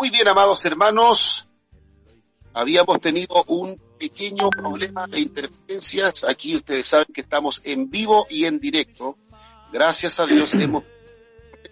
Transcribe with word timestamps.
Muy 0.00 0.08
bien, 0.08 0.26
amados 0.28 0.64
hermanos, 0.64 1.46
habíamos 2.54 3.02
tenido 3.02 3.44
un 3.48 3.76
pequeño 3.98 4.48
problema 4.48 5.06
de 5.06 5.20
interferencias. 5.20 6.24
Aquí 6.24 6.56
ustedes 6.56 6.86
saben 6.86 7.08
que 7.12 7.20
estamos 7.20 7.60
en 7.64 7.90
vivo 7.90 8.26
y 8.30 8.46
en 8.46 8.58
directo. 8.58 9.18
Gracias 9.70 10.18
a 10.18 10.24
Dios 10.24 10.54
hemos 10.54 10.84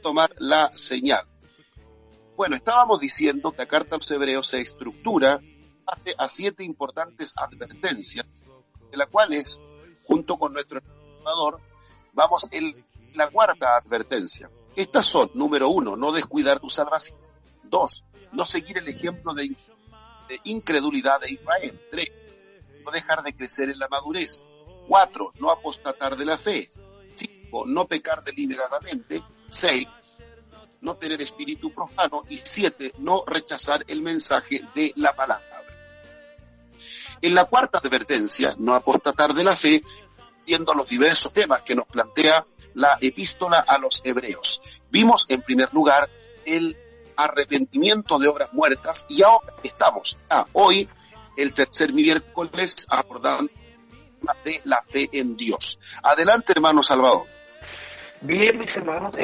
tomar 0.03 0.31
la 0.41 0.71
señal. 0.77 1.23
Bueno, 2.37 2.57
estábamos 2.57 3.01
diciendo 3.01 3.51
que 3.51 3.63
la 3.63 3.67
carta 3.67 3.97
a 3.97 3.99
los 3.99 4.11
hebreos 4.11 4.47
se 4.47 4.61
estructura 4.61 5.41
hace 5.87 6.15
a 6.19 6.29
siete 6.29 6.65
importantes 6.65 7.33
advertencias, 7.35 8.27
de 8.91 8.97
las 8.99 9.09
cuales, 9.09 9.59
junto 10.05 10.37
con 10.37 10.53
nuestro 10.53 10.81
entrenador, 10.81 11.63
vamos 12.13 12.47
en 12.51 12.85
la 13.15 13.31
cuarta 13.31 13.75
advertencia. 13.75 14.51
Estas 14.77 15.07
son, 15.07 15.31
número 15.33 15.71
uno, 15.71 15.97
no 15.97 16.13
descuidar 16.13 16.61
tu 16.61 16.69
salvación. 16.69 17.19
Dos, 17.65 18.05
no 18.33 18.45
seguir 18.45 18.79
el 18.79 18.89
ejemplo 18.89 19.35
de, 19.35 19.55
incredulidad 20.45 21.21
de 21.21 21.33
Israel. 21.33 21.81
Tres, 21.91 22.13
no 22.85 22.91
dejar 22.91 23.23
de 23.23 23.35
crecer 23.35 23.71
en 23.71 23.79
la 23.79 23.89
madurez. 23.89 24.45
Cuatro, 24.87 25.33
no 25.39 25.51
apostatar 25.51 26.17
de 26.17 26.25
la 26.25 26.39
fe. 26.39 26.71
Cinco, 27.15 27.65
no 27.67 27.87
pecar 27.87 28.23
deliberadamente. 28.25 29.23
Seis, 29.49 29.89
no 30.81 30.97
tener 30.97 31.21
espíritu 31.21 31.73
profano. 31.73 32.25
Y 32.29 32.37
siete, 32.37 32.93
no 32.99 33.25
rechazar 33.27 33.85
el 33.89 34.03
mensaje 34.03 34.63
de 34.75 34.93
la 34.97 35.15
palabra. 35.15 35.65
En 37.21 37.35
la 37.35 37.47
cuarta 37.47 37.79
advertencia, 37.79 38.55
no 38.59 38.75
apostatar 38.75 39.35
de 39.35 39.45
la 39.45 39.57
fe, 39.57 39.83
viendo 40.47 40.73
los 40.73 40.89
diversos 40.89 41.33
temas 41.33 41.63
que 41.63 41.75
nos 41.75 41.87
plantea 41.87 42.47
la 42.75 42.97
epístola 43.01 43.59
a 43.59 43.77
los 43.77 44.01
hebreos. 44.05 44.63
Vimos 44.91 45.27
en 45.29 45.43
primer 45.43 45.73
lugar 45.75 46.09
el 46.47 46.77
arrepentimiento 47.19 48.19
de 48.19 48.29
obras 48.29 48.53
muertas 48.53 49.05
y 49.09 49.23
ahora 49.23 49.53
estamos 49.63 50.17
hoy, 50.53 50.89
el 51.37 51.53
tercer 51.53 51.93
miércoles, 51.93 52.87
abordando 52.89 53.51
de 54.45 54.61
la 54.65 54.81
fe 54.83 55.09
en 55.13 55.37
Dios. 55.37 55.79
Adelante, 56.03 56.53
hermano 56.53 56.83
Salvador. 56.83 57.25
Bien, 58.21 58.59
mis 58.59 58.75
hermanos, 58.77 59.15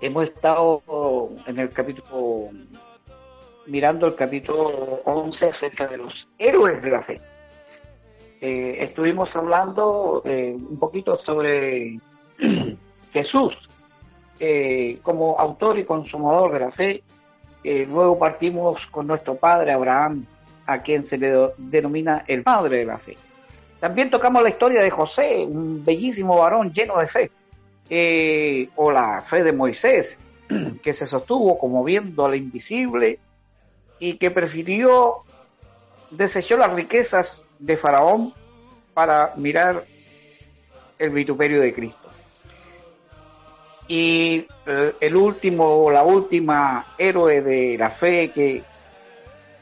hemos 0.00 0.24
estado 0.24 0.82
en 1.46 1.58
el 1.58 1.70
capítulo, 1.70 2.50
mirando 3.66 4.06
el 4.06 4.14
capítulo 4.14 5.00
11 5.04 5.48
acerca 5.48 5.86
de 5.86 5.96
los 5.96 6.28
héroes 6.38 6.82
de 6.82 6.90
la 6.90 7.02
fe. 7.02 7.20
Eh, 8.40 8.82
estuvimos 8.82 9.34
hablando 9.36 10.20
eh, 10.24 10.52
un 10.54 10.78
poquito 10.78 11.18
sobre 11.24 11.98
Jesús 13.12 13.54
eh, 14.44 14.98
como 15.02 15.38
autor 15.38 15.78
y 15.78 15.84
consumador 15.84 16.52
de 16.52 16.58
la 16.58 16.72
fe. 16.72 17.02
luego 17.62 18.18
partimos 18.18 18.76
con 18.90 19.06
nuestro 19.06 19.36
padre 19.36 19.70
Abraham, 19.70 20.26
a 20.66 20.82
quien 20.82 21.08
se 21.08 21.16
le 21.16 21.50
denomina 21.58 22.24
el 22.26 22.42
padre 22.42 22.78
de 22.78 22.84
la 22.84 22.98
fe. 22.98 23.16
También 23.78 24.10
tocamos 24.10 24.42
la 24.42 24.48
historia 24.48 24.82
de 24.82 24.90
José, 24.90 25.46
un 25.46 25.84
bellísimo 25.84 26.38
varón 26.38 26.72
lleno 26.72 26.98
de 26.98 27.06
fe, 27.06 28.68
o 28.74 28.90
la 28.90 29.20
fe 29.20 29.44
de 29.44 29.52
Moisés, 29.52 30.18
que 30.82 30.92
se 30.92 31.06
sostuvo 31.06 31.56
como 31.56 31.84
viendo 31.84 32.24
al 32.24 32.34
invisible 32.34 33.20
y 34.00 34.14
que 34.14 34.32
prefirió, 34.32 35.18
desechó 36.10 36.56
las 36.56 36.72
riquezas 36.72 37.44
de 37.60 37.76
Faraón 37.76 38.34
para 38.92 39.34
mirar 39.36 39.84
el 40.98 41.10
vituperio 41.10 41.60
de 41.60 41.72
Cristo. 41.72 42.08
Y 43.88 44.46
eh, 44.66 44.94
el 45.00 45.16
último, 45.16 45.90
la 45.90 46.02
última 46.02 46.94
héroe 46.96 47.42
de 47.42 47.76
la 47.76 47.90
fe 47.90 48.30
que 48.30 48.62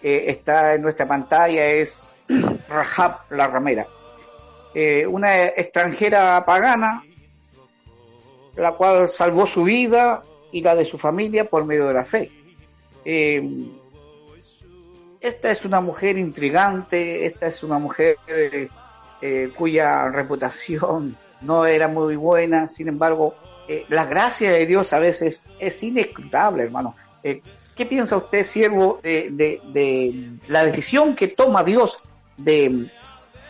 está 0.03 0.75
en 0.75 0.83
nuestra 0.83 1.07
pantalla 1.07 1.67
es 1.67 2.13
Rahab 2.69 3.21
la 3.31 3.47
ramera, 3.47 3.87
eh, 4.75 5.07
una 5.07 5.47
extranjera 5.47 6.45
pagana, 6.45 7.03
la 8.57 8.73
cual 8.73 9.09
salvó 9.09 9.47
su 9.47 9.65
vida 9.65 10.23
y 10.53 10.63
la 10.63 10.75
de 10.75 10.85
su 10.85 10.99
familia 10.99 11.45
por 11.45 11.65
medio 11.65 11.89
de 11.89 11.95
la 11.95 12.05
fe. 12.05 12.31
Eh, 13.05 13.43
esta 15.21 15.51
es 15.51 15.65
una 15.65 15.81
mujer 15.81 16.19
intrigante, 16.19 17.27
esta 17.27 17.47
es 17.47 17.63
una 17.63 17.79
mujer 17.79 18.17
eh, 18.27 19.51
cuya 19.57 20.09
reputación 20.09 21.17
no 21.41 21.67
era 21.67 21.89
muy 21.89 22.17
buena, 22.17 22.69
sin 22.69 22.89
embargo, 22.89 23.35
eh, 23.73 23.87
la 23.89 24.05
gracia 24.05 24.51
de 24.51 24.67
Dios 24.67 24.93
a 24.93 24.99
veces 24.99 25.45
es 25.61 25.81
inescrutable, 25.85 26.65
hermano. 26.65 26.97
Eh, 27.23 27.41
¿Qué 27.77 27.87
piensa 27.87 28.17
usted, 28.17 28.43
siervo, 28.43 28.99
de, 29.01 30.41
la 30.49 30.65
decisión 30.65 31.15
que 31.15 31.29
toma 31.29 31.63
Dios 31.63 31.99
de, 32.37 32.91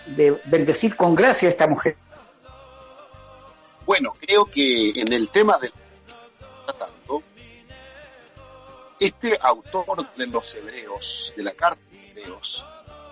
de 0.09 0.39
bendecir 0.45 0.95
con 0.95 1.15
gracia 1.15 1.49
a 1.49 1.53
esta 1.53 1.67
mujer? 1.67 1.97
Bueno, 3.87 4.13
creo 4.21 4.45
que 4.45 4.91
en 4.91 5.11
el 5.11 5.31
tema 5.31 5.57
del 5.57 5.73
tratando, 6.67 7.23
este 9.01 9.39
autor 9.41 10.07
de 10.17 10.27
los 10.27 10.55
hebreos, 10.55 11.33
de 11.35 11.45
la 11.45 11.53
carta 11.53 11.81
de 11.91 12.11
hebreos, 12.11 12.67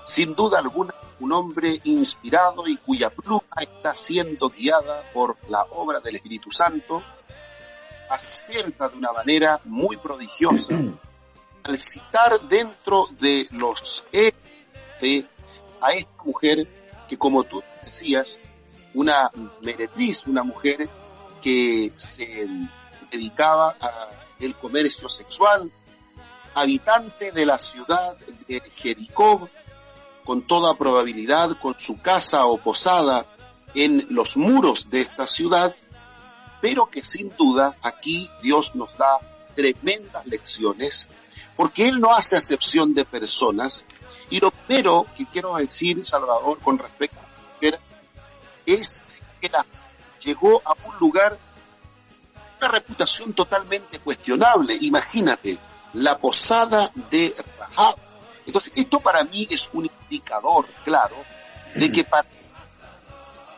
sin 0.09 0.35
duda 0.35 0.59
alguna 0.59 0.95
un 1.21 1.33
hombre 1.33 1.83
inspirado 1.85 2.67
y 2.67 2.79
cuya 2.79 3.11
pluma 3.11 3.43
está 3.61 3.95
siendo 3.95 4.49
guiada 4.49 5.11
por 5.13 5.37
la 5.51 5.65
obra 5.65 6.01
del 6.01 6.17
Espíritu 6.17 6.51
Santo, 6.51 7.03
acierta 8.09 8.89
de 8.89 8.97
una 8.97 9.13
manera 9.13 9.61
muy 9.65 9.99
prodigiosa 9.99 10.75
al 11.63 11.79
citar 11.79 12.41
dentro 12.49 13.09
de 13.21 13.49
los 13.51 14.07
fe 14.97 15.27
a 15.83 15.93
esta 15.93 16.23
mujer 16.25 16.67
que 17.07 17.19
como 17.19 17.45
tú 17.45 17.63
decías, 17.85 18.41
una 18.95 19.31
meretriz, 19.61 20.27
una 20.27 20.43
mujer 20.43 20.89
que 21.43 21.93
se 21.97 22.49
dedicaba 23.11 23.77
al 24.41 24.59
comercio 24.59 25.11
sexual, 25.11 25.71
habitante 26.55 27.31
de 27.31 27.45
la 27.45 27.59
ciudad 27.59 28.17
de 28.47 28.63
Jericó, 28.75 29.51
con 30.28 30.43
toda 30.43 30.75
probabilidad 30.75 31.53
con 31.59 31.81
su 31.81 32.03
casa 32.03 32.44
o 32.44 32.59
posada 32.59 33.25
en 33.75 34.09
los 34.11 34.37
muros 34.37 34.91
de 34.91 35.00
esta 35.00 35.27
ciudad, 35.27 35.75
pero 36.61 36.91
que 36.91 37.03
sin 37.03 37.34
duda 37.34 37.78
aquí 37.81 38.28
Dios 38.43 38.75
nos 38.75 38.99
da 38.99 39.21
tremendas 39.56 40.27
lecciones, 40.27 41.09
porque 41.56 41.87
Él 41.87 41.99
no 41.99 42.15
hace 42.15 42.37
acepción 42.37 42.93
de 42.93 43.06
personas. 43.06 43.87
Y 44.28 44.39
lo 44.41 44.50
primero 44.50 45.06
que 45.16 45.25
quiero 45.25 45.56
decir, 45.56 46.05
Salvador, 46.05 46.59
con 46.59 46.78
respecto 46.78 47.19
a 47.21 47.22
la 47.22 47.55
mujer, 47.55 47.81
es 48.66 49.00
que 49.41 49.49
la, 49.49 49.65
llegó 50.22 50.60
a 50.62 50.75
un 50.84 50.95
lugar, 51.00 51.39
una 52.59 52.69
reputación 52.69 53.33
totalmente 53.33 53.99
cuestionable. 54.00 54.77
Imagínate, 54.78 55.56
la 55.95 56.19
posada 56.19 56.93
de 57.10 57.34
Rahab 57.59 58.08
entonces, 58.48 58.72
esto 58.76 58.98
para 59.00 59.25
mí 59.25 59.47
es 59.50 59.69
un 59.75 59.91
indicador 60.03 60.66
claro 60.82 61.22
de 61.75 61.92
que 61.92 62.04
para 62.04 62.26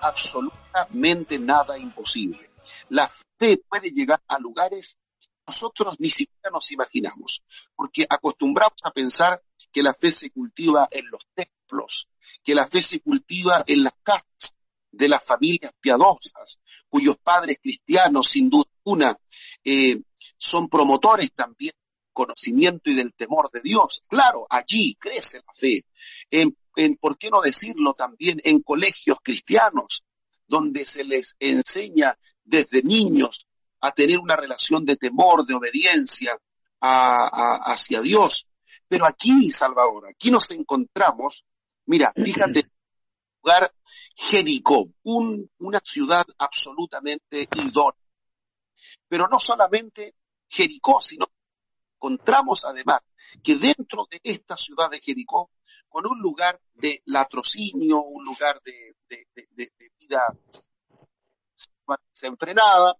absolutamente 0.01 1.39
nada 1.39 1.79
imposible. 1.79 2.41
La 2.89 3.09
fe 3.09 3.59
puede 3.69 3.93
llegar 3.93 4.21
a 4.27 4.41
lugares 4.41 4.99
que 5.21 5.29
nosotros 5.47 6.01
ni 6.01 6.11
siquiera 6.11 6.51
nos 6.53 6.73
imaginamos, 6.73 7.45
porque 7.77 8.05
acostumbramos 8.11 8.81
a 8.83 8.91
pensar 8.91 9.41
que 9.71 9.81
la 9.81 9.95
fe 9.95 10.11
se 10.11 10.33
cultiva 10.33 10.89
en 10.91 11.09
los 11.09 11.25
templos, 11.35 12.09
que 12.43 12.57
la 12.57 12.67
fe 12.67 12.83
se 12.83 12.99
cultiva 12.99 13.63
en 13.69 13.85
las 13.85 13.95
casas 14.03 14.57
de 14.91 15.09
las 15.09 15.25
familias 15.25 15.73
piadosas, 15.81 16.59
cuyos 16.89 17.17
padres 17.23 17.59
cristianos, 17.63 18.27
sin 18.27 18.51
duda 18.51 18.69
alguna, 18.85 19.17
eh, 19.63 20.03
son 20.37 20.69
promotores 20.69 21.33
también 21.33 21.75
conocimiento 22.13 22.91
y 22.91 22.95
del 22.95 23.15
temor 23.15 23.51
de 23.51 23.61
Dios. 23.61 24.03
Claro, 24.09 24.47
allí 24.49 24.95
crece 24.95 25.39
la 25.47 25.53
fe. 25.53 25.85
En, 26.31 26.57
¿por 26.97 27.19
qué 27.19 27.31
no 27.31 27.41
decirlo 27.41 27.95
también 27.95 28.41
en 28.45 28.61
colegios 28.61 29.19
cristianos, 29.23 30.05
donde 30.47 30.85
se 30.85 31.05
les 31.05 31.37
enseña 31.39 32.17
desde 32.45 32.83
niños 32.83 33.47
a 33.81 33.93
tener 33.93 34.19
una 34.19 34.37
relación 34.37 34.85
de 34.85 34.97
temor, 34.97 35.47
de 35.47 35.55
obediencia 35.55 36.39
hacia 36.81 38.01
Dios? 38.01 38.47
Pero 38.89 39.07
aquí, 39.07 39.51
Salvador, 39.51 40.09
aquí 40.09 40.31
nos 40.31 40.51
encontramos, 40.51 41.45
mira, 41.87 42.13
fíjate, 42.17 42.71
lugar 43.43 43.73
Jericó, 44.15 44.89
una 45.03 45.81
ciudad 45.83 46.27
absolutamente 46.39 47.49
idónea. 47.55 47.95
Pero 49.09 49.29
no 49.29 49.41
solamente 49.41 50.15
Jericó, 50.49 51.01
sino 51.01 51.27
encontramos 52.01 52.65
además 52.65 53.01
que 53.43 53.57
dentro 53.57 54.07
de 54.11 54.21
esta 54.25 54.57
ciudad 54.57 54.91
de 54.91 55.01
Jericó, 55.01 55.51
con 55.89 56.07
un 56.07 56.19
lugar 56.21 56.59
de 56.75 57.03
latrocinio, 57.07 58.01
un 58.01 58.25
lugar 58.25 58.61
de, 58.65 58.95
vida 59.99 60.35
desenfrenada, 62.13 62.97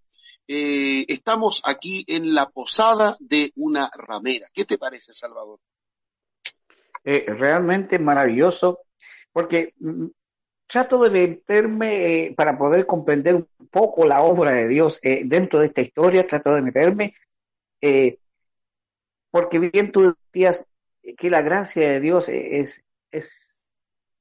eh, 0.47 1.07
estamos 1.09 1.63
aquí 1.65 2.05
en 2.07 2.35
la 2.35 2.51
posada 2.51 3.17
de 3.21 3.51
una 3.57 3.91
ramera. 3.97 4.49
¿Qué 4.53 4.65
te 4.65 4.77
parece, 4.77 5.13
Salvador? 5.15 5.59
Eh, 7.03 7.25
realmente 7.29 7.99
maravilloso, 7.99 8.81
porque 9.33 9.73
mm, 9.79 10.07
trato 10.67 11.09
de 11.09 11.29
meterme 11.29 12.27
eh, 12.27 12.35
para 12.37 12.59
poder 12.59 12.85
comprender 12.85 13.37
un 13.37 13.69
poco 13.71 14.05
la 14.05 14.23
obra 14.23 14.53
de 14.53 14.69
Dios 14.69 15.01
dentro 15.03 15.61
de 15.61 15.67
esta 15.67 15.81
historia, 15.81 16.27
trato 16.27 16.55
de 16.55 16.63
meterme, 16.63 17.15
porque 19.31 19.59
bien 19.59 19.93
tú 19.93 20.15
decías 20.33 20.67
que 21.17 21.31
la 21.31 21.43
gracia 21.43 21.89
de 21.89 22.01
Dios 22.01 22.29
es, 22.29 22.85
es 23.11 23.65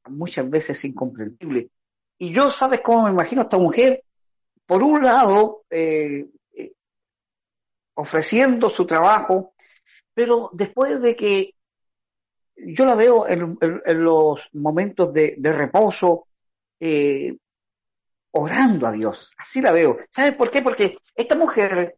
muchas 0.10 0.50
veces 0.50 0.84
incomprensible. 0.86 1.70
Y 2.18 2.34
yo, 2.34 2.50
¿sabes 2.50 2.82
cómo 2.82 3.04
me 3.04 3.12
imagino 3.12 3.42
a 3.42 3.44
esta 3.46 3.58
mujer? 3.58 4.04
Por 4.66 4.84
un 4.84 5.04
lado, 5.04 5.64
eh, 5.70 6.28
eh, 6.54 6.74
ofreciendo 7.96 8.70
su 8.70 8.86
trabajo, 8.86 9.54
pero 10.14 10.50
después 10.54 11.02
de 11.02 11.16
que 11.16 11.56
yo 12.56 12.86
la 12.86 12.96
veo 12.96 13.26
en, 13.28 13.58
los 14.04 14.50
momentos 14.54 15.14
de, 15.14 15.38
reposo, 15.42 16.28
eh, 16.80 17.38
orando 18.32 18.86
a 18.86 18.92
Dios. 18.92 19.34
Así 19.38 19.62
la 19.62 19.72
veo. 19.72 19.98
¿Sabes 20.10 20.36
por 20.36 20.52
qué? 20.52 20.62
Porque 20.62 20.98
esta 21.16 21.36
mujer, 21.36 21.98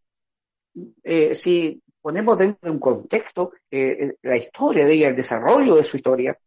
si 1.34 1.81
ponemos 2.01 2.38
dentro 2.38 2.59
de 2.62 2.71
un 2.71 2.80
contexto 2.80 3.53
la 3.69 4.38
historia 4.38 4.86
de 4.86 4.94
ella, 4.94 5.07
el 5.09 5.15
desarrollo 5.15 5.75
de 5.75 5.83
su 5.83 5.98
historia, 5.98 6.38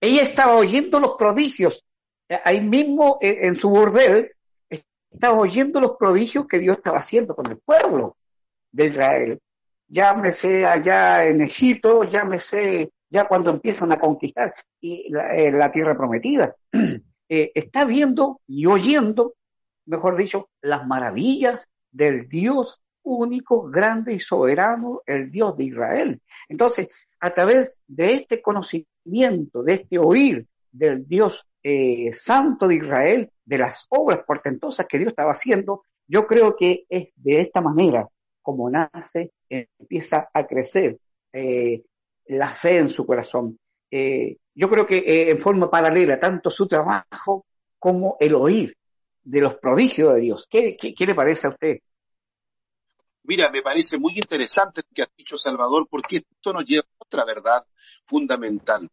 ella 0.00 0.22
estaba 0.22 0.56
oyendo 0.56 1.00
los 1.00 1.16
prodigios. 1.16 1.84
Eh, 2.28 2.38
ahí 2.44 2.60
mismo 2.60 3.18
eh, 3.20 3.46
en 3.46 3.56
su 3.56 3.70
bordel 3.70 4.32
estaba 4.68 5.38
oyendo 5.38 5.80
los 5.80 5.96
prodigios 5.96 6.46
que 6.46 6.58
Dios 6.58 6.78
estaba 6.78 6.98
haciendo 6.98 7.34
con 7.34 7.50
el 7.50 7.58
pueblo 7.58 8.16
de 8.72 8.86
Israel. 8.86 9.40
Llámese 9.88 10.66
allá 10.66 11.24
en 11.26 11.40
Egipto, 11.40 12.04
llámese 12.04 12.92
ya 13.08 13.26
cuando 13.26 13.50
empiezan 13.50 13.90
a 13.90 13.98
conquistar 13.98 14.54
y 14.80 15.10
la, 15.10 15.36
eh, 15.36 15.70
tierra 15.72 15.96
prometida. 15.96 16.54
está 17.28 17.84
viendo 17.84 18.40
y 18.48 18.66
oyendo, 18.66 19.34
mejor 19.86 20.16
dicho, 20.16 20.48
las 20.60 20.84
maravillas 20.86 21.68
del 21.92 22.28
Dios 22.28 22.80
único, 23.02 23.70
grande 23.70 24.14
y 24.14 24.18
soberano, 24.18 25.02
el 25.06 25.30
Dios 25.30 25.56
de 25.56 25.64
Israel. 25.64 26.20
Entonces, 26.48 26.88
a 27.20 27.30
través 27.32 27.80
de 27.86 28.14
este 28.14 28.40
conocimiento, 28.40 29.62
de 29.62 29.74
este 29.74 29.98
oír 29.98 30.46
del 30.70 31.06
Dios 31.06 31.46
eh, 31.62 32.12
Santo 32.12 32.66
de 32.66 32.76
Israel, 32.76 33.30
de 33.44 33.58
las 33.58 33.86
obras 33.90 34.20
portentosas 34.26 34.86
que 34.86 34.98
Dios 34.98 35.10
estaba 35.10 35.32
haciendo, 35.32 35.84
yo 36.06 36.26
creo 36.26 36.56
que 36.56 36.84
es 36.88 37.08
de 37.16 37.40
esta 37.40 37.60
manera 37.60 38.08
como 38.42 38.70
nace, 38.70 39.32
empieza 39.48 40.28
a 40.32 40.46
crecer 40.46 40.98
eh, 41.32 41.82
la 42.26 42.48
fe 42.48 42.78
en 42.78 42.88
su 42.88 43.06
corazón. 43.06 43.58
Eh, 43.90 44.38
yo 44.54 44.70
creo 44.70 44.86
que 44.86 45.30
en 45.30 45.38
forma 45.38 45.70
paralela, 45.70 46.18
tanto 46.18 46.50
su 46.50 46.66
trabajo 46.66 47.44
como 47.78 48.16
el 48.18 48.34
oír 48.34 48.74
de 49.22 49.40
los 49.40 49.56
prodigios 49.56 50.14
de 50.14 50.20
Dios. 50.20 50.48
¿Qué, 50.50 50.76
qué 50.76 51.06
le 51.06 51.14
parece 51.14 51.46
a 51.46 51.50
usted? 51.50 51.78
Mira, 53.30 53.48
me 53.48 53.62
parece 53.62 53.96
muy 53.96 54.14
interesante 54.18 54.82
lo 54.82 54.88
que 54.92 55.02
has 55.02 55.16
dicho, 55.16 55.38
Salvador, 55.38 55.86
porque 55.88 56.16
esto 56.16 56.52
nos 56.52 56.64
lleva 56.66 56.82
a 56.82 57.04
otra 57.04 57.24
verdad 57.24 57.64
fundamental. 58.02 58.90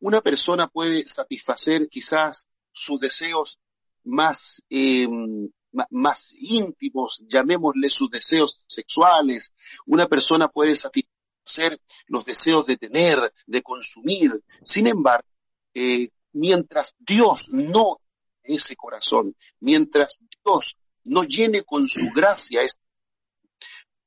Una 0.00 0.20
persona 0.20 0.66
puede 0.66 1.06
satisfacer 1.06 1.88
quizás 1.88 2.48
sus 2.72 2.98
deseos 2.98 3.60
más, 4.02 4.60
em, 4.68 5.48
más 5.90 6.34
íntimos, 6.36 7.22
llamémosle 7.28 7.88
sus 7.88 8.10
deseos 8.10 8.64
sexuales. 8.66 9.54
Una 9.86 10.08
persona 10.08 10.48
puede 10.48 10.74
satisfacer 10.74 11.80
los 12.08 12.24
deseos 12.24 12.66
de 12.66 12.78
tener, 12.78 13.32
de 13.46 13.62
consumir. 13.62 14.42
Sin 14.64 14.88
embargo, 14.88 15.28
eh, 15.72 16.08
mientras 16.32 16.96
Dios 16.98 17.46
no 17.52 18.00
ese 18.42 18.74
corazón, 18.74 19.36
mientras 19.60 20.18
Dios 20.44 20.76
no 21.04 21.22
llene 21.22 21.62
con 21.62 21.86
su 21.86 22.10
gracia 22.12 22.62
este 22.62 22.81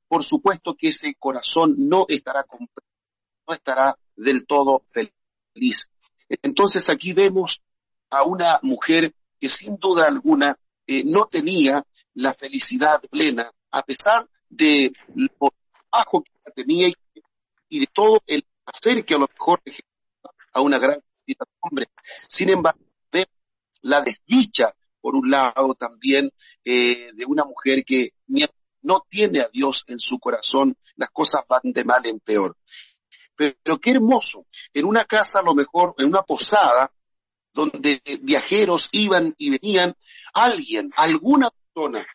por 0.08 0.22
supuesto 0.24 0.74
que 0.74 0.88
ese 0.88 1.14
corazón 1.18 1.74
no 1.76 2.06
estará 2.08 2.44
no 2.50 3.54
estará 3.54 3.98
del 4.16 4.46
todo 4.46 4.82
feliz. 4.86 5.90
Entonces 6.42 6.88
aquí 6.88 7.12
vemos 7.12 7.62
a 8.10 8.22
una 8.24 8.58
mujer 8.62 9.14
que 9.40 9.48
sin 9.48 9.76
duda 9.76 10.06
alguna 10.06 10.58
eh, 10.86 11.04
no 11.04 11.26
tenía 11.26 11.84
la 12.14 12.34
felicidad 12.34 13.00
plena, 13.10 13.50
a 13.70 13.82
pesar 13.82 14.28
de 14.48 14.92
lo 15.14 15.52
bajo 15.90 16.22
que 16.22 16.52
tenía 16.54 16.88
y, 17.68 17.80
de 17.80 17.86
todo 17.86 18.22
el 18.26 18.44
hacer 18.64 19.04
que 19.04 19.14
a 19.14 19.18
lo 19.18 19.28
mejor 19.28 19.60
a 20.52 20.60
una 20.60 20.78
gran 20.78 21.00
cantidad 21.00 21.46
de 21.46 21.56
hombres. 21.60 21.88
Sin 22.28 22.48
embargo, 22.50 22.80
la 23.82 24.00
desdicha, 24.00 24.74
por 25.00 25.14
un 25.14 25.30
lado, 25.30 25.74
también 25.74 26.30
eh, 26.64 27.10
de 27.14 27.24
una 27.24 27.44
mujer 27.44 27.84
que 27.84 28.10
no 28.86 29.04
tiene 29.08 29.40
a 29.40 29.48
Dios 29.52 29.84
en 29.88 29.98
su 29.98 30.20
corazón, 30.20 30.76
las 30.94 31.10
cosas 31.10 31.42
van 31.48 31.60
de 31.64 31.84
mal 31.84 32.06
en 32.06 32.20
peor. 32.20 32.56
Pero, 33.34 33.80
qué 33.80 33.90
hermoso, 33.90 34.46
en 34.72 34.86
una 34.86 35.04
casa 35.04 35.40
a 35.40 35.42
lo 35.42 35.54
mejor, 35.54 35.94
en 35.98 36.06
una 36.06 36.22
posada, 36.22 36.90
donde 37.52 38.00
viajeros 38.22 38.88
iban 38.92 39.34
y 39.36 39.50
venían, 39.58 39.94
alguien, 40.34 40.90
alguna 40.96 41.50
persona, 41.50 42.06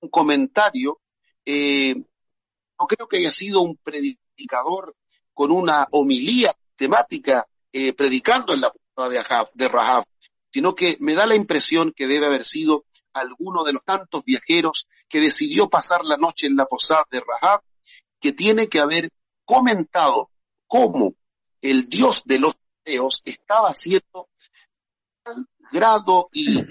un 0.00 0.10
comentario, 0.10 1.00
eh, 1.44 1.94
no 1.94 2.86
creo 2.86 3.06
que 3.06 3.18
haya 3.18 3.30
sido 3.30 3.60
un 3.60 3.76
predicador 3.76 4.94
con 5.32 5.52
una 5.52 5.86
homilía 5.92 6.52
temática 6.74 7.46
eh, 7.72 7.92
predicando 7.92 8.54
en 8.54 8.62
la 8.62 8.72
posada 8.72 9.08
de, 9.08 9.46
de 9.54 9.68
Rahab, 9.68 10.04
sino 10.52 10.74
que 10.74 10.96
me 11.00 11.14
da 11.14 11.26
la 11.26 11.36
impresión 11.36 11.92
que 11.92 12.08
debe 12.08 12.26
haber 12.26 12.44
sido 12.44 12.85
alguno 13.16 13.64
de 13.64 13.72
los 13.72 13.84
tantos 13.84 14.24
viajeros 14.24 14.86
que 15.08 15.20
decidió 15.20 15.68
pasar 15.68 16.04
la 16.04 16.16
noche 16.16 16.46
en 16.46 16.56
la 16.56 16.66
posada 16.66 17.06
de 17.10 17.20
Rahab, 17.20 17.62
que 18.20 18.32
tiene 18.32 18.68
que 18.68 18.80
haber 18.80 19.10
comentado 19.44 20.30
cómo 20.66 21.14
el 21.60 21.88
Dios 21.88 22.22
de 22.24 22.38
los 22.38 22.56
hebreos 22.84 23.22
estaba 23.24 23.68
haciendo 23.68 24.28
tal 25.22 25.48
grado 25.72 26.28
y 26.32 26.64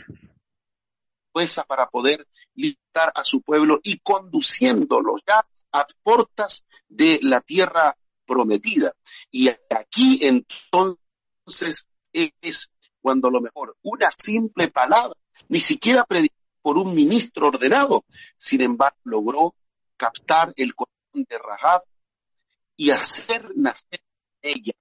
fuerza 1.33 1.63
para 1.63 1.89
poder 1.89 2.25
limitar 2.53 3.11
a 3.13 3.23
su 3.23 3.41
pueblo 3.41 3.79
y 3.83 3.99
conduciéndolo 3.99 5.15
ya 5.27 5.45
a 5.73 5.85
puertas 6.01 6.65
de 6.87 7.19
la 7.21 7.41
tierra 7.41 7.97
prometida. 8.25 8.93
Y 9.31 9.49
aquí 9.49 10.19
entonces 10.21 11.87
es 12.13 12.71
cuando 13.01 13.29
lo 13.29 13.41
mejor 13.41 13.77
una 13.83 14.09
simple 14.11 14.69
palabra 14.69 15.19
ni 15.47 15.59
siquiera 15.59 16.05
por 16.61 16.77
un 16.77 16.95
ministro 16.95 17.47
ordenado. 17.47 18.05
Sin 18.35 18.61
embargo, 18.61 18.97
logró 19.03 19.55
captar 19.97 20.53
el 20.57 20.75
corazón 20.75 21.25
de 21.29 21.37
Rahab 21.37 21.83
y 22.75 22.91
hacer 22.91 23.51
nacer 23.55 24.01
en 24.41 24.51
ella, 24.57 24.73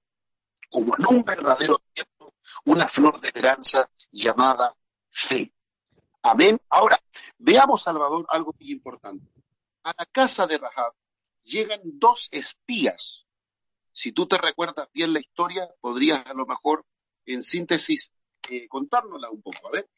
como 0.71 0.97
en 0.97 1.07
un 1.07 1.25
verdadero 1.25 1.81
tiempo, 1.93 2.35
una 2.65 2.89
flor 2.89 3.21
de 3.21 3.29
esperanza 3.29 3.89
llamada 4.11 4.75
fe. 5.11 5.53
Amén. 6.23 6.61
Ahora, 6.71 7.01
veamos, 7.39 7.83
Salvador, 7.83 8.27
algo 8.31 8.55
muy 8.59 8.71
importante. 8.71 9.27
A 9.83 9.95
la 9.97 10.07
casa 10.07 10.47
de 10.47 10.59
Rahab 10.59 10.95
llegan 11.45 11.81
dos 11.85 12.29
espías. 12.33 13.27
Si 13.93 14.13
tú 14.13 14.27
te 14.27 14.39
recuerdas 14.39 14.89
bien 14.93 15.13
la 15.13 15.21
historia, 15.21 15.69
podrías 15.81 16.27
a 16.27 16.35
lo 16.35 16.47
mejor, 16.47 16.85
en 17.27 17.43
síntesis, 17.43 18.13
eh, 18.51 18.67
contárnosla 18.69 19.31
un 19.31 19.43
poco. 19.43 19.69
A 19.69 19.71
ver. 19.71 19.89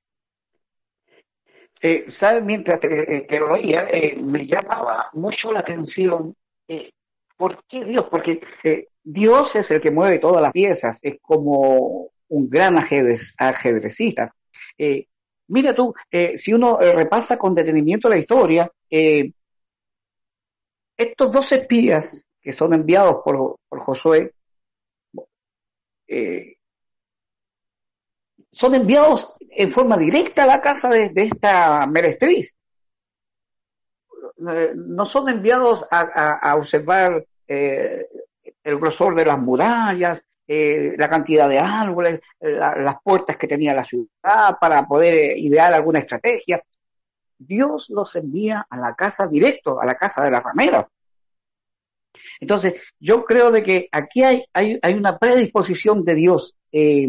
Eh, 1.81 2.07
¿Sabes? 2.09 2.43
Mientras 2.45 2.81
te, 2.81 3.39
lo 3.39 3.53
oía, 3.53 3.87
eh, 3.91 4.17
me 4.17 4.47
llamaba 4.47 5.11
mucho 5.13 5.53
la 5.53 5.61
atención. 5.61 6.35
Eh, 6.67 6.91
¿Por 7.37 7.63
qué 7.69 7.85
Dios? 7.85 8.07
Porque 8.11 8.41
eh, 8.65 8.89
Dios 9.03 9.51
es 9.55 9.71
el 9.71 9.81
que 9.81 9.91
mueve 9.91 10.19
todas 10.19 10.43
las 10.43 10.53
piezas, 10.53 10.99
es 11.03 11.19
como 11.21 12.11
un 12.29 12.49
gran 12.49 12.79
ajedrez, 12.79 13.35
ajedrecista. 13.39 14.35
mira 15.49 15.75
tú, 15.75 15.95
si 16.37 16.53
uno 16.53 16.79
repasa 16.79 17.39
con 17.39 17.55
detenimiento 17.55 18.09
la 18.09 18.19
historia, 18.19 18.71
estos 20.97 21.33
dos 21.33 21.53
espías 21.53 22.27
que 22.41 22.53
son 22.53 22.73
enviados 22.73 23.23
por, 23.25 23.57
por 23.69 23.81
Josué, 23.81 24.33
son 28.57 28.75
enviados 28.75 29.35
en 29.51 29.71
forma 29.71 29.99
directa 29.99 30.45
a 30.45 30.47
la 30.47 30.63
casa 30.63 30.89
de, 30.89 31.13
esta 31.15 31.87
merestriz. 31.87 32.55
No 34.39 35.05
son 35.05 35.29
enviados 35.29 35.87
a, 35.91 36.57
observar 36.57 37.23
eh, 37.47 38.07
el 38.65 38.79
grosor 38.79 39.15
de 39.15 39.27
las 39.27 39.39
murallas, 39.39 40.25
eh, 40.49 40.95
la 40.97 41.11
cantidad 41.11 41.51
de 41.51 41.59
árboles, 41.59 42.21
las 42.41 42.97
puertas 43.03 43.37
que 43.37 43.47
tenía 43.47 43.75
la 43.75 43.85
ciudad 43.85 44.57
para 44.59 44.87
poder 44.87 45.37
idear 45.37 45.75
alguna 45.75 45.99
estrategia. 45.99 46.63
Dios 47.37 47.91
los 47.91 48.17
envía 48.17 48.67
a 48.71 48.79
la 48.79 48.95
casa 48.95 49.27
directo, 49.27 49.79
a 49.79 49.85
la 49.85 49.97
casa 49.97 50.25
de 50.25 50.31
la 50.31 50.41
ramera. 50.41 50.89
Entonces, 52.41 52.95
yo 52.99 53.23
creo 53.23 53.51
de 53.51 53.63
que 53.63 53.89
aquí 53.93 54.25
hay, 54.25 54.47
hay, 54.55 54.79
hay 54.81 54.95
una 54.95 55.19
predisposición 55.19 56.03
de 56.05 56.15
Dios 56.15 56.57
eh, 56.73 57.07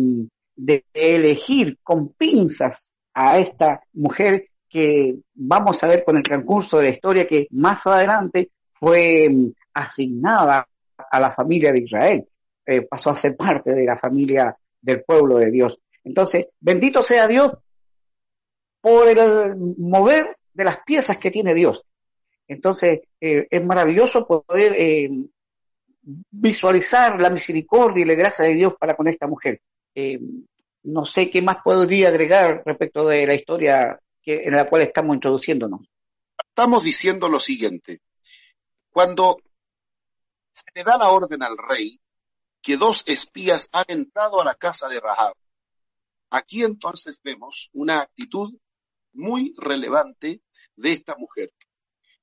de 0.58 0.84
elegir 0.94 1.78
con 1.82 2.10
pinzas 2.10 2.94
a 3.14 3.38
esta 3.38 3.82
mujer 3.94 4.50
que 4.68 5.16
vamos 5.34 5.82
a 5.84 5.88
ver 5.88 6.04
con 6.04 6.18
el 6.18 6.24
transcurso 6.24 6.78
de 6.78 6.84
la 6.84 6.90
historia 6.90 7.28
que 7.28 7.48
más 7.52 7.88
adelante 7.88 8.52
fue 8.74 9.28
mm, 9.30 9.52
asignada 9.74 10.68
a 11.12 11.20
la 11.20 11.32
familia 11.32 11.72
de 11.72 11.80
Israel, 11.80 12.28
eh, 12.66 12.82
pasó 12.82 13.12
a 13.12 13.16
ser 13.16 13.38
parte 13.38 13.74
de 13.74 13.86
la 13.86 13.98
familia 13.98 14.56
del 14.82 15.04
pueblo 15.04 15.38
de 15.38 15.52
Dios. 15.52 15.80
Entonces, 16.04 16.48
bendito 16.60 17.02
sea 17.02 17.28
Dios 17.28 17.52
por 18.82 19.08
el 19.08 19.56
mover 19.78 20.38
de 20.54 20.64
las 20.64 20.82
piezas 20.84 21.18
que 21.18 21.32
tiene 21.32 21.54
Dios. 21.54 21.84
Entonces, 22.48 23.02
eh, 23.20 23.48
es 23.50 23.64
maravilloso 23.64 24.26
poder 24.26 24.74
eh, 24.78 25.10
visualizar 26.02 27.22
la 27.22 27.30
misericordia 27.30 28.04
y 28.04 28.08
la 28.08 28.16
gracia 28.16 28.46
de 28.46 28.54
Dios 28.54 28.74
para 28.80 28.96
con 28.96 29.08
esta 29.08 29.28
mujer. 29.28 29.62
Eh, 30.00 30.20
no 30.84 31.08
sé 31.08 31.28
qué 31.28 31.42
más 31.42 31.58
podría 31.64 32.10
agregar 32.10 32.62
respecto 32.64 33.08
de 33.08 33.26
la 33.26 33.34
historia 33.34 34.00
en 34.26 34.56
la 34.56 34.70
cual 34.70 34.84
estamos 34.84 35.16
introduciéndonos. 35.16 35.90
Estamos 36.38 36.84
diciendo 36.84 37.28
lo 37.28 37.40
siguiente. 37.40 38.02
Cuando 38.92 39.38
se 40.52 40.66
le 40.76 40.84
da 40.84 41.00
la 41.00 41.10
orden 41.10 41.42
al 41.42 41.58
rey 41.58 42.00
que 42.62 42.78
dos 42.78 43.06
espías 43.08 43.70
han 43.72 43.86
entrado 43.88 44.40
a 44.40 44.46
la 44.46 44.54
casa 44.54 44.88
de 44.88 45.00
Rahab, 45.00 45.34
aquí 46.30 46.64
entonces 46.64 47.20
vemos 47.24 47.72
una 47.74 48.02
actitud 48.02 48.56
muy 49.14 49.52
relevante 49.58 50.44
de 50.76 50.92
esta 50.92 51.16
mujer. 51.18 51.52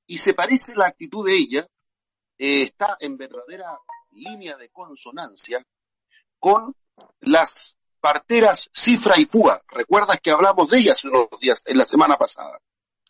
Y 0.06 0.18
se 0.18 0.32
parece 0.32 0.76
la 0.76 0.86
actitud 0.86 1.26
de 1.26 1.36
ella, 1.36 1.66
eh, 2.38 2.62
está 2.62 2.96
en 3.00 3.16
verdadera 3.16 3.76
línea 4.12 4.56
de 4.56 4.68
consonancia 4.68 5.60
con 6.38 6.76
las 7.20 7.76
parteras 8.00 8.70
Cifra 8.72 9.18
y 9.18 9.24
Fua. 9.24 9.62
¿Recuerdas 9.68 10.20
que 10.20 10.30
hablamos 10.30 10.70
de 10.70 10.78
ellas 10.78 11.04
unos 11.04 11.28
días, 11.40 11.62
en 11.66 11.78
la 11.78 11.86
semana 11.86 12.16
pasada? 12.16 12.60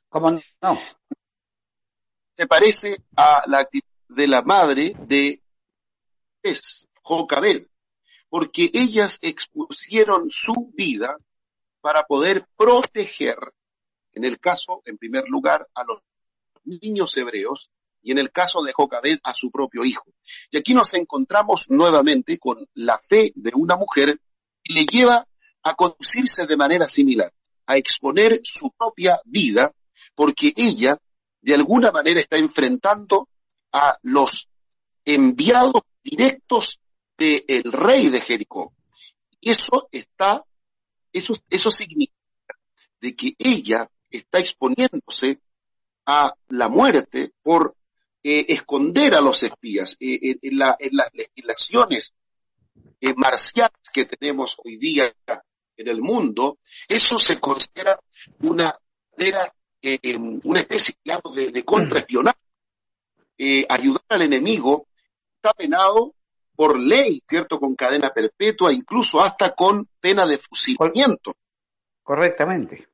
¿Cómo 0.08 0.30
no? 0.30 0.40
Se 2.34 2.46
parece 2.46 3.02
a 3.16 3.42
la 3.46 3.58
actitud 3.60 3.88
de 4.08 4.28
la 4.28 4.42
madre 4.42 4.94
de 5.06 5.42
es 6.42 6.88
Jocabed, 7.02 7.66
porque 8.28 8.70
ellas 8.72 9.18
expusieron 9.22 10.30
su 10.30 10.70
vida 10.74 11.18
para 11.80 12.04
poder 12.04 12.46
proteger, 12.56 13.36
en 14.12 14.24
el 14.24 14.38
caso, 14.38 14.82
en 14.84 14.96
primer 14.96 15.24
lugar, 15.28 15.68
a 15.74 15.84
los 15.84 16.00
niños 16.64 17.16
hebreos 17.16 17.70
y 18.04 18.12
en 18.12 18.18
el 18.18 18.30
caso 18.30 18.62
de 18.62 18.72
Jocabed 18.72 19.18
a 19.24 19.34
su 19.34 19.50
propio 19.50 19.84
hijo. 19.84 20.04
Y 20.50 20.58
aquí 20.58 20.74
nos 20.74 20.92
encontramos 20.94 21.66
nuevamente 21.70 22.38
con 22.38 22.64
la 22.74 22.98
fe 22.98 23.32
de 23.34 23.50
una 23.54 23.76
mujer 23.76 24.20
que 24.62 24.74
le 24.74 24.84
lleva 24.84 25.26
a 25.62 25.74
conducirse 25.74 26.46
de 26.46 26.56
manera 26.56 26.88
similar, 26.88 27.32
a 27.66 27.76
exponer 27.78 28.40
su 28.44 28.70
propia 28.72 29.18
vida, 29.24 29.72
porque 30.14 30.52
ella 30.54 30.98
de 31.40 31.54
alguna 31.54 31.90
manera 31.90 32.20
está 32.20 32.36
enfrentando 32.36 33.28
a 33.72 33.98
los 34.02 34.48
enviados 35.04 35.82
directos 36.02 36.80
del 37.16 37.72
rey 37.72 38.10
de 38.10 38.20
Jericó. 38.20 38.74
Eso 39.40 39.88
está, 39.90 40.44
eso, 41.12 41.34
eso 41.48 41.70
significa 41.70 42.14
de 43.00 43.16
que 43.16 43.34
ella 43.38 43.88
está 44.10 44.38
exponiéndose 44.38 45.40
a 46.06 46.34
la 46.48 46.68
muerte 46.68 47.32
por 47.42 47.76
eh, 48.26 48.46
esconder 48.48 49.14
a 49.14 49.20
los 49.20 49.42
espías. 49.42 49.98
Eh, 50.00 50.38
en, 50.40 50.56
las 50.56 51.12
legislaciones 51.12 52.14
eh, 52.98 53.12
marciales 53.14 53.90
que 53.92 54.06
tenemos 54.06 54.56
hoy 54.64 54.78
día 54.78 55.12
en 55.76 55.88
el 55.88 56.00
mundo, 56.00 56.56
eso 56.88 57.18
se 57.18 57.38
considera 57.38 58.00
una, 58.40 58.78
una 60.44 60.60
especie 60.60 60.96
de, 61.04 61.50
de 61.52 61.64
contraespionaje. 61.66 62.38
ayudar 63.68 64.04
al 64.08 64.22
enemigo 64.22 64.86
está 65.36 65.52
penado 65.52 66.14
por 66.56 66.78
ley, 66.78 67.22
¿cierto? 67.28 67.60
Con 67.60 67.74
cadena 67.74 68.10
perpetua, 68.10 68.72
incluso 68.72 69.20
hasta 69.20 69.54
con 69.54 69.86
pena 70.00 70.24
de 70.24 70.38
fusilamiento. 70.38 71.34
Correctamente. 72.02 72.88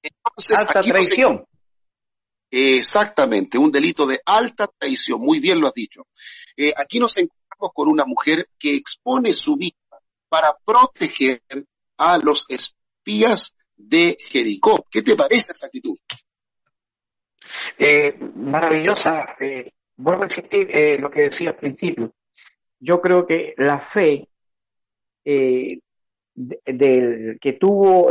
Entonces, 0.00 0.60
Alta 0.60 0.80
traición. 0.80 1.44
Exactamente, 2.56 3.58
un 3.58 3.72
delito 3.72 4.06
de 4.06 4.20
alta 4.24 4.68
traición, 4.68 5.20
muy 5.20 5.40
bien 5.40 5.60
lo 5.60 5.66
has 5.66 5.74
dicho. 5.74 6.06
Eh, 6.56 6.72
aquí 6.76 7.00
nos 7.00 7.16
encontramos 7.16 7.72
con 7.74 7.88
una 7.88 8.04
mujer 8.04 8.48
que 8.56 8.76
expone 8.76 9.32
su 9.32 9.56
vida 9.56 9.74
para 10.28 10.56
proteger 10.64 11.42
a 11.96 12.16
los 12.18 12.46
espías 12.48 13.56
de 13.74 14.16
Jericó. 14.20 14.86
¿Qué 14.88 15.02
te 15.02 15.16
parece 15.16 15.50
esa 15.50 15.66
actitud? 15.66 15.96
Eh, 17.76 18.16
maravillosa. 18.36 19.34
Eh, 19.40 19.72
vuelvo 19.96 20.22
a 20.22 20.26
insistir 20.26 20.68
eh, 20.70 20.96
lo 21.00 21.10
que 21.10 21.22
decía 21.22 21.50
al 21.50 21.56
principio. 21.56 22.14
Yo 22.78 23.00
creo 23.00 23.26
que 23.26 23.54
la 23.56 23.80
fe 23.80 24.28
de, 25.24 25.80
que 27.40 27.52
tuvo 27.54 28.10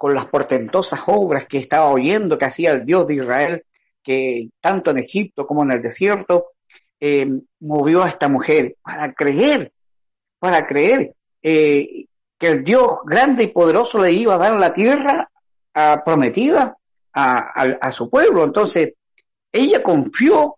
con 0.00 0.14
las 0.14 0.28
portentosas 0.28 1.02
obras 1.08 1.46
que 1.46 1.58
estaba 1.58 1.90
oyendo 1.92 2.38
que 2.38 2.46
hacía 2.46 2.70
el 2.70 2.86
Dios 2.86 3.06
de 3.06 3.16
Israel, 3.16 3.66
que 4.02 4.48
tanto 4.58 4.92
en 4.92 4.96
Egipto 4.96 5.46
como 5.46 5.62
en 5.62 5.72
el 5.72 5.82
desierto, 5.82 6.52
eh, 6.98 7.28
movió 7.60 8.02
a 8.02 8.08
esta 8.08 8.26
mujer 8.26 8.76
para 8.80 9.12
creer, 9.12 9.72
para 10.38 10.66
creer 10.66 11.14
eh, 11.42 12.06
que 12.38 12.46
el 12.46 12.64
Dios 12.64 13.00
grande 13.04 13.44
y 13.44 13.46
poderoso 13.48 13.98
le 13.98 14.10
iba 14.12 14.36
a 14.36 14.38
dar 14.38 14.58
la 14.58 14.72
tierra 14.72 15.30
prometida 16.02 16.78
a, 17.12 17.92
su 17.92 18.08
pueblo. 18.08 18.44
Entonces, 18.44 18.94
ella 19.52 19.82
confió 19.82 20.56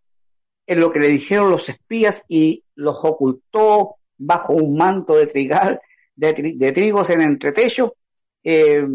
en 0.64 0.78
lo 0.78 0.92
que 0.92 1.00
le 1.00 1.08
dijeron 1.08 1.50
los 1.50 1.68
espías 1.68 2.22
y 2.28 2.62
los 2.76 2.96
ocultó 3.02 3.96
bajo 4.18 4.52
un 4.52 4.76
manto 4.76 5.16
de 5.16 5.26
trigal, 5.26 5.80
de, 6.14 6.72
trigos 6.72 7.10
en 7.10 7.22
entretecho, 7.22 7.96
eh, 8.44 8.86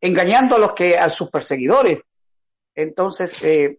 engañando 0.00 0.56
a 0.56 0.58
los 0.58 0.72
que, 0.72 0.96
a 0.96 1.08
sus 1.10 1.30
perseguidores. 1.30 2.00
Entonces, 2.74 3.42
eh, 3.44 3.78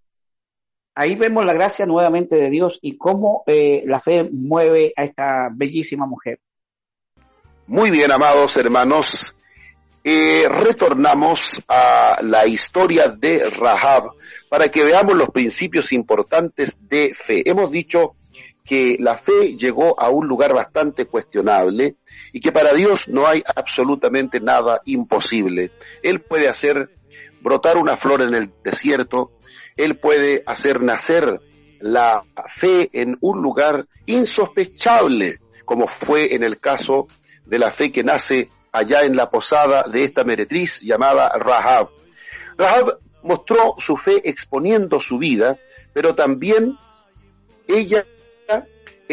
ahí 0.95 1.15
vemos 1.15 1.45
la 1.45 1.53
gracia 1.53 1.85
nuevamente 1.85 2.35
de 2.35 2.49
Dios 2.49 2.79
y 2.81 2.97
cómo 2.97 3.43
eh, 3.47 3.83
la 3.85 3.99
fe 3.99 4.23
mueve 4.31 4.93
a 4.95 5.03
esta 5.03 5.49
bellísima 5.51 6.05
mujer. 6.05 6.39
Muy 7.67 7.89
bien, 7.89 8.11
amados 8.11 8.57
hermanos. 8.57 9.35
Eh, 10.03 10.49
retornamos 10.49 11.61
a 11.67 12.19
la 12.23 12.47
historia 12.47 13.07
de 13.07 13.47
Rahab 13.51 14.11
para 14.49 14.67
que 14.69 14.83
veamos 14.83 15.15
los 15.15 15.29
principios 15.29 15.93
importantes 15.93 16.77
de 16.89 17.13
fe. 17.13 17.43
Hemos 17.45 17.69
dicho 17.69 18.15
que 18.71 18.95
la 19.01 19.17
fe 19.17 19.57
llegó 19.57 19.99
a 19.99 20.07
un 20.07 20.29
lugar 20.29 20.53
bastante 20.53 21.05
cuestionable 21.05 21.97
y 22.31 22.39
que 22.39 22.53
para 22.53 22.71
Dios 22.71 23.09
no 23.09 23.27
hay 23.27 23.43
absolutamente 23.53 24.39
nada 24.39 24.81
imposible. 24.85 25.73
Él 26.01 26.21
puede 26.21 26.47
hacer 26.47 26.89
brotar 27.41 27.75
una 27.75 27.97
flor 27.97 28.21
en 28.21 28.33
el 28.33 28.49
desierto, 28.63 29.33
Él 29.75 29.97
puede 29.97 30.43
hacer 30.45 30.81
nacer 30.81 31.41
la 31.81 32.23
fe 32.47 32.89
en 32.93 33.17
un 33.19 33.41
lugar 33.41 33.87
insospechable, 34.05 35.39
como 35.65 35.85
fue 35.85 36.33
en 36.33 36.41
el 36.41 36.57
caso 36.57 37.09
de 37.45 37.59
la 37.59 37.71
fe 37.71 37.91
que 37.91 38.05
nace 38.05 38.49
allá 38.71 39.01
en 39.01 39.17
la 39.17 39.29
posada 39.29 39.83
de 39.83 40.05
esta 40.05 40.23
meretriz 40.23 40.79
llamada 40.79 41.27
Rahab. 41.37 41.89
Rahab 42.57 42.99
mostró 43.21 43.75
su 43.79 43.97
fe 43.97 44.21
exponiendo 44.29 45.01
su 45.01 45.17
vida, 45.17 45.59
pero 45.91 46.15
también 46.15 46.77
ella 47.67 48.05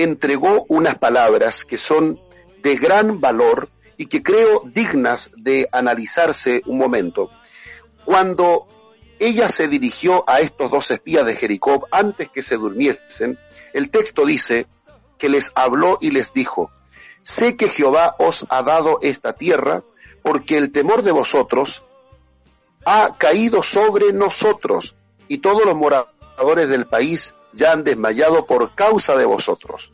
entregó 0.02 0.64
unas 0.68 0.98
palabras 0.98 1.64
que 1.64 1.78
son 1.78 2.20
de 2.62 2.76
gran 2.76 3.20
valor 3.20 3.68
y 3.96 4.06
que 4.06 4.22
creo 4.22 4.62
dignas 4.64 5.30
de 5.36 5.68
analizarse 5.72 6.62
un 6.66 6.78
momento. 6.78 7.30
Cuando 8.04 8.66
ella 9.18 9.48
se 9.48 9.66
dirigió 9.66 10.24
a 10.28 10.40
estos 10.40 10.70
dos 10.70 10.90
espías 10.90 11.26
de 11.26 11.34
Jericó 11.34 11.88
antes 11.90 12.28
que 12.28 12.42
se 12.42 12.56
durmiesen, 12.56 13.38
el 13.72 13.90
texto 13.90 14.24
dice 14.24 14.66
que 15.18 15.28
les 15.28 15.50
habló 15.56 15.98
y 16.00 16.10
les 16.10 16.32
dijo, 16.32 16.70
sé 17.22 17.56
que 17.56 17.68
Jehová 17.68 18.14
os 18.18 18.46
ha 18.50 18.62
dado 18.62 19.00
esta 19.02 19.32
tierra 19.32 19.82
porque 20.22 20.56
el 20.56 20.70
temor 20.70 21.02
de 21.02 21.10
vosotros 21.10 21.82
ha 22.84 23.14
caído 23.18 23.62
sobre 23.62 24.12
nosotros 24.12 24.94
y 25.26 25.38
todos 25.38 25.64
los 25.64 25.74
moradores 25.74 26.68
del 26.68 26.86
país 26.86 27.34
ya 27.52 27.72
han 27.72 27.84
desmayado 27.84 28.46
por 28.46 28.74
causa 28.74 29.14
de 29.14 29.24
vosotros, 29.24 29.92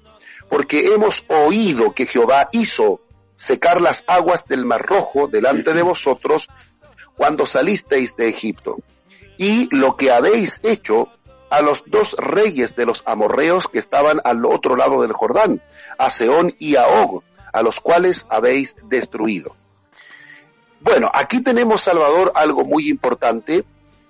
porque 0.49 0.87
hemos 0.93 1.25
oído 1.29 1.93
que 1.93 2.07
Jehová 2.07 2.49
hizo 2.53 3.01
secar 3.35 3.81
las 3.81 4.05
aguas 4.07 4.47
del 4.47 4.65
mar 4.65 4.83
rojo 4.83 5.29
delante 5.29 5.73
de 5.73 5.83
vosotros 5.83 6.49
cuando 7.17 7.47
salisteis 7.47 8.17
de 8.17 8.29
Egipto, 8.29 8.79
y 9.37 9.75
lo 9.75 9.97
que 9.97 10.13
habéis 10.13 10.61
hecho 10.63 11.09
a 11.51 11.61
los 11.61 11.85
dos 11.87 12.17
reyes 12.19 12.75
de 12.75 12.87
los 12.87 13.03
amorreos 13.07 13.69
que 13.69 13.79
estaban 13.79 14.21
al 14.25 14.45
otro 14.45 14.77
lado 14.77 15.03
del 15.03 15.13
Jordán, 15.13 15.63
a 15.99 16.11
Seón 16.11 16.55
y 16.59 16.77
a 16.77 16.89
Og, 16.89 17.23
a 17.53 17.63
los 17.63 17.81
cuales 17.81 18.27
habéis 18.29 18.77
destruido. 18.85 19.55
Bueno, 20.81 21.11
aquí 21.15 21.41
tenemos, 21.41 21.81
Salvador, 21.81 22.33
algo 22.35 22.65
muy 22.65 22.91
importante. 22.91 23.65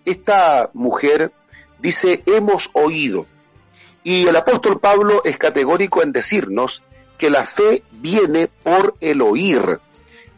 Esta 0.05 0.71
mujer 0.73 1.33
dice, 1.79 2.23
hemos 2.27 2.71
oído. 2.73 3.27
Y 4.05 4.29
el 4.29 4.37
apóstol 4.37 4.79
Pablo 4.79 5.23
es 5.25 5.39
categórico 5.39 6.03
en 6.03 6.13
decirnos 6.13 6.83
que 7.19 7.31
la 7.31 7.43
fe 7.43 7.83
viene 7.91 8.49
por 8.49 8.95
el 9.01 9.23
oír 9.23 9.81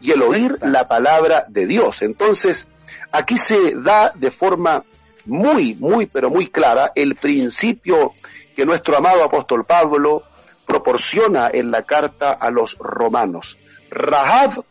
y 0.01 0.11
el 0.11 0.21
oír 0.21 0.57
la 0.61 0.87
palabra 0.87 1.45
de 1.49 1.67
Dios. 1.67 2.01
Entonces, 2.01 2.67
aquí 3.11 3.37
se 3.37 3.75
da 3.75 4.13
de 4.15 4.31
forma 4.31 4.83
muy, 5.25 5.75
muy, 5.75 6.05
pero 6.05 6.29
muy 6.29 6.47
clara 6.47 6.93
el 6.95 7.15
principio 7.15 8.13
que 8.55 8.65
nuestro 8.65 8.97
amado 8.97 9.23
apóstol 9.23 9.65
Pablo 9.65 10.23
proporciona 10.65 11.49
en 11.51 11.69
la 11.69 11.83
carta 11.83 12.31
a 12.31 12.49
los 12.49 12.77
romanos. 12.77 13.57
Rahab 13.89 14.63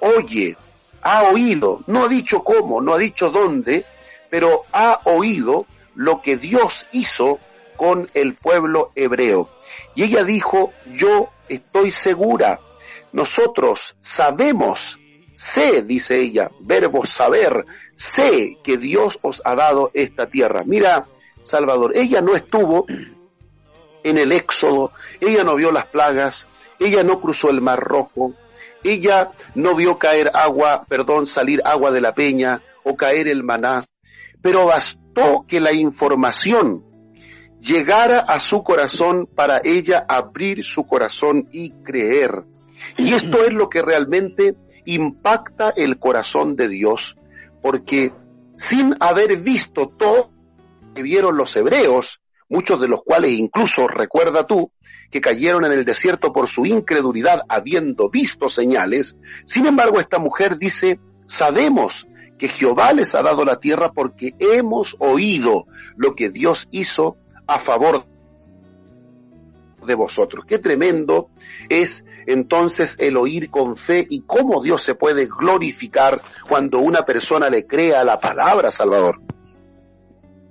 oye, 0.00 0.56
ha 1.02 1.22
oído, 1.24 1.82
no 1.86 2.04
ha 2.04 2.08
dicho 2.08 2.44
cómo, 2.44 2.80
no 2.80 2.94
ha 2.94 2.98
dicho 2.98 3.30
dónde, 3.30 3.84
pero 4.30 4.64
ha 4.72 5.00
oído 5.04 5.66
lo 5.94 6.20
que 6.20 6.36
Dios 6.36 6.86
hizo 6.92 7.38
con 7.76 8.10
el 8.14 8.34
pueblo 8.34 8.92
hebreo. 8.94 9.48
Y 9.94 10.04
ella 10.04 10.24
dijo, 10.24 10.72
yo 10.92 11.30
estoy 11.48 11.90
segura, 11.90 12.60
nosotros 13.12 13.96
sabemos, 14.00 14.98
sé, 15.34 15.82
dice 15.82 16.20
ella, 16.20 16.50
verbo 16.60 17.04
saber, 17.04 17.64
sé 17.94 18.58
que 18.62 18.76
Dios 18.76 19.18
os 19.22 19.42
ha 19.44 19.54
dado 19.54 19.90
esta 19.94 20.28
tierra. 20.28 20.62
Mira, 20.64 21.06
Salvador, 21.42 21.96
ella 21.96 22.20
no 22.20 22.34
estuvo 22.34 22.86
en 24.02 24.18
el 24.18 24.32
éxodo, 24.32 24.92
ella 25.20 25.44
no 25.44 25.54
vio 25.54 25.72
las 25.72 25.86
plagas, 25.86 26.46
ella 26.78 27.02
no 27.02 27.20
cruzó 27.20 27.50
el 27.50 27.60
mar 27.60 27.80
rojo, 27.80 28.34
ella 28.82 29.32
no 29.54 29.74
vio 29.74 29.98
caer 29.98 30.30
agua, 30.34 30.84
perdón, 30.88 31.26
salir 31.26 31.62
agua 31.64 31.90
de 31.90 32.00
la 32.00 32.14
peña 32.14 32.62
o 32.82 32.96
caer 32.96 33.28
el 33.28 33.42
maná, 33.42 33.86
pero 34.42 34.66
bastó 34.66 35.46
que 35.48 35.60
la 35.60 35.72
información 35.72 36.84
llegara 37.64 38.20
a 38.20 38.38
su 38.40 38.62
corazón 38.62 39.26
para 39.26 39.60
ella 39.64 40.04
abrir 40.06 40.62
su 40.62 40.86
corazón 40.86 41.48
y 41.50 41.70
creer. 41.70 42.44
Y 42.98 43.14
esto 43.14 43.42
es 43.44 43.54
lo 43.54 43.70
que 43.70 43.80
realmente 43.80 44.54
impacta 44.84 45.72
el 45.74 45.98
corazón 45.98 46.56
de 46.56 46.68
Dios, 46.68 47.16
porque 47.62 48.12
sin 48.56 48.94
haber 49.00 49.38
visto 49.38 49.88
todo 49.88 50.30
que 50.94 51.02
vieron 51.02 51.36
los 51.36 51.56
hebreos, 51.56 52.20
muchos 52.50 52.80
de 52.80 52.88
los 52.88 53.02
cuales 53.02 53.32
incluso, 53.32 53.88
recuerda 53.88 54.46
tú, 54.46 54.70
que 55.10 55.22
cayeron 55.22 55.64
en 55.64 55.72
el 55.72 55.86
desierto 55.86 56.32
por 56.32 56.48
su 56.48 56.66
incredulidad 56.66 57.42
habiendo 57.48 58.10
visto 58.10 58.50
señales, 58.50 59.16
sin 59.46 59.66
embargo 59.66 60.00
esta 60.00 60.18
mujer 60.18 60.58
dice, 60.58 61.00
sabemos 61.24 62.06
que 62.38 62.48
Jehová 62.48 62.92
les 62.92 63.14
ha 63.14 63.22
dado 63.22 63.44
la 63.44 63.58
tierra 63.58 63.92
porque 63.92 64.34
hemos 64.38 64.96
oído 64.98 65.66
lo 65.96 66.14
que 66.14 66.28
Dios 66.28 66.68
hizo 66.70 67.16
a 67.46 67.58
favor 67.58 68.04
de 69.86 69.94
vosotros. 69.94 70.44
Qué 70.46 70.58
tremendo 70.58 71.30
es 71.68 72.04
entonces 72.26 72.96
el 73.00 73.16
oír 73.16 73.50
con 73.50 73.76
fe 73.76 74.06
y 74.08 74.22
cómo 74.22 74.62
Dios 74.62 74.82
se 74.82 74.94
puede 74.94 75.26
glorificar 75.26 76.22
cuando 76.48 76.78
una 76.78 77.04
persona 77.04 77.50
le 77.50 77.66
crea 77.66 78.02
la 78.04 78.18
palabra, 78.18 78.70
Salvador. 78.70 79.20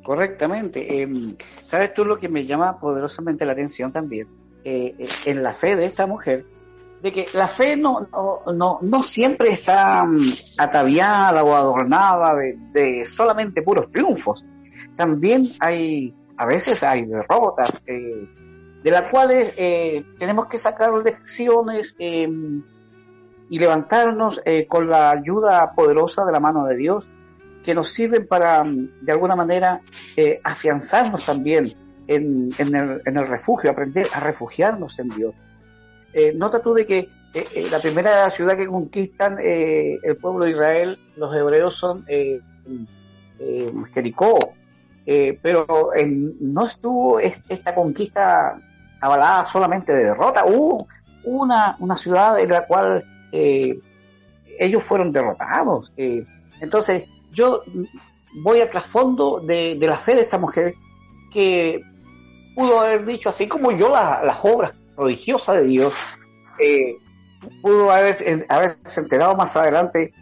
Correctamente. 0.03 1.01
Em, 1.01 1.35
¿Sabes 1.61 1.93
tú 1.93 2.05
lo 2.05 2.19
que 2.19 2.29
me 2.29 2.45
llama 2.45 2.79
poderosamente 2.79 3.45
la 3.45 3.53
atención 3.53 3.91
también? 3.91 4.27
Eh, 4.63 4.95
eh, 4.97 5.07
en 5.25 5.43
la 5.43 5.53
fe 5.53 5.75
de 5.75 5.85
esta 5.85 6.05
mujer, 6.05 6.45
de 7.01 7.11
que 7.11 7.25
la 7.33 7.47
fe 7.47 7.75
no, 7.75 8.07
no, 8.53 8.79
no, 8.81 9.03
siempre 9.03 9.49
está 9.49 10.05
mm, 10.05 10.21
ataviada 10.57 11.43
o 11.43 11.53
adornada 11.53 12.33
de, 12.35 12.57
de, 12.71 13.05
solamente 13.05 13.61
puros 13.61 13.91
triunfos. 13.91 14.45
También 14.95 15.49
hay, 15.59 16.13
a 16.37 16.45
veces 16.45 16.83
hay 16.83 17.05
derrotas, 17.05 17.83
eh, 17.85 18.27
de 18.83 18.91
las 18.91 19.09
cuales 19.09 19.55
tenemos 19.55 20.47
que 20.47 20.57
sacar 20.57 20.91
lecciones 20.93 21.95
em, 21.99 22.61
y 23.49 23.57
levantarnos 23.57 24.41
con 24.67 24.89
la 24.89 25.11
ayuda 25.11 25.71
poderosa 25.73 26.25
de 26.25 26.33
la 26.33 26.41
mano 26.41 26.65
de 26.65 26.75
Dios 26.75 27.07
que 27.63 27.73
nos 27.73 27.91
sirven 27.91 28.27
para, 28.27 28.63
de 28.63 29.11
alguna 29.11 29.35
manera, 29.35 29.81
eh, 30.15 30.39
afianzarnos 30.43 31.25
también 31.25 31.73
en, 32.07 32.49
en, 32.57 32.75
el, 32.75 33.01
en, 33.05 33.17
el, 33.17 33.27
refugio, 33.27 33.71
aprender 33.71 34.07
a 34.13 34.19
refugiarnos 34.19 34.99
en 34.99 35.09
Dios. 35.09 35.33
Eh, 36.13 36.33
nota 36.35 36.61
tú 36.61 36.73
de 36.73 36.85
que 36.85 36.99
eh, 37.33 37.47
eh 37.55 37.67
la 37.71 37.79
primera 37.79 38.29
ciudad 38.29 38.57
que 38.57 38.67
conquistan 38.67 39.37
eh, 39.41 39.97
el 40.03 40.17
pueblo 40.17 40.45
de 40.45 40.51
Israel, 40.51 40.99
los 41.15 41.33
hebreos 41.33 41.75
son 41.75 42.05
Jericó, 43.93 44.37
pero 45.05 45.91
no 46.39 46.65
estuvo 46.65 47.19
esta 47.19 47.75
conquista 47.75 48.57
avalada 49.01 49.43
solamente 49.43 49.93
de 49.93 50.05
derrota, 50.05 50.45
hubo 50.45 50.87
una, 51.25 51.75
una 51.79 51.95
ciudad 51.95 52.39
en 52.39 52.49
la 52.49 52.65
cual 52.65 53.05
ellos 53.31 54.83
fueron 54.83 55.11
derrotados. 55.11 55.91
entonces, 56.61 57.05
yo 57.31 57.61
voy 58.41 58.61
al 58.61 58.69
trasfondo 58.69 59.39
de, 59.39 59.77
la 59.79 59.97
fe 59.97 60.15
de 60.15 60.21
esta 60.21 60.37
mujer 60.37 60.75
que 61.31 61.83
pudo 62.55 62.79
haber 62.79 63.05
dicho, 63.05 63.29
así 63.29 63.47
como 63.47 63.71
yo 63.71 63.89
las 63.89 64.37
obras 64.43 64.73
prodigiosas 64.95 65.57
de 65.57 65.63
Dios, 65.63 65.93
eh, 66.59 66.95
pudo 67.61 67.91
haber, 67.91 68.45
haberse 68.49 69.01
enterado 69.01 69.35
más 69.35 69.55
adelante, 69.55 70.13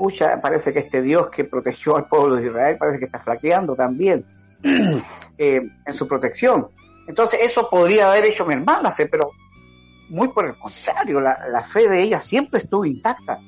pucha, 0.00 0.40
parece 0.40 0.72
que 0.72 0.78
este 0.78 1.02
Dios 1.02 1.28
que 1.28 1.44
protegió 1.44 1.94
al 1.94 2.08
pueblo 2.08 2.36
de 2.36 2.46
Israel 2.46 2.78
parece 2.78 2.98
que 2.98 3.04
está 3.04 3.18
flaqueando 3.18 3.76
también 3.76 4.24
eh, 5.36 5.60
en 5.86 5.94
su 5.94 6.08
protección. 6.08 6.68
Entonces 7.06 7.40
eso 7.42 7.68
podría 7.68 8.10
haber 8.10 8.24
hecho 8.24 8.46
mi 8.46 8.54
hermana 8.54 8.92
fe, 8.92 9.06
pero 9.06 9.32
muy 10.08 10.28
por 10.28 10.46
el 10.46 10.56
contrario, 10.56 11.20
la, 11.20 11.62
fe 11.62 11.86
de 11.86 12.02
ella 12.02 12.18
siempre 12.18 12.60
estuvo 12.60 12.86
intacta 12.86 13.38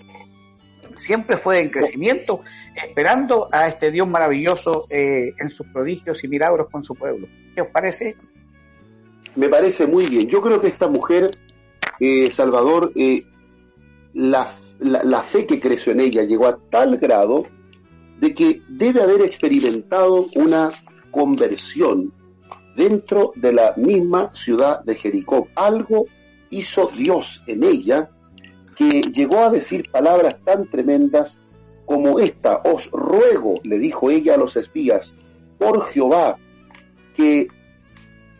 siempre 0.94 1.38
fue 1.38 1.58
en 1.62 1.70
crecimiento, 1.70 2.42
esperando 2.76 3.48
a 3.50 3.66
este 3.66 3.90
Dios 3.90 4.06
maravilloso 4.06 4.84
eh, 4.90 5.32
en 5.38 5.48
sus 5.48 5.66
prodigios 5.68 6.22
y 6.22 6.28
milagros 6.28 6.68
con 6.70 6.84
su 6.84 6.94
pueblo. 6.94 7.28
¿Qué 7.54 7.62
os 7.62 7.68
parece? 7.68 8.14
Me 9.36 9.48
parece 9.48 9.86
muy 9.86 10.06
bien. 10.06 10.28
Yo 10.28 10.42
creo 10.42 10.60
que 10.60 10.66
esta 10.66 10.88
mujer, 10.88 11.30
eh, 11.98 12.30
Salvador, 12.30 12.92
la, 14.14 14.50
la 14.80 15.22
fe 15.22 15.46
que 15.46 15.60
creció 15.60 15.92
en 15.92 16.00
ella 16.00 16.22
llegó 16.22 16.46
a 16.46 16.58
tal 16.70 16.98
grado 16.98 17.46
de 18.20 18.34
que 18.34 18.62
debe 18.68 19.02
haber 19.02 19.22
experimentado 19.22 20.28
una 20.34 20.70
conversión 21.10 22.12
dentro 22.76 23.32
de 23.36 23.52
la 23.52 23.74
misma 23.76 24.34
ciudad 24.34 24.82
de 24.84 24.94
Jericó. 24.94 25.48
Algo 25.54 26.06
hizo 26.50 26.88
Dios 26.88 27.42
en 27.46 27.64
ella 27.64 28.10
que 28.76 29.02
llegó 29.02 29.40
a 29.40 29.50
decir 29.50 29.90
palabras 29.90 30.36
tan 30.44 30.68
tremendas 30.68 31.38
como 31.84 32.18
esta, 32.18 32.62
os 32.64 32.90
ruego, 32.90 33.54
le 33.64 33.78
dijo 33.78 34.10
ella 34.10 34.34
a 34.34 34.38
los 34.38 34.56
espías, 34.56 35.14
por 35.58 35.86
Jehová, 35.86 36.38
que 37.16 37.48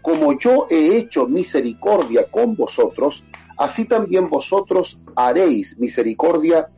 como 0.00 0.38
yo 0.38 0.66
he 0.70 0.96
hecho 0.96 1.26
misericordia 1.26 2.24
con 2.30 2.56
vosotros, 2.56 3.24
así 3.56 3.84
también 3.84 4.28
vosotros 4.28 4.98
haréis 5.16 5.78
misericordia 5.78 6.68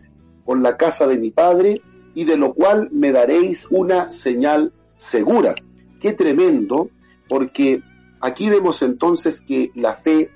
con 0.45 0.63
la 0.63 0.77
casa 0.77 1.07
de 1.07 1.19
mi 1.19 1.31
Padre, 1.31 1.81
y 2.15 2.25
de 2.25 2.37
lo 2.37 2.55
cual 2.55 2.91
me 2.93 3.11
daréis 3.11 3.67
una 3.71 4.13
señal 4.13 4.73
segura. 4.97 5.55
Qué 6.01 6.13
tremendo, 6.13 6.91
porque 7.29 7.83
aquí 8.21 8.49
vemos 8.49 8.83
entonces 8.83 9.41
que 9.41 9.73
la 9.75 9.95
fe 9.95 10.31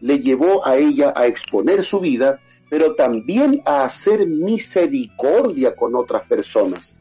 le 0.00 0.20
llevó 0.20 0.66
a 0.66 0.76
ella 0.76 1.12
a 1.16 1.26
exponer 1.26 1.82
su 1.82 1.98
vida 1.98 2.40
pero 2.74 2.96
también 2.96 3.62
a 3.64 3.84
hacer 3.84 4.26
misericordia 4.26 5.76
con 5.76 5.94
otras 5.94 6.26
personas. 6.26 6.96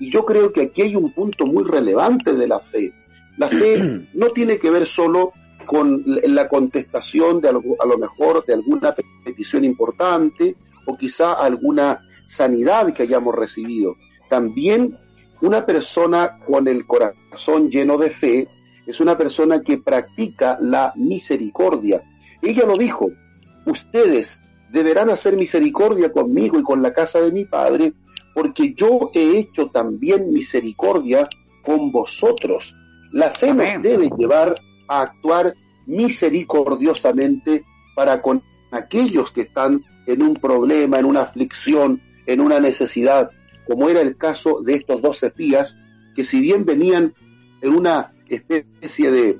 Y 0.00 0.10
yo 0.10 0.24
creo 0.24 0.54
que 0.54 0.62
aquí 0.62 0.80
hay 0.80 0.96
un 0.96 1.12
punto 1.12 1.44
muy 1.44 1.64
relevante 1.64 2.34
de 2.34 2.46
la 2.46 2.60
fe. 2.60 2.94
La 3.36 3.48
fe 3.48 4.06
no 4.14 4.28
tiene 4.28 4.58
que 4.58 4.70
ver 4.70 4.86
solo 4.86 5.34
con 5.68 6.02
la 6.06 6.48
contestación 6.48 7.42
de 7.42 7.50
algo, 7.50 7.76
a 7.78 7.86
lo 7.86 7.98
mejor 7.98 8.42
de 8.46 8.54
alguna 8.54 8.94
petición 9.22 9.64
importante 9.64 10.56
o 10.86 10.96
quizá 10.96 11.34
alguna 11.34 12.00
sanidad 12.24 12.90
que 12.94 13.02
hayamos 13.02 13.34
recibido. 13.34 13.96
También 14.30 14.96
una 15.42 15.66
persona 15.66 16.38
con 16.46 16.68
el 16.68 16.86
corazón 16.86 17.68
lleno 17.68 17.98
de 17.98 18.08
fe 18.08 18.48
es 18.86 18.98
una 19.00 19.18
persona 19.18 19.60
que 19.60 19.76
practica 19.76 20.56
la 20.58 20.94
misericordia. 20.96 22.02
Ella 22.40 22.64
lo 22.64 22.78
dijo, 22.78 23.10
ustedes 23.66 24.40
deberán 24.72 25.10
hacer 25.10 25.36
misericordia 25.36 26.10
conmigo 26.10 26.58
y 26.58 26.62
con 26.62 26.82
la 26.82 26.94
casa 26.94 27.20
de 27.20 27.30
mi 27.30 27.44
padre, 27.44 27.92
porque 28.34 28.72
yo 28.72 29.10
he 29.12 29.36
hecho 29.36 29.66
también 29.66 30.32
misericordia 30.32 31.28
con 31.62 31.92
vosotros. 31.92 32.74
La 33.12 33.30
fe 33.30 33.52
nos 33.52 33.82
debe 33.82 34.08
llevar 34.16 34.54
a 34.88 35.02
actuar 35.02 35.54
misericordiosamente 35.86 37.64
para 37.94 38.20
con 38.20 38.42
aquellos 38.70 39.30
que 39.30 39.42
están 39.42 39.84
en 40.06 40.22
un 40.22 40.34
problema, 40.34 40.98
en 40.98 41.04
una 41.04 41.22
aflicción, 41.22 42.00
en 42.26 42.40
una 42.40 42.60
necesidad, 42.60 43.30
como 43.66 43.88
era 43.88 44.00
el 44.00 44.16
caso 44.16 44.62
de 44.62 44.74
estos 44.74 45.02
dos 45.02 45.22
espías, 45.22 45.76
que 46.14 46.24
si 46.24 46.40
bien 46.40 46.64
venían 46.64 47.14
en 47.60 47.74
una 47.74 48.12
especie 48.28 49.10
de, 49.10 49.38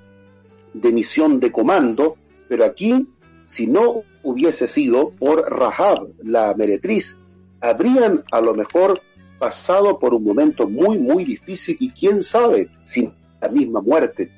de 0.75 0.93
misión 0.93 1.41
de 1.41 1.53
comando, 1.53 2.17
pero 2.49 2.65
aquí, 2.65 3.07
si 3.47 3.67
no 3.67 4.03
hubiese 4.23 4.69
sido 4.69 5.11
por 5.11 5.41
Rahab, 5.51 6.09
la 6.23 6.55
meretriz, 6.55 7.17
habrían 7.61 8.23
a 8.31 8.41
lo 8.41 8.55
mejor 8.55 9.01
pasado 9.39 9.99
por 9.99 10.15
un 10.15 10.25
momento 10.25 10.69
muy, 10.69 10.99
muy 10.99 11.25
difícil 11.25 11.77
y 11.81 11.91
quién 11.91 12.23
sabe, 12.23 12.69
sin 12.83 13.13
la 13.41 13.49
misma 13.49 13.81
muerte. 13.81 14.31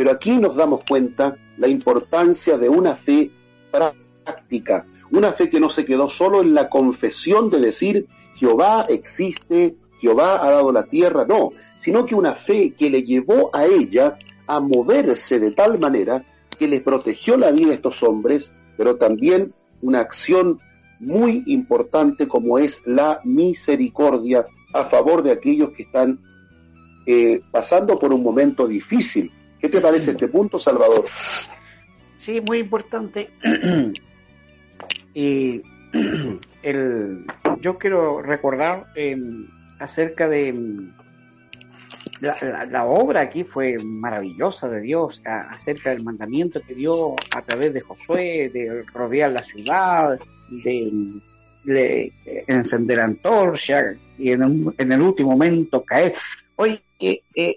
Pero 0.00 0.12
aquí 0.12 0.38
nos 0.38 0.56
damos 0.56 0.82
cuenta 0.88 1.36
la 1.58 1.68
importancia 1.68 2.56
de 2.56 2.70
una 2.70 2.94
fe 2.94 3.30
práctica, 3.70 4.86
una 5.10 5.30
fe 5.34 5.50
que 5.50 5.60
no 5.60 5.68
se 5.68 5.84
quedó 5.84 6.08
solo 6.08 6.40
en 6.40 6.54
la 6.54 6.70
confesión 6.70 7.50
de 7.50 7.60
decir 7.60 8.06
Jehová 8.34 8.86
existe, 8.88 9.76
Jehová 10.00 10.42
ha 10.42 10.52
dado 10.52 10.72
la 10.72 10.84
tierra, 10.84 11.26
no, 11.28 11.50
sino 11.76 12.06
que 12.06 12.14
una 12.14 12.34
fe 12.34 12.72
que 12.72 12.88
le 12.88 13.02
llevó 13.02 13.54
a 13.54 13.66
ella 13.66 14.16
a 14.46 14.58
moverse 14.58 15.38
de 15.38 15.50
tal 15.50 15.78
manera 15.78 16.24
que 16.58 16.66
le 16.66 16.80
protegió 16.80 17.36
la 17.36 17.50
vida 17.50 17.72
a 17.72 17.74
estos 17.74 18.02
hombres, 18.02 18.54
pero 18.78 18.96
también 18.96 19.52
una 19.82 20.00
acción 20.00 20.60
muy 20.98 21.42
importante 21.44 22.26
como 22.26 22.58
es 22.58 22.80
la 22.86 23.20
misericordia 23.24 24.46
a 24.72 24.82
favor 24.84 25.22
de 25.22 25.32
aquellos 25.32 25.72
que 25.72 25.82
están 25.82 26.20
eh, 27.04 27.42
pasando 27.50 27.98
por 27.98 28.14
un 28.14 28.22
momento 28.22 28.66
difícil. 28.66 29.30
¿Qué 29.60 29.68
te 29.68 29.80
parece 29.80 30.12
este 30.12 30.28
punto, 30.28 30.58
Salvador? 30.58 31.04
Sí, 32.18 32.40
muy 32.40 32.58
importante. 32.58 33.30
y 35.14 35.62
el, 36.62 37.26
yo 37.60 37.78
quiero 37.78 38.22
recordar 38.22 38.86
em, 38.94 39.46
acerca 39.78 40.28
de 40.28 40.48
em, 40.48 40.92
la, 42.20 42.84
obra 42.84 43.22
aquí 43.22 43.44
fue 43.44 43.78
maravillosa 43.78 44.68
de 44.68 44.80
Dios 44.80 45.22
acerca 45.24 45.90
del 45.90 46.02
mandamiento 46.02 46.60
que 46.60 46.74
dio 46.74 47.14
a 47.34 47.42
través 47.42 47.72
de 47.72 47.80
Josué, 47.80 48.50
de 48.52 48.84
rodear 48.92 49.32
la 49.32 49.42
ciudad, 49.42 50.18
de, 50.50 52.12
encender 52.46 53.00
antorcha 53.00 53.94
y 54.18 54.32
en, 54.32 54.74
el 54.78 55.00
último 55.00 55.30
momento 55.30 55.82
caer. 55.82 56.14
Oye, 56.56 56.82
eh, 56.98 57.22
eh, 57.34 57.56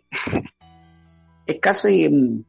es 1.45 1.59
casi 1.59 2.05
em, 2.05 2.43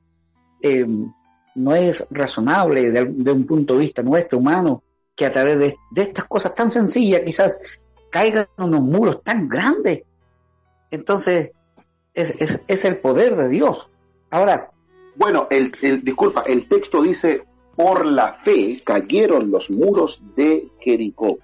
em, 0.61 1.13
no 1.55 1.75
es 1.75 2.07
razonable 2.11 2.91
de, 2.91 3.33
un 3.33 3.47
punto 3.47 3.75
de 3.75 3.81
vista 3.81 4.03
nuestro 4.03 4.39
humano 4.39 4.83
que 5.15 5.27
a 5.27 5.33
través 5.33 5.59
de, 5.59 6.03
estas 6.03 6.25
cosas 6.25 6.55
tan 6.55 6.71
sencillas 6.71 7.23
quizás 7.25 7.59
caigan 8.11 8.49
unos 8.59 8.83
muros 8.83 9.23
tan 9.23 9.49
grandes. 9.49 10.03
Entonces, 10.91 11.53
es, 12.13 12.65
es, 12.67 12.85
el 12.85 12.99
poder 12.99 13.37
de 13.37 13.49
Dios. 13.49 13.91
Ahora. 14.31 14.71
Bueno, 15.17 15.47
el, 15.51 15.71
disculpa, 16.03 16.43
el 16.43 16.69
texto 16.69 17.01
dice, 17.01 17.45
por 17.77 18.05
la 18.05 18.35
fe 18.43 18.81
cayeron 18.85 19.51
los 19.51 19.71
muros 19.71 20.21
de 20.35 20.69
Jericó. 20.81 21.39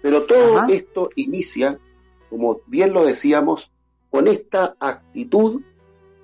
Pero 0.00 0.26
todo 0.26 0.68
esto 0.68 1.08
inicia, 1.16 1.78
como 2.30 2.60
bien 2.66 2.92
lo 2.92 3.04
decíamos, 3.04 3.72
con 4.10 4.28
esta 4.28 4.76
actitud 4.78 5.62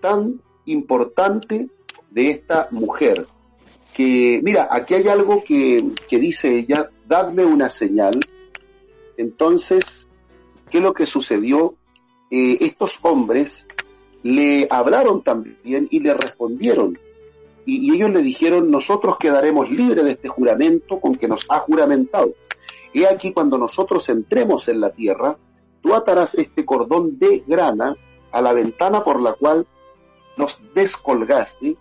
tan 0.01 0.41
importante 0.67 1.69
de 2.11 2.31
esta 2.31 2.69
mujer. 2.71 3.27
Que, 3.95 4.41
mira, 4.43 4.69
aquí 4.71 4.95
hay 4.95 5.09
algo 5.09 5.43
que, 5.45 5.83
que 6.09 6.19
dice 6.19 6.59
ella, 6.59 6.91
dadme 7.07 7.45
una 7.45 7.69
señal. 7.69 8.19
Entonces, 9.17 10.09
¿qué 10.71 10.79
es 10.79 10.85
lo 10.85 10.95
que 10.95 11.07
sucedió? 11.07 11.75
Eh, 12.31 12.59
estos 12.61 12.99
hombres 13.03 13.67
le 14.23 14.67
hablaron 14.71 15.23
también 15.23 15.89
y 15.91 16.01
le 16.01 16.15
respondieron. 16.15 16.99
Y, 17.67 17.95
ellos 17.95 18.11
le 18.11 18.23
dijeron, 18.23 18.71
nosotros 18.71 19.17
quedaremos 19.19 19.71
libres 19.71 20.05
de 20.05 20.13
este 20.13 20.29
juramento 20.29 21.01
con 21.01 21.17
que 21.17 21.29
nos 21.29 21.45
ha 21.49 21.59
juramentado. 21.61 22.33
He 22.95 23.07
aquí 23.07 23.33
cuando 23.33 23.59
nosotros 23.59 24.09
entremos 24.09 24.69
en 24.69 24.81
la 24.81 24.91
tierra, 24.91 25.37
tú 25.81 25.95
atarás 25.95 26.35
este 26.35 26.65
cordón 26.65 27.19
de 27.19 27.45
grana 27.47 27.97
a 28.31 28.41
la 28.41 28.53
ventana 28.53 29.05
por 29.05 29.21
la 29.21 29.35
cual 29.35 29.67
nos 30.37 30.61
descolgaste 30.75 31.77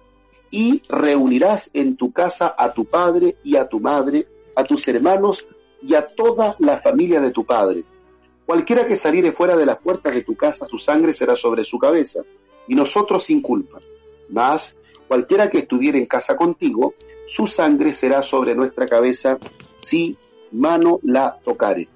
y 0.49 0.81
reunirás 0.89 1.69
en 1.73 1.95
tu 1.95 2.11
casa 2.11 2.53
a 2.57 2.73
tu 2.73 2.85
padre 2.85 3.37
y 3.43 3.55
a 3.55 3.67
tu 3.67 3.79
madre, 3.79 4.27
a 4.55 4.63
tus 4.63 4.87
hermanos 4.87 5.47
y 5.81 5.95
a 5.95 6.05
toda 6.05 6.55
la 6.59 6.77
familia 6.77 7.21
de 7.21 7.31
tu 7.31 7.45
padre. 7.45 7.83
Cualquiera 8.45 8.85
que 8.85 8.97
saliere 8.97 9.31
fuera 9.31 9.55
de 9.55 9.65
las 9.65 9.79
puertas 9.79 10.13
de 10.13 10.23
tu 10.23 10.35
casa, 10.35 10.67
su 10.67 10.77
sangre 10.77 11.13
será 11.13 11.35
sobre 11.35 11.63
su 11.63 11.79
cabeza, 11.79 12.21
y 12.67 12.75
nosotros 12.75 13.23
sin 13.23 13.41
culpa. 13.41 13.79
Mas 14.29 14.75
cualquiera 15.07 15.49
que 15.49 15.59
estuviera 15.59 15.97
en 15.97 16.05
casa 16.05 16.35
contigo, 16.35 16.93
su 17.27 17.47
sangre 17.47 17.93
será 17.93 18.23
sobre 18.23 18.55
nuestra 18.55 18.85
cabeza 18.85 19.37
si 19.77 20.17
mano 20.51 20.99
la 21.03 21.39
tocare. 21.43 21.87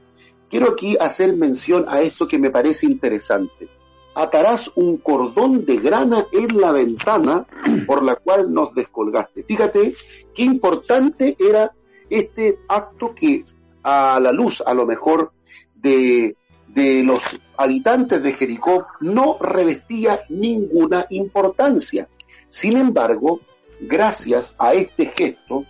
Quiero 0.50 0.72
aquí 0.72 0.96
hacer 1.00 1.36
mención 1.36 1.86
a 1.88 2.02
esto 2.02 2.28
que 2.28 2.40
me 2.40 2.50
parece 2.50 2.86
interesante. 2.86 3.68
Atarás 4.16 4.72
un 4.76 4.98
cordón 4.98 5.66
de 5.66 5.78
grana 5.78 6.26
en 6.32 6.60
la 6.60 6.72
ventana 6.72 7.46
por 7.88 8.04
la 8.04 8.16
cual 8.16 8.52
nos 8.54 8.74
descolgaste. 8.74 9.44
Fíjate 9.44 9.94
qué 10.34 10.44
importante 10.44 11.36
era 11.40 11.72
este 12.10 12.60
acto 12.68 13.14
que 13.14 13.44
a 13.84 14.20
la 14.20 14.32
luz 14.32 14.64
a 14.66 14.74
lo 14.74 14.86
mejor 14.86 15.32
de 15.76 16.36
de 16.76 17.04
los 17.04 17.24
habitantes 17.58 18.22
de 18.22 18.34
Jericó 18.34 18.86
no 19.00 19.38
revestía 19.40 20.26
ninguna 20.30 21.08
importancia. 21.10 22.10
Sin 22.50 22.78
embargo, 22.78 23.40
gracias 23.80 24.56
a 24.60 24.74
este 24.74 25.06
gesto, 25.06 25.66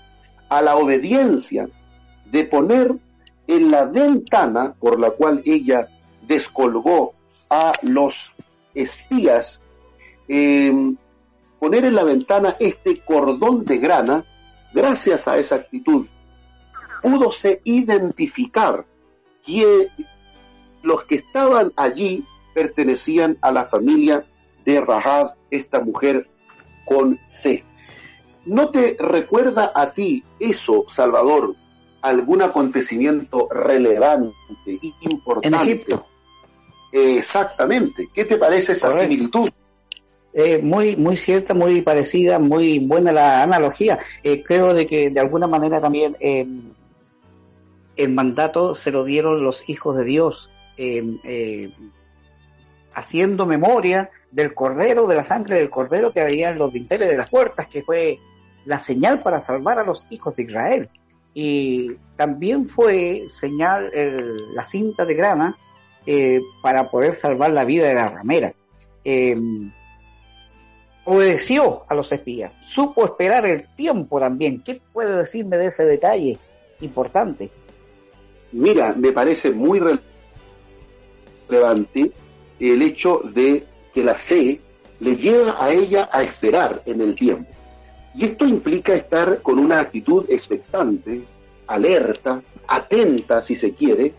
a 0.49 0.61
la 0.63 0.77
obediencia 0.77 1.69
de 2.25 2.43
poner 2.45 2.95
en 3.47 3.69
la 3.69 3.85
ventana 3.85 4.73
por 4.79 4.99
la 4.99 5.11
cual 5.11 5.43
ella 5.45 5.87
descolgó 6.27 7.13
a 7.51 7.73
los 7.83 8.33
espías, 8.75 9.61
em, 10.27 10.97
poner 11.59 11.85
en 11.85 11.95
la 11.95 12.03
ventana 12.03 12.55
este 12.59 12.99
cordón 12.99 13.65
de 13.65 13.77
grana, 13.77 14.25
gracias 14.73 15.27
a 15.27 15.37
esa 15.37 15.55
actitud, 15.55 16.05
pudose 17.01 17.61
identificar 17.63 18.85
quién, 19.43 19.87
los 20.83 21.05
que 21.05 21.15
estaban 21.15 21.71
allí 21.75 22.25
pertenecían 22.53 23.37
a 23.41 23.51
la 23.51 23.65
familia 23.65 24.25
de 24.65 24.81
Rahab, 24.81 25.35
esta 25.51 25.79
mujer 25.79 26.27
con 26.85 27.19
fe. 27.29 27.63
¿No 28.45 28.69
te 28.69 28.95
recuerda 28.99 29.71
a 29.73 29.91
ti 29.91 30.23
eso, 30.39 30.85
Salvador, 30.87 31.55
algún 32.01 32.41
acontecimiento 32.41 33.47
relevante 33.49 34.35
y 34.65 34.93
importante? 35.01 35.95
Exactamente. 36.95 38.09
¿Qué 38.13 38.25
te 38.25 38.37
parece 38.37 38.73
esa 38.73 38.91
similitud? 38.91 39.49
Eh, 40.33 40.59
muy 40.61 40.95
muy 40.97 41.15
cierta, 41.15 41.53
muy 41.53 41.81
parecida, 41.81 42.39
muy 42.39 42.79
buena 42.79 43.11
la 43.11 43.41
analogía. 43.41 43.99
Eh, 44.23 44.43
creo 44.43 44.73
de 44.73 44.85
que 44.85 45.09
de 45.09 45.19
alguna 45.19 45.47
manera 45.47 45.79
también 45.79 46.17
eh, 46.19 46.45
el 47.95 48.13
mandato 48.13 48.75
se 48.75 48.91
lo 48.91 49.05
dieron 49.05 49.43
los 49.43 49.69
hijos 49.69 49.95
de 49.95 50.03
Dios 50.03 50.49
Em, 50.77 51.19
eh, 51.23 51.71
haciendo 52.93 53.45
memoria 53.45 54.09
del 54.31 54.53
cordero, 54.53 55.07
de 55.07 55.15
la 55.15 55.23
sangre 55.23 55.57
del 55.57 55.69
cordero 55.69 56.11
que 56.11 56.21
había 56.21 56.49
en 56.49 56.57
los 56.57 56.71
dinteles 56.71 57.09
de 57.09 57.17
las 57.17 57.29
puertas, 57.29 57.67
que 57.67 57.81
fue 57.81 58.19
la 58.65 58.79
señal 58.79 59.21
para 59.21 59.39
salvar 59.39 59.79
a 59.79 59.83
los 59.83 60.07
hijos 60.09 60.35
de 60.35 60.43
Israel. 60.43 60.89
Y 61.33 61.95
también 62.15 62.69
fue 62.69 63.25
señal 63.27 63.91
la 64.53 64.63
cinta 64.63 65.05
de 65.05 65.13
grana 65.13 65.57
eh, 66.05 66.41
para 66.61 66.89
poder 66.89 67.13
salvar 67.13 67.51
la 67.51 67.65
vida 67.65 67.87
de 67.87 67.95
la 67.95 68.09
ramera. 68.09 68.53
Em, 69.03 69.71
obedeció 71.05 71.83
a 71.87 71.95
los 71.95 72.11
espías, 72.11 72.51
supo 72.63 73.05
esperar 73.05 73.45
el 73.45 73.67
tiempo 73.75 74.19
también. 74.19 74.61
¿Qué 74.61 74.81
puede 74.91 75.15
decirme 75.17 75.57
de 75.57 75.67
ese 75.67 75.85
detalle 75.85 76.37
importante? 76.81 77.51
Mira, 78.51 78.93
me 78.97 79.11
parece 79.11 79.51
muy 79.51 79.79
relevante 79.79 80.15
levante 81.49 82.11
el 82.59 82.81
hecho 82.81 83.21
de 83.33 83.65
que 83.93 84.03
la 84.03 84.15
fe 84.15 84.59
le 84.99 85.15
lleva 85.15 85.63
a 85.63 85.71
ella 85.71 86.09
a 86.11 86.23
esperar 86.23 86.81
en 86.85 87.01
el 87.01 87.15
tiempo. 87.15 87.49
Y 88.13 88.25
esto 88.25 88.45
implica 88.45 88.93
estar 88.93 89.41
con 89.41 89.59
una 89.59 89.81
actitud 89.81 90.25
expectante, 90.29 91.21
alerta, 91.67 92.41
atenta 92.67 93.43
si 93.43 93.55
se 93.57 93.73
quiere. 93.73 94.13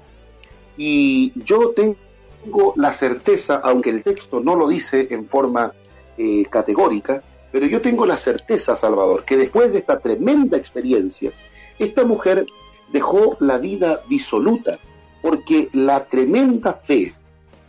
Y 0.77 1.33
yo 1.43 1.71
tengo 1.71 2.75
la 2.77 2.93
certeza, 2.93 3.61
aunque 3.63 3.91
el 3.91 4.03
texto 4.03 4.41
no 4.41 4.55
lo 4.55 4.69
dice 4.69 5.09
en 5.11 5.27
forma 5.27 5.73
eh, 6.17 6.45
categórica, 6.51 7.23
pero 7.51 7.67
yo 7.67 7.81
tengo 7.81 8.07
la 8.07 8.19
certeza, 8.19 8.77
Salvador, 8.77 9.25
que 9.25 9.37
después 9.37 9.73
de 9.73 9.79
esta 9.79 9.99
tremenda 9.99 10.57
experiencia, 10.57 11.33
esta 11.79 12.05
mujer 12.05 12.47
dejó 12.93 13.37
la 13.41 13.59
vida 13.59 14.03
disoluta, 14.09 14.79
porque 15.23 15.69
la 15.73 16.05
tremenda 16.05 16.75
fe, 16.75 17.15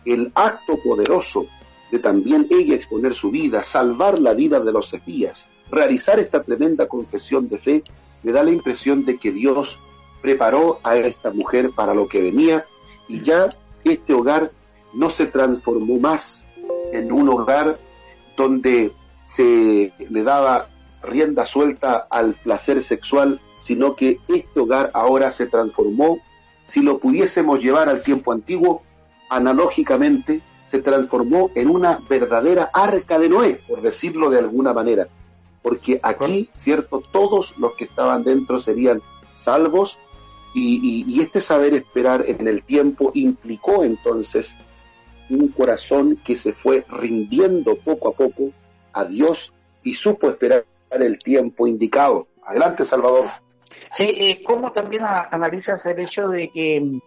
el 0.05 0.31
acto 0.35 0.77
poderoso 0.83 1.47
de 1.91 1.99
también 1.99 2.47
ella 2.49 2.75
exponer 2.75 3.15
su 3.15 3.31
vida, 3.31 3.63
salvar 3.63 4.19
la 4.19 4.33
vida 4.33 4.59
de 4.59 4.71
los 4.71 4.93
espías, 4.93 5.47
realizar 5.71 6.19
esta 6.19 6.43
tremenda 6.43 6.87
confesión 6.87 7.47
de 7.49 7.57
fe, 7.57 7.83
me 8.23 8.31
da 8.31 8.43
la 8.43 8.51
impresión 8.51 9.05
de 9.05 9.17
que 9.17 9.31
Dios 9.31 9.79
preparó 10.21 10.79
a 10.83 10.97
esta 10.97 11.31
mujer 11.31 11.71
para 11.75 11.93
lo 11.93 12.07
que 12.07 12.21
venía 12.21 12.65
y 13.07 13.21
ya 13.21 13.49
este 13.83 14.13
hogar 14.13 14.51
no 14.93 15.09
se 15.09 15.27
transformó 15.27 15.97
más 15.99 16.45
en 16.91 17.11
un 17.11 17.29
hogar 17.29 17.77
donde 18.35 18.91
se 19.25 19.91
le 19.97 20.23
daba 20.23 20.69
rienda 21.01 21.45
suelta 21.45 22.07
al 22.09 22.33
placer 22.33 22.81
sexual, 22.83 23.39
sino 23.59 23.95
que 23.95 24.19
este 24.27 24.59
hogar 24.59 24.91
ahora 24.93 25.31
se 25.31 25.45
transformó, 25.45 26.19
si 26.63 26.81
lo 26.81 26.99
pudiésemos 26.99 27.59
llevar 27.59 27.89
al 27.89 28.01
tiempo 28.01 28.31
antiguo, 28.31 28.83
analógicamente 29.29 30.41
se 30.67 30.79
transformó 30.79 31.49
en 31.55 31.69
una 31.69 31.99
verdadera 32.09 32.69
arca 32.73 33.19
de 33.19 33.29
Noé, 33.29 33.61
por 33.67 33.81
decirlo 33.81 34.29
de 34.29 34.39
alguna 34.39 34.73
manera, 34.73 35.07
porque 35.61 35.99
aquí, 36.03 36.49
cierto, 36.53 37.01
todos 37.11 37.57
los 37.57 37.73
que 37.75 37.85
estaban 37.85 38.23
dentro 38.23 38.59
serían 38.59 39.01
salvos 39.33 39.97
y, 40.57 41.21
este 41.21 41.41
saber 41.41 41.73
esperar 41.73 42.23
en 42.27 42.47
el 42.47 42.63
tiempo 42.63 43.11
implicó 43.13 43.83
entonces 43.83 44.55
un 45.29 45.49
corazón 45.49 46.17
que 46.25 46.37
se 46.37 46.53
fue 46.53 46.85
rindiendo 46.89 47.75
poco 47.75 48.09
a 48.09 48.13
poco 48.13 48.51
a 48.93 49.05
Dios 49.05 49.53
y 49.83 49.93
supo 49.93 50.29
esperar 50.29 50.65
el 50.89 51.19
tiempo 51.19 51.67
indicado. 51.67 52.27
Adelante, 52.45 52.85
Salvador. 52.85 53.25
Sí, 53.91 54.05
eh, 54.05 54.41
¿cómo 54.43 54.71
también 54.71 55.03
analizas 55.03 55.85
el 55.85 55.99
hecho 55.99 56.27
de 56.29 56.49
que 56.49 56.81
mm, 56.81 56.99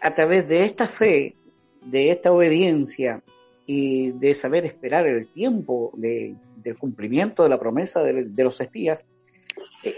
a 0.00 0.14
través 0.14 0.48
de 0.48 0.64
esta 0.64 0.88
fe, 0.88 1.36
de 1.82 2.10
esta 2.10 2.32
obediencia 2.32 3.22
y 3.66 4.12
de 4.12 4.34
saber 4.34 4.64
esperar 4.64 5.06
el 5.06 5.28
tiempo 5.28 5.92
del 5.94 6.36
cumplimiento 6.78 7.42
de 7.42 7.48
la 7.50 7.58
promesa 7.60 8.02
de 8.02 8.44
los 8.44 8.60
espías, 8.60 9.04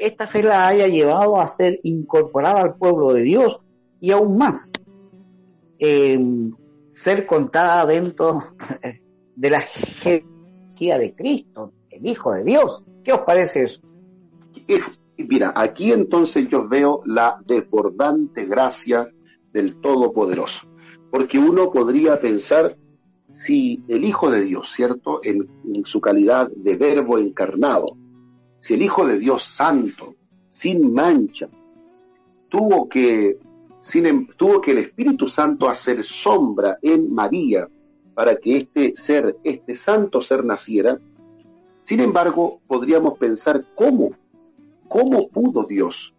esta 0.01 0.27
fe 0.27 0.42
la 0.42 0.66
haya 0.66 0.87
llevado 0.87 1.40
a 1.40 1.48
ser 1.48 1.81
incorporada 1.83 2.61
al 2.61 2.77
pueblo 2.77 3.12
de 3.12 3.22
Dios 3.22 3.59
y 4.01 4.11
aún 4.11 4.37
más 4.37 4.72
ser 6.85 7.27
contada 7.27 7.87
dentro 7.87 8.42
de 9.37 9.51
la 9.51 9.61
jerarquía 9.61 10.98
de 10.98 11.14
Cristo, 11.14 11.72
el 11.90 12.07
Hijo 12.07 12.33
de 12.33 12.44
Dios. 12.44 12.85
¿Qué 13.05 13.12
os 13.12 13.20
parece 13.20 13.64
eso? 13.64 13.81
Mira, 15.16 15.53
aquí 15.55 15.92
entonces 15.92 16.48
yo 16.51 16.68
veo 16.68 17.03
la 17.05 17.40
desbordante 17.44 18.46
gracia 18.46 19.09
del 19.53 19.81
Todopoderoso, 19.81 20.68
porque 21.11 21.38
uno 21.38 21.70
podría 21.70 22.20
pensar 22.20 22.77
si 23.31 23.83
el 23.88 24.05
Hijo 24.05 24.31
de 24.31 24.42
Dios, 24.42 24.70
¿cierto? 24.70 25.20
en 25.22 25.46
su 25.85 26.01
calidad 26.01 26.48
de 26.55 26.77
verbo 26.77 27.18
encarnado, 27.18 27.96
si 28.59 28.75
el 28.75 28.83
Hijo 28.83 29.07
de 29.07 29.18
Dios 29.18 29.44
Santo, 29.44 30.14
sin 30.49 30.92
mancha, 30.92 31.49
tuvo 32.49 32.88
que, 32.88 33.38
sin, 33.81 34.07
em, 34.07 34.27
tuvo 34.37 34.61
que 34.61 34.73
el 34.73 34.79
Espíritu 34.79 35.29
Santo 35.29 35.68
hacer 35.68 36.03
sombra 36.03 36.79
en 36.83 37.12
María 37.12 37.68
para 38.14 38.37
que 38.37 38.57
este 38.57 38.94
ser, 38.97 39.37
este 39.44 39.77
santo 39.77 40.21
ser 40.21 40.44
naciera, 40.44 40.99
sin 41.85 42.01
embargo, 42.01 42.61
podríamos 42.66 43.16
pensar 43.16 43.64
cómo, 43.75 44.11
cómo 44.88 45.29
pudo 45.29 45.64
Dios 45.64 46.14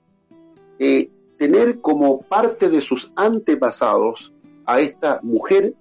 eh, 0.80 1.12
tener 1.38 1.82
como 1.82 2.22
parte 2.22 2.70
de 2.70 2.82
sus 2.82 3.12
antepasados 3.16 4.34
a 4.66 4.80
esta 4.80 5.20
mujer 5.22 5.76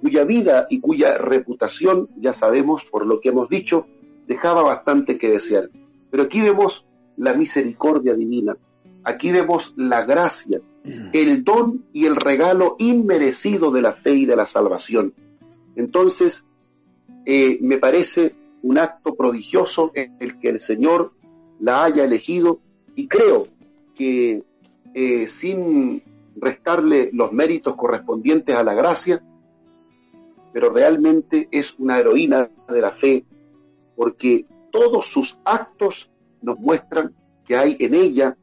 cuya 0.00 0.24
vida 0.24 0.66
y 0.68 0.80
cuya 0.80 1.18
reputación, 1.18 2.10
ya 2.16 2.34
sabemos 2.34 2.84
por 2.84 3.06
lo 3.06 3.20
que 3.20 3.30
hemos 3.30 3.48
dicho, 3.48 3.86
dejaba 4.26 4.62
bastante 4.62 5.16
que 5.16 5.30
desear. 5.30 5.70
Pero 6.14 6.26
aquí 6.26 6.40
vemos 6.40 6.86
la 7.16 7.34
misericordia 7.34 8.14
divina, 8.14 8.56
aquí 9.02 9.32
vemos 9.32 9.74
la 9.76 10.04
gracia, 10.04 10.60
mm. 10.84 11.08
el 11.12 11.42
don 11.42 11.86
y 11.92 12.06
el 12.06 12.14
regalo 12.14 12.76
inmerecido 12.78 13.72
de 13.72 13.82
la 13.82 13.94
fe 13.94 14.12
y 14.14 14.24
de 14.24 14.36
la 14.36 14.46
salvación. 14.46 15.12
Entonces, 15.74 16.44
eh, 17.26 17.58
me 17.60 17.78
parece 17.78 18.36
un 18.62 18.78
acto 18.78 19.16
prodigioso 19.16 19.90
en 19.92 20.16
el 20.20 20.38
que 20.38 20.50
el 20.50 20.60
Señor 20.60 21.10
la 21.58 21.82
haya 21.82 22.04
elegido 22.04 22.60
y 22.94 23.08
creo 23.08 23.48
que 23.96 24.44
eh, 24.94 25.26
sin 25.26 26.00
restarle 26.36 27.10
los 27.12 27.32
méritos 27.32 27.74
correspondientes 27.74 28.54
a 28.54 28.62
la 28.62 28.74
gracia, 28.74 29.20
pero 30.52 30.72
realmente 30.72 31.48
es 31.50 31.74
una 31.76 31.98
heroína 31.98 32.50
de 32.68 32.80
la 32.80 32.92
fe, 32.92 33.24
porque 33.96 34.46
todos 34.74 35.06
sus 35.06 35.38
actos 35.44 36.10
nos 36.42 36.58
muestran 36.58 37.14
que 37.46 37.56
hay 37.56 37.76
en 37.78 37.94
ella 37.94 38.36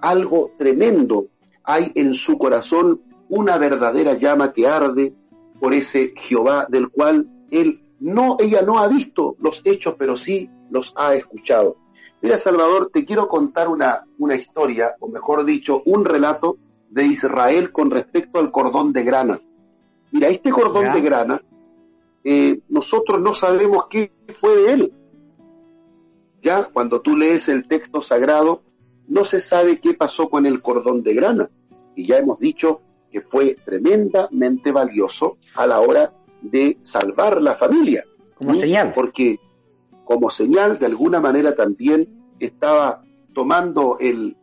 algo 0.00 0.50
tremendo, 0.58 1.28
hay 1.62 1.92
en 1.94 2.12
su 2.12 2.36
corazón 2.38 3.02
una 3.28 3.56
verdadera 3.56 4.14
llama 4.14 4.52
que 4.52 4.66
arde 4.66 5.14
por 5.60 5.72
ese 5.72 6.12
Jehová 6.16 6.66
del 6.68 6.88
cual 6.88 7.28
él 7.52 7.84
no, 8.00 8.36
ella 8.40 8.62
no 8.62 8.80
ha 8.80 8.88
visto 8.88 9.36
los 9.38 9.62
hechos, 9.64 9.94
pero 9.96 10.16
sí 10.16 10.50
los 10.70 10.92
ha 10.96 11.14
escuchado. 11.14 11.76
Mira, 12.20 12.36
Salvador, 12.36 12.90
te 12.92 13.04
quiero 13.04 13.28
contar 13.28 13.68
una, 13.68 14.02
una 14.18 14.34
historia, 14.34 14.96
o 14.98 15.06
mejor 15.06 15.44
dicho, 15.44 15.82
un 15.84 16.04
relato 16.04 16.56
de 16.90 17.04
Israel 17.04 17.70
con 17.70 17.92
respecto 17.92 18.40
al 18.40 18.50
cordón 18.50 18.92
de 18.92 19.04
grana. 19.04 19.38
Mira, 20.10 20.30
este 20.30 20.50
cordón 20.50 20.92
de 20.92 21.00
grana, 21.00 21.40
eh, 22.24 22.58
nosotros 22.70 23.20
no 23.20 23.32
sabemos 23.32 23.86
qué 23.88 24.10
fue 24.32 24.56
de 24.56 24.72
él. 24.72 24.92
Ya 26.42 26.64
cuando 26.64 27.00
tú 27.00 27.16
lees 27.16 27.48
el 27.48 27.66
texto 27.66 28.00
sagrado, 28.02 28.62
no 29.08 29.24
se 29.24 29.40
sabe 29.40 29.80
qué 29.80 29.94
pasó 29.94 30.28
con 30.28 30.46
el 30.46 30.60
cordón 30.60 31.02
de 31.02 31.14
grana. 31.14 31.50
Y 31.94 32.06
ya 32.06 32.18
hemos 32.18 32.38
dicho 32.38 32.80
que 33.10 33.20
fue 33.20 33.56
tremendamente 33.64 34.72
valioso 34.72 35.38
a 35.54 35.66
la 35.66 35.80
hora 35.80 36.12
de 36.42 36.78
salvar 36.82 37.40
la 37.40 37.54
familia. 37.54 38.04
Como 38.34 38.54
señal. 38.54 38.92
Porque 38.94 39.38
como 40.04 40.30
señal, 40.30 40.78
de 40.78 40.86
alguna 40.86 41.20
manera 41.20 41.54
también 41.54 42.08
estaba 42.38 43.02
tomando 43.34 43.98
el, 43.98 44.36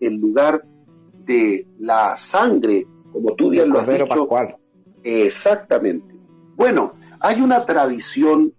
lugar 0.00 0.64
de 1.24 1.66
la 1.78 2.16
sangre, 2.16 2.86
como 3.12 3.34
tú 3.34 3.50
bien 3.50 3.70
lo 3.70 3.80
has 3.80 3.88
dicho. 3.88 4.28
Exactamente. 5.02 6.14
Bueno, 6.56 6.94
hay 7.20 7.40
una 7.40 7.64
tradición 7.64 8.52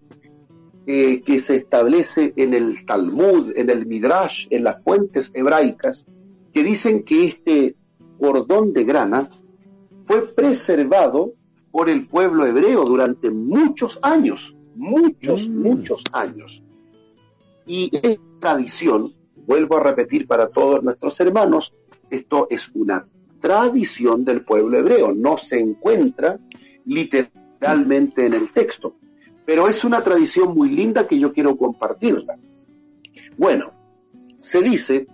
eh, 0.85 1.21
que 1.21 1.39
se 1.39 1.57
establece 1.57 2.33
en 2.35 2.53
el 2.53 2.85
Talmud, 2.85 3.51
en 3.55 3.69
el 3.69 3.85
Midrash, 3.85 4.47
en 4.49 4.63
las 4.63 4.83
fuentes 4.83 5.31
hebraicas, 5.33 6.07
que 6.53 6.63
dicen 6.63 7.03
que 7.03 7.25
este 7.25 7.75
cordón 8.19 8.73
de 8.73 8.83
grana 8.83 9.29
fue 10.05 10.23
preservado 10.27 11.33
por 11.71 11.89
el 11.89 12.07
pueblo 12.07 12.45
hebreo 12.45 12.85
durante 12.85 13.29
muchos 13.29 13.99
años, 14.01 14.55
muchos, 14.75 15.47
mm. 15.47 15.61
muchos 15.61 16.03
años. 16.11 16.63
Y 17.67 17.91
esta 17.93 18.23
tradición, 18.39 19.11
vuelvo 19.45 19.77
a 19.77 19.83
repetir 19.83 20.25
para 20.25 20.49
todos 20.49 20.81
nuestros 20.81 21.19
hermanos, 21.19 21.73
esto 22.09 22.47
es 22.49 22.71
una 22.73 23.07
tradición 23.39 24.25
del 24.25 24.43
pueblo 24.43 24.79
hebreo, 24.79 25.13
no 25.13 25.37
se 25.37 25.59
encuentra 25.59 26.39
literalmente 26.85 28.25
en 28.25 28.33
el 28.33 28.49
texto 28.49 28.95
pero 29.49 29.67
es 29.67 29.83
una 29.83 29.99
tradición 30.03 30.53
muy 30.53 30.69
linda 30.69 31.07
que 31.07 31.17
yo 31.17 31.33
quiero 31.33 31.57
compartirla. 31.57 32.37
Bueno, 33.35 33.71
se 34.39 34.61
dice 34.61 35.07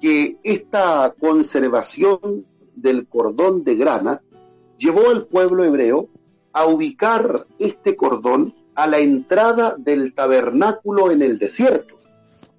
que 0.00 0.36
esta 0.44 1.12
conservación 1.18 2.46
del 2.76 3.08
cordón 3.08 3.64
de 3.64 3.74
grana 3.74 4.22
llevó 4.78 5.10
al 5.10 5.26
pueblo 5.26 5.64
hebreo 5.64 6.06
a 6.52 6.66
ubicar 6.66 7.48
este 7.58 7.96
cordón 7.96 8.54
a 8.76 8.86
la 8.86 9.00
entrada 9.00 9.74
del 9.76 10.14
tabernáculo 10.14 11.10
en 11.10 11.22
el 11.22 11.40
desierto. 11.40 11.96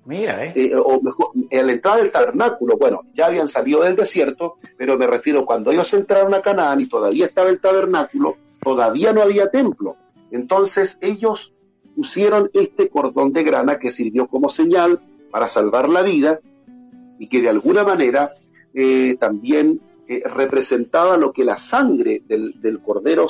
Mira, 0.04 0.48
¿eh? 0.48 0.52
eh 0.54 0.76
o 0.76 1.00
mejor, 1.02 1.30
a 1.50 1.64
la 1.64 1.72
entrada 1.72 2.00
del 2.00 2.12
tabernáculo, 2.12 2.76
bueno, 2.76 3.04
ya 3.14 3.28
habían 3.28 3.48
salido 3.48 3.84
del 3.84 3.96
desierto, 3.96 4.58
pero 4.76 4.98
me 4.98 5.08
refiero 5.08 5.46
cuando 5.46 5.72
ellos 5.72 5.94
entraron 5.94 6.34
a 6.34 6.42
Canaán 6.42 6.82
y 6.82 6.88
todavía 6.88 7.28
estaba 7.28 7.50
el 7.50 7.62
tabernáculo, 7.62 8.36
todavía 8.62 9.14
no 9.14 9.22
había 9.22 9.50
templo. 9.50 9.96
Entonces 10.32 10.98
ellos 11.02 11.54
pusieron 11.96 12.50
este 12.54 12.90
cordón 12.90 13.34
de 13.34 13.44
grana 13.44 13.78
que 13.78 13.92
sirvió 13.92 14.28
como 14.28 14.50
señal 14.50 15.00
para 15.30 15.48
salvar 15.48 15.90
la 15.90 16.02
vida 16.02 16.40
y 17.20 17.28
que 17.28 17.42
de 17.42 17.50
alguna 17.50 17.84
manera 17.84 18.32
eh, 18.74 19.18
también 19.20 19.82
eh, 20.08 20.24
representaba 20.26 21.18
lo 21.18 21.32
que 21.32 21.46
la 21.46 21.58
sangre 21.58 22.24
del, 22.28 22.82
cordero 22.84 23.28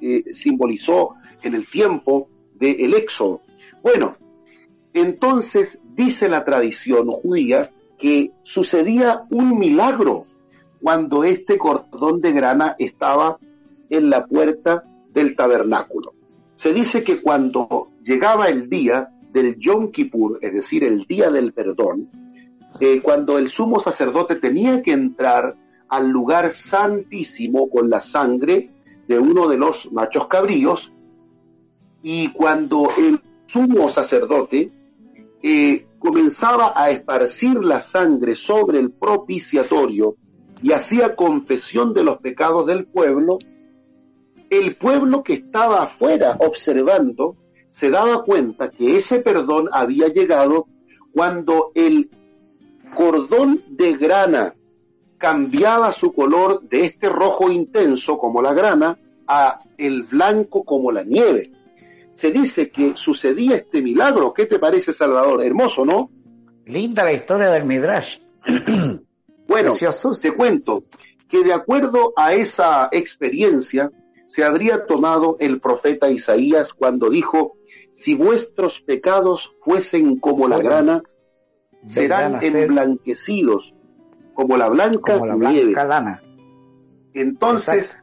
eh, 0.00 0.24
simbolizó 0.34 1.14
en 1.42 1.54
el 1.54 1.66
tiempo 1.66 2.28
del 2.54 2.94
éxodo. 2.94 3.42
Bueno, 3.82 4.14
entonces 4.92 5.80
dice 5.94 6.28
la 6.28 6.44
tradición 6.44 7.10
judía 7.10 7.70
que 7.96 8.32
sucedía 8.42 9.22
un 9.30 9.58
milagro 9.58 10.24
cuando 10.80 11.24
este 11.24 11.58
cordón 11.58 12.20
de 12.20 12.32
grana 12.32 12.76
estaba 12.78 13.38
en 13.90 14.10
la 14.10 14.26
puerta 14.26 14.82
del 15.12 15.34
tabernáculo. 15.34 16.17
Se 16.58 16.74
dice 16.74 17.04
que 17.04 17.22
cuando 17.22 17.92
llegaba 18.02 18.46
el 18.46 18.68
día 18.68 19.10
del 19.32 19.56
Yom 19.60 19.92
Kippur, 19.92 20.40
es 20.42 20.52
decir, 20.52 20.82
el 20.82 21.04
día 21.04 21.30
del 21.30 21.52
perdón, 21.52 22.10
eh, 22.80 23.00
cuando 23.00 23.38
el 23.38 23.48
sumo 23.48 23.78
sacerdote 23.78 24.34
tenía 24.34 24.82
que 24.82 24.90
entrar 24.90 25.54
al 25.88 26.10
lugar 26.10 26.52
santísimo 26.52 27.70
con 27.70 27.88
la 27.88 28.00
sangre 28.00 28.72
de 29.06 29.20
uno 29.20 29.46
de 29.46 29.56
los 29.56 29.92
machos 29.92 30.26
cabríos, 30.26 30.92
y 32.02 32.32
cuando 32.32 32.88
el 32.98 33.20
sumo 33.46 33.86
sacerdote 33.86 34.72
eh, 35.40 35.86
comenzaba 36.00 36.72
a 36.74 36.90
esparcir 36.90 37.62
la 37.62 37.80
sangre 37.80 38.34
sobre 38.34 38.80
el 38.80 38.90
propiciatorio 38.90 40.16
y 40.60 40.72
hacía 40.72 41.14
confesión 41.14 41.94
de 41.94 42.02
los 42.02 42.18
pecados 42.18 42.66
del 42.66 42.84
pueblo, 42.84 43.38
el 44.50 44.76
pueblo 44.76 45.22
que 45.22 45.34
estaba 45.34 45.82
afuera 45.82 46.36
observando 46.40 47.36
se 47.68 47.90
daba 47.90 48.22
cuenta 48.24 48.70
que 48.70 48.96
ese 48.96 49.20
perdón 49.20 49.68
había 49.72 50.08
llegado 50.08 50.66
cuando 51.12 51.72
el 51.74 52.10
cordón 52.96 53.60
de 53.68 53.96
grana 53.96 54.54
cambiaba 55.18 55.92
su 55.92 56.12
color 56.12 56.62
de 56.62 56.84
este 56.84 57.08
rojo 57.08 57.50
intenso 57.50 58.18
como 58.18 58.40
la 58.40 58.54
grana 58.54 58.98
a 59.26 59.58
el 59.76 60.04
blanco 60.04 60.64
como 60.64 60.90
la 60.90 61.04
nieve. 61.04 61.52
Se 62.12 62.30
dice 62.30 62.70
que 62.70 62.96
sucedía 62.96 63.56
este 63.56 63.82
milagro. 63.82 64.32
¿Qué 64.32 64.46
te 64.46 64.58
parece, 64.58 64.92
Salvador? 64.92 65.44
Hermoso, 65.44 65.84
¿no? 65.84 66.10
Linda 66.66 67.04
la 67.04 67.12
historia 67.12 67.50
del 67.50 67.64
Midrash. 67.64 68.18
bueno, 69.46 69.74
te 69.74 70.32
cuento 70.32 70.80
que 71.28 71.44
de 71.44 71.52
acuerdo 71.52 72.12
a 72.16 72.34
esa 72.34 72.88
experiencia, 72.90 73.90
se 74.28 74.44
habría 74.44 74.84
tomado 74.84 75.38
el 75.40 75.58
profeta 75.58 76.10
Isaías 76.10 76.74
cuando 76.74 77.08
dijo, 77.08 77.56
si 77.90 78.14
vuestros 78.14 78.78
pecados 78.82 79.54
fuesen 79.64 80.18
como 80.18 80.46
la 80.46 80.58
grana, 80.58 81.02
serán 81.82 82.38
emblanquecidos 82.42 83.74
como 84.34 84.58
la 84.58 84.68
blanca, 84.68 85.18
nieve. 85.34 85.74
Entonces, 87.14 87.98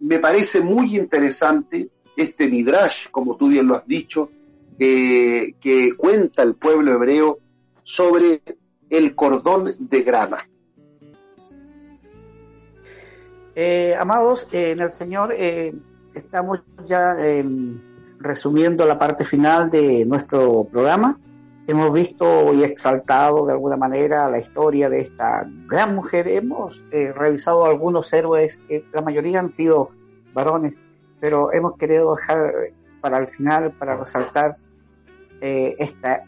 me 0.00 0.18
parece 0.18 0.60
muy 0.62 0.96
interesante 0.96 1.90
este 2.16 2.48
midrash, 2.48 3.08
como 3.12 3.36
tú 3.36 3.50
bien 3.50 3.68
lo 3.68 3.76
has 3.76 3.86
dicho, 3.86 4.30
que 4.76 5.94
cuenta 5.96 6.42
el 6.42 6.56
pueblo 6.56 6.92
hebreo 6.92 7.38
sobre 7.84 8.42
el 8.88 9.14
cordón 9.14 9.76
de 9.78 10.02
grana. 10.02 10.49
Eh, 13.54 13.94
amados, 13.98 14.48
eh, 14.52 14.72
en 14.72 14.80
el 14.80 14.90
Señor 14.90 15.32
eh, 15.36 15.74
estamos 16.14 16.62
ya 16.86 17.14
em, 17.18 17.80
resumiendo 18.18 18.86
la 18.86 18.98
parte 18.98 19.24
final 19.24 19.70
de 19.70 20.04
nuestro 20.06 20.64
programa. 20.64 21.18
Hemos 21.66 21.92
visto 21.92 22.52
y 22.54 22.62
exaltado 22.62 23.46
de 23.46 23.52
alguna 23.52 23.76
manera 23.76 24.30
la 24.30 24.38
historia 24.38 24.88
de 24.88 25.00
esta 25.00 25.46
gran 25.66 25.94
mujer. 25.94 26.26
Hemos 26.26 26.82
revisado 26.90 27.64
algunos 27.64 28.12
héroes, 28.12 28.58
la 28.92 29.02
mayoría 29.02 29.38
han 29.38 29.50
sido 29.50 29.90
varones, 30.32 30.80
pero 31.20 31.52
hemos 31.52 31.76
querido 31.76 32.12
dejar 32.16 32.72
para 33.00 33.18
el 33.18 33.28
final, 33.28 33.70
para 33.78 33.96
resaltar 33.96 34.56
esta 35.40 36.24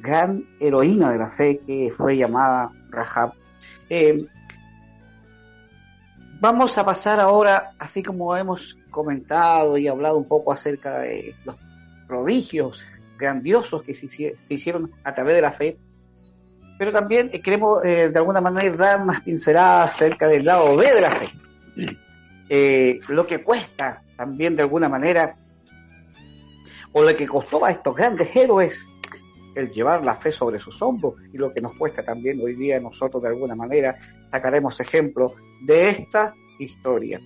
gran 0.00 0.48
heroína 0.58 1.12
de 1.12 1.18
la 1.18 1.30
fe 1.30 1.60
que 1.64 1.90
fue 1.96 2.16
llamada 2.16 2.72
Rahab. 2.90 3.34
Vamos 6.42 6.76
a 6.76 6.84
pasar 6.84 7.20
ahora, 7.20 7.74
así 7.78 8.02
como 8.02 8.36
hemos 8.36 8.76
comentado 8.90 9.78
y 9.78 9.86
hablado 9.86 10.18
un 10.18 10.26
poco 10.26 10.50
acerca 10.50 10.98
de 10.98 11.36
los 11.44 11.54
prodigios 12.08 12.84
grandiosos 13.16 13.84
que 13.84 13.94
se, 13.94 14.34
hicieron 14.48 14.90
a 15.04 15.14
través 15.14 15.36
de 15.36 15.40
la 15.40 15.52
fe, 15.52 15.78
pero 16.80 16.90
también 16.90 17.30
queremos 17.30 17.84
eh, 17.84 18.08
de 18.08 18.18
alguna 18.18 18.40
manera 18.40 18.76
dar 18.76 19.00
unas 19.02 19.20
pinceladas 19.20 19.92
acerca 19.92 20.26
del 20.26 20.44
lado 20.44 20.76
B 20.76 20.92
de 20.92 21.00
la 21.00 21.10
fe. 21.12 21.26
Eh, 22.48 22.98
lo 23.10 23.24
que 23.24 23.44
cuesta 23.44 24.02
también 24.16 24.56
de 24.56 24.62
alguna 24.62 24.88
manera, 24.88 25.36
o 26.90 27.04
lo 27.04 27.14
que 27.14 27.28
costó 27.28 27.64
a 27.64 27.70
estos 27.70 27.94
grandes 27.94 28.34
héroes 28.34 28.90
el 29.54 29.70
llevar 29.70 30.04
la 30.04 30.14
fe 30.14 30.32
sobre 30.32 30.58
sus 30.58 30.80
hombros 30.82 31.14
y 31.32 31.36
lo 31.36 31.52
que 31.52 31.60
nos 31.60 31.74
cuesta 31.74 32.02
también 32.02 32.40
hoy 32.42 32.54
día 32.54 32.80
nosotros 32.80 33.22
de 33.22 33.28
alguna 33.28 33.54
manera 33.54 33.96
sacaremos 34.26 34.78
ejemplo 34.80 35.34
de 35.66 35.88
esta 35.88 36.34
historia. 36.58 37.20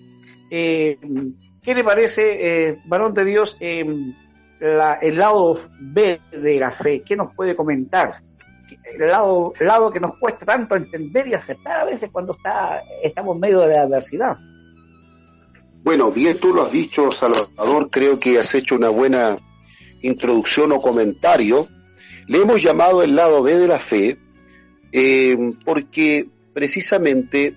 Eh, 0.50 0.98
¿Qué 1.62 1.74
le 1.74 1.82
parece, 1.82 2.68
eh, 2.68 2.78
varón 2.86 3.12
de 3.12 3.24
Dios, 3.24 3.56
eh, 3.60 3.84
el 4.60 5.16
lado 5.16 5.60
B 5.80 6.20
de 6.30 6.60
la 6.60 6.70
fe? 6.70 7.02
¿Qué 7.02 7.16
nos 7.16 7.34
puede 7.34 7.56
comentar? 7.56 8.22
El 8.84 9.08
lado, 9.08 9.52
lado 9.60 9.90
que 9.90 10.00
nos 10.00 10.16
cuesta 10.18 10.46
tanto 10.46 10.76
entender 10.76 11.26
y 11.28 11.34
aceptar 11.34 11.80
a 11.80 11.84
veces 11.84 12.10
cuando 12.10 12.34
está, 12.34 12.80
estamos 13.02 13.34
en 13.34 13.40
medio 13.40 13.60
de 13.60 13.74
la 13.74 13.82
adversidad. 13.82 14.36
Bueno, 15.82 16.10
bien 16.10 16.38
tú 16.38 16.52
lo 16.52 16.62
has 16.62 16.72
dicho, 16.72 17.10
Salvador, 17.12 17.88
creo 17.90 18.18
que 18.18 18.38
has 18.38 18.54
hecho 18.54 18.74
una 18.74 18.88
buena 18.88 19.36
introducción 20.02 20.72
o 20.72 20.80
comentario 20.80 21.66
le 22.26 22.38
hemos 22.38 22.62
llamado 22.62 23.02
el 23.02 23.14
lado 23.14 23.42
B 23.42 23.58
de 23.58 23.68
la 23.68 23.78
fe 23.78 24.18
eh, 24.92 25.36
porque 25.64 26.26
precisamente, 26.52 27.54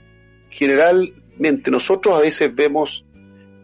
generalmente 0.49 1.71
nosotros 1.71 2.17
a 2.17 2.21
veces 2.21 2.53
vemos 2.53 3.05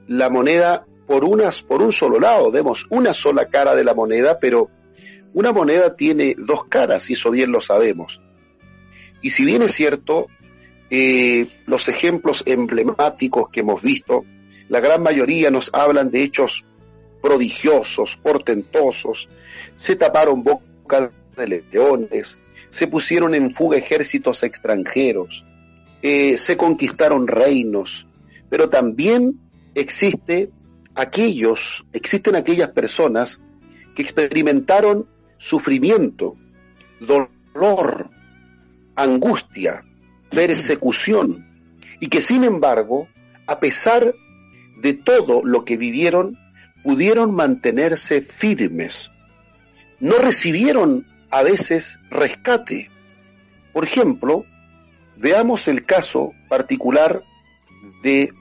la 0.08 0.30
moneda 0.30 0.86
por, 1.08 1.26
unas, 1.26 1.62
por 1.62 1.82
un 1.82 1.92
solo 1.92 2.20
lado, 2.20 2.52
vemos 2.52 2.86
una 2.90 3.14
sola 3.14 3.48
cara 3.48 3.76
de 3.76 3.84
la 3.84 3.94
moneda, 3.94 4.40
pero 4.40 4.70
una 5.34 5.52
moneda 5.52 5.96
tiene 5.96 6.36
dos 6.38 6.66
caras 6.66 7.10
y 7.10 7.14
eso 7.14 7.32
bien 7.32 7.52
lo 7.52 7.62
sabemos. 7.62 8.22
Y 9.22 9.32
si 9.32 9.44
bien 9.44 9.62
es 9.64 9.74
cierto, 9.74 10.28
eh, 10.90 11.48
los 11.66 11.90
ejemplos 11.90 12.44
emblemáticos 12.46 13.50
que 13.50 13.60
hemos 13.60 13.82
visto, 13.82 14.24
la 14.70 14.80
gran 14.80 15.04
mayoría 15.04 15.52
nos 15.52 15.70
hablan 15.74 16.12
de 16.12 16.24
hechos 16.24 16.66
prodigiosos, 17.22 18.16
portentosos, 18.18 19.28
se 19.76 19.96
taparon 19.96 20.44
bocas 20.44 20.65
de 21.36 21.64
leones, 21.72 22.38
se 22.70 22.88
pusieron 22.88 23.36
en 23.36 23.52
fuga 23.52 23.78
ejércitos 23.78 24.44
extranjeros, 24.44 25.46
eh, 26.02 26.38
se 26.38 26.58
conquistaron 26.58 27.28
reinos, 27.28 28.08
pero 28.50 28.70
también 28.70 29.40
existe 29.74 30.50
aquellos, 30.94 31.86
existen 31.94 32.36
aquellas 32.36 32.70
personas 32.70 33.42
que 33.96 34.02
experimentaron 34.02 35.08
sufrimiento, 35.38 36.38
dolor, 37.00 38.10
angustia, 38.96 39.84
persecución, 40.30 41.46
y 42.00 42.08
que 42.08 42.22
sin 42.22 42.44
embargo, 42.44 43.08
a 43.48 43.60
pesar 43.60 44.14
de 44.82 44.94
todo 44.94 45.42
lo 45.44 45.66
que 45.66 45.78
vivieron, 45.78 46.38
pudieron 46.84 47.34
mantenerse 47.34 48.22
firmes, 48.22 49.12
no 50.00 50.18
recibieron 50.18 51.06
a 51.30 51.44
veces 51.44 52.00
rescate. 52.10 52.90
Por 53.74 53.84
ejemplo, 53.84 54.46
veamos 55.18 55.68
el 55.68 55.86
caso 55.86 56.34
particular 56.50 57.24
de 58.04 58.32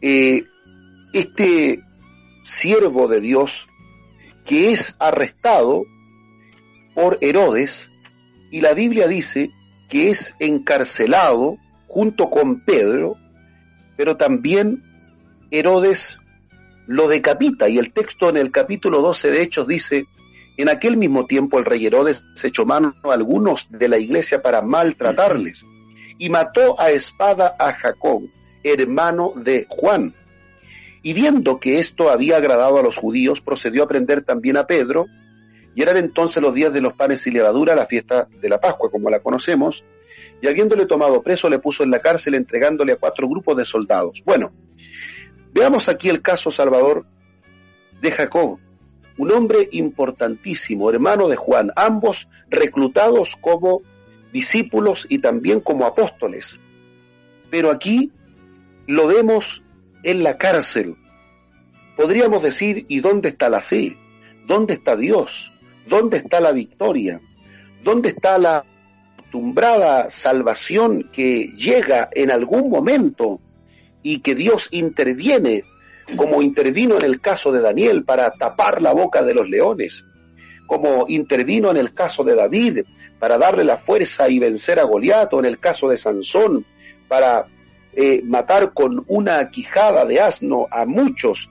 eh, 0.00 0.44
este 1.12 1.82
siervo 2.42 3.08
de 3.08 3.20
Dios 3.20 3.66
que 4.44 4.72
es 4.72 4.96
arrestado 4.98 5.84
por 6.94 7.18
Herodes 7.20 7.90
y 8.50 8.60
la 8.60 8.74
Biblia 8.74 9.06
dice 9.06 9.50
que 9.88 10.08
es 10.08 10.34
encarcelado 10.38 11.56
junto 11.86 12.30
con 12.30 12.64
Pedro, 12.64 13.16
pero 13.96 14.16
también 14.16 14.82
Herodes 15.50 16.20
lo 16.86 17.08
decapita 17.08 17.68
y 17.68 17.78
el 17.78 17.92
texto 17.92 18.28
en 18.28 18.36
el 18.36 18.50
capítulo 18.50 19.02
12 19.02 19.30
de 19.30 19.42
Hechos 19.42 19.66
dice 19.66 20.06
en 20.62 20.68
aquel 20.68 20.96
mismo 20.96 21.26
tiempo 21.26 21.58
el 21.58 21.64
rey 21.64 21.86
Herodes 21.86 22.22
echó 22.42 22.64
mano 22.64 22.94
a 23.04 23.12
algunos 23.12 23.68
de 23.70 23.88
la 23.88 23.98
iglesia 23.98 24.42
para 24.42 24.62
maltratarles 24.62 25.64
y 26.18 26.28
mató 26.28 26.78
a 26.78 26.90
espada 26.90 27.56
a 27.58 27.72
Jacob, 27.72 28.22
hermano 28.62 29.32
de 29.36 29.66
Juan. 29.68 30.14
Y 31.02 31.14
viendo 31.14 31.58
que 31.60 31.78
esto 31.78 32.10
había 32.10 32.36
agradado 32.36 32.78
a 32.78 32.82
los 32.82 32.98
judíos, 32.98 33.40
procedió 33.40 33.84
a 33.84 33.88
prender 33.88 34.22
también 34.22 34.58
a 34.58 34.66
Pedro, 34.66 35.06
y 35.74 35.80
eran 35.80 35.96
entonces 35.96 36.42
los 36.42 36.54
días 36.54 36.72
de 36.74 36.82
los 36.82 36.92
panes 36.92 37.26
y 37.26 37.30
levadura, 37.30 37.74
la 37.74 37.86
fiesta 37.86 38.28
de 38.30 38.48
la 38.50 38.60
Pascua, 38.60 38.90
como 38.90 39.08
la 39.08 39.20
conocemos, 39.20 39.84
y 40.42 40.48
habiéndole 40.48 40.84
tomado 40.84 41.22
preso 41.22 41.48
le 41.48 41.58
puso 41.58 41.84
en 41.84 41.90
la 41.90 42.00
cárcel 42.00 42.34
entregándole 42.34 42.92
a 42.92 42.96
cuatro 42.96 43.28
grupos 43.28 43.56
de 43.56 43.64
soldados. 43.64 44.22
Bueno, 44.26 44.52
veamos 45.52 45.88
aquí 45.88 46.10
el 46.10 46.20
caso, 46.20 46.50
Salvador, 46.50 47.06
de 48.02 48.10
Jacob, 48.10 48.58
un 49.20 49.30
hombre 49.32 49.68
importantísimo, 49.72 50.88
hermano 50.88 51.28
de 51.28 51.36
Juan, 51.36 51.72
ambos 51.76 52.26
reclutados 52.48 53.36
como 53.36 53.82
discípulos 54.32 55.04
y 55.10 55.18
también 55.18 55.60
como 55.60 55.84
apóstoles. 55.84 56.58
Pero 57.50 57.70
aquí 57.70 58.10
lo 58.86 59.08
vemos 59.08 59.62
en 60.04 60.22
la 60.22 60.38
cárcel. 60.38 60.96
Podríamos 61.98 62.42
decir, 62.42 62.86
¿y 62.88 63.00
dónde 63.00 63.28
está 63.28 63.50
la 63.50 63.60
fe? 63.60 63.98
¿Dónde 64.46 64.72
está 64.72 64.96
Dios? 64.96 65.52
¿Dónde 65.86 66.16
está 66.16 66.40
la 66.40 66.52
victoria? 66.52 67.20
¿Dónde 67.84 68.08
está 68.08 68.38
la 68.38 68.64
acostumbrada 69.18 70.08
salvación 70.08 71.10
que 71.12 71.48
llega 71.58 72.08
en 72.12 72.30
algún 72.30 72.70
momento 72.70 73.38
y 74.02 74.20
que 74.20 74.34
Dios 74.34 74.68
interviene 74.70 75.64
como 76.16 76.42
intervino 76.42 76.96
en 76.96 77.04
el 77.04 77.20
caso 77.20 77.52
de 77.52 77.60
Daniel 77.60 78.04
para 78.04 78.30
tapar 78.32 78.82
la 78.82 78.92
boca 78.92 79.22
de 79.22 79.34
los 79.34 79.48
leones, 79.48 80.04
como 80.66 81.06
intervino 81.08 81.70
en 81.70 81.76
el 81.76 81.94
caso 81.94 82.22
de 82.24 82.34
David 82.34 82.80
para 83.18 83.38
darle 83.38 83.64
la 83.64 83.76
fuerza 83.76 84.28
y 84.28 84.38
vencer 84.38 84.78
a 84.78 84.84
Goliat, 84.84 85.32
o 85.34 85.40
en 85.40 85.46
el 85.46 85.58
caso 85.58 85.88
de 85.88 85.98
Sansón 85.98 86.64
para 87.08 87.46
eh, 87.92 88.22
matar 88.24 88.72
con 88.72 89.04
una 89.08 89.50
quijada 89.50 90.04
de 90.04 90.20
asno 90.20 90.66
a 90.70 90.86
muchos. 90.86 91.50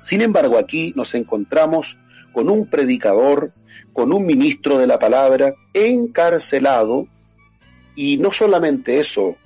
Sin 0.00 0.22
embargo, 0.22 0.56
aquí 0.56 0.92
nos 0.96 1.14
encontramos 1.14 1.98
con 2.32 2.48
un 2.48 2.68
predicador, 2.68 3.52
con 3.92 4.12
un 4.12 4.24
ministro 4.24 4.78
de 4.78 4.86
la 4.86 4.98
palabra 4.98 5.54
encarcelado, 5.74 7.06
y 7.94 8.18
no 8.18 8.30
solamente 8.30 9.00
eso, 9.00 9.36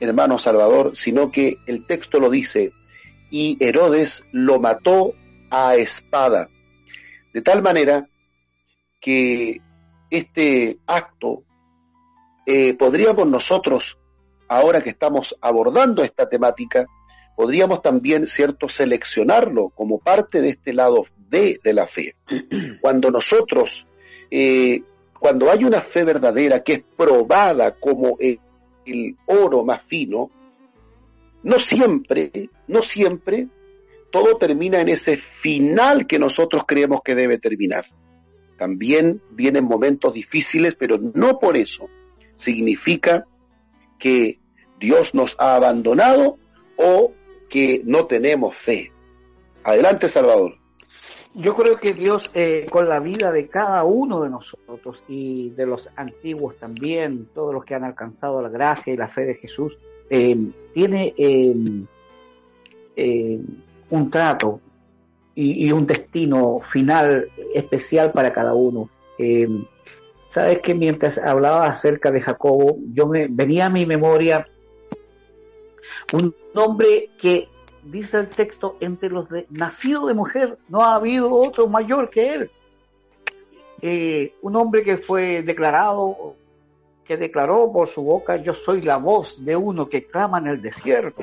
hermano 0.00 0.38
Salvador, 0.38 0.92
sino 0.94 1.30
que 1.30 1.58
el 1.66 1.86
texto 1.86 2.20
lo 2.20 2.30
dice, 2.30 2.72
y 3.34 3.56
Herodes 3.58 4.24
lo 4.30 4.60
mató 4.60 5.12
a 5.50 5.74
espada. 5.74 6.48
De 7.32 7.42
tal 7.42 7.62
manera 7.62 8.08
que 9.00 9.60
este 10.08 10.78
acto 10.86 11.42
eh, 12.46 12.74
podríamos 12.74 13.26
nosotros, 13.26 13.98
ahora 14.46 14.82
que 14.82 14.90
estamos 14.90 15.36
abordando 15.40 16.04
esta 16.04 16.28
temática, 16.28 16.86
podríamos 17.34 17.82
también, 17.82 18.28
cierto, 18.28 18.68
seleccionarlo 18.68 19.70
como 19.70 19.98
parte 19.98 20.40
de 20.40 20.50
este 20.50 20.72
lado 20.72 21.04
B 21.16 21.58
de 21.60 21.72
la 21.72 21.88
fe. 21.88 22.14
Cuando 22.80 23.10
nosotros, 23.10 23.84
eh, 24.30 24.80
cuando 25.18 25.50
hay 25.50 25.64
una 25.64 25.80
fe 25.80 26.04
verdadera 26.04 26.62
que 26.62 26.72
es 26.74 26.84
probada 26.96 27.74
como 27.80 28.16
el 28.20 29.16
oro 29.26 29.64
más 29.64 29.82
fino, 29.82 30.30
no 31.44 31.58
siempre, 31.58 32.50
no 32.66 32.82
siempre, 32.82 33.48
todo 34.10 34.36
termina 34.36 34.80
en 34.80 34.88
ese 34.88 35.16
final 35.16 36.06
que 36.06 36.18
nosotros 36.18 36.64
creemos 36.66 37.02
que 37.02 37.14
debe 37.14 37.38
terminar. 37.38 37.84
También 38.56 39.20
vienen 39.30 39.64
momentos 39.64 40.14
difíciles, 40.14 40.74
pero 40.74 40.98
no 40.98 41.38
por 41.38 41.56
eso 41.56 41.88
significa 42.34 43.26
que 43.98 44.40
Dios 44.80 45.14
nos 45.14 45.36
ha 45.38 45.54
abandonado 45.54 46.38
o 46.76 47.12
que 47.48 47.82
no 47.84 48.06
tenemos 48.06 48.56
fe. 48.56 48.90
Adelante, 49.62 50.08
Salvador. 50.08 50.54
Yo 51.34 51.54
creo 51.54 51.78
que 51.78 51.92
Dios, 51.92 52.30
eh, 52.32 52.64
con 52.70 52.88
la 52.88 53.00
vida 53.00 53.32
de 53.32 53.48
cada 53.48 53.82
uno 53.84 54.22
de 54.22 54.30
nosotros 54.30 55.02
y 55.08 55.50
de 55.50 55.66
los 55.66 55.90
antiguos 55.96 56.56
también, 56.58 57.28
todos 57.34 57.52
los 57.52 57.64
que 57.64 57.74
han 57.74 57.84
alcanzado 57.84 58.40
la 58.40 58.48
gracia 58.48 58.92
y 58.92 58.96
la 58.96 59.08
fe 59.08 59.24
de 59.24 59.34
Jesús, 59.34 59.76
eh, 60.10 60.36
tiene 60.72 61.14
eh, 61.16 61.54
eh, 62.96 63.40
un 63.90 64.10
trato 64.10 64.60
y, 65.34 65.70
un 65.72 65.86
destino 65.86 66.60
final 66.60 67.28
especial 67.54 68.12
para 68.12 68.32
cada 68.32 68.54
uno. 68.54 68.88
Sabes 70.24 70.60
que 70.60 70.74
mientras 70.74 71.18
hablaba 71.18 71.66
acerca 71.66 72.10
de 72.10 72.20
Jacobo, 72.20 72.78
yo 72.92 73.06
me 73.06 73.26
venía 73.28 73.66
a 73.66 73.70
mi 73.70 73.84
memoria 73.84 74.48
un 76.12 76.34
hombre 76.54 77.10
que 77.20 77.48
dice 77.82 78.18
el 78.20 78.28
texto 78.28 78.76
entre 78.80 79.10
los 79.10 79.28
de 79.28 79.46
nacido 79.50 80.06
de 80.06 80.14
mujer 80.14 80.58
no 80.68 80.82
ha 80.82 80.94
habido 80.94 81.34
otro 81.34 81.68
mayor 81.68 82.10
que 82.10 82.34
él. 83.82 84.30
un 84.42 84.56
hombre 84.56 84.82
que 84.82 84.96
fue 84.96 85.42
declarado 85.42 86.36
que 87.04 87.16
declaró 87.16 87.70
por 87.72 87.88
su 87.88 88.02
boca, 88.02 88.36
yo 88.36 88.54
soy 88.54 88.80
la 88.80 88.96
voz 88.96 89.44
de 89.44 89.56
uno 89.56 89.88
que 89.88 90.06
clama 90.06 90.38
en 90.38 90.48
el 90.48 90.62
desierto. 90.62 91.22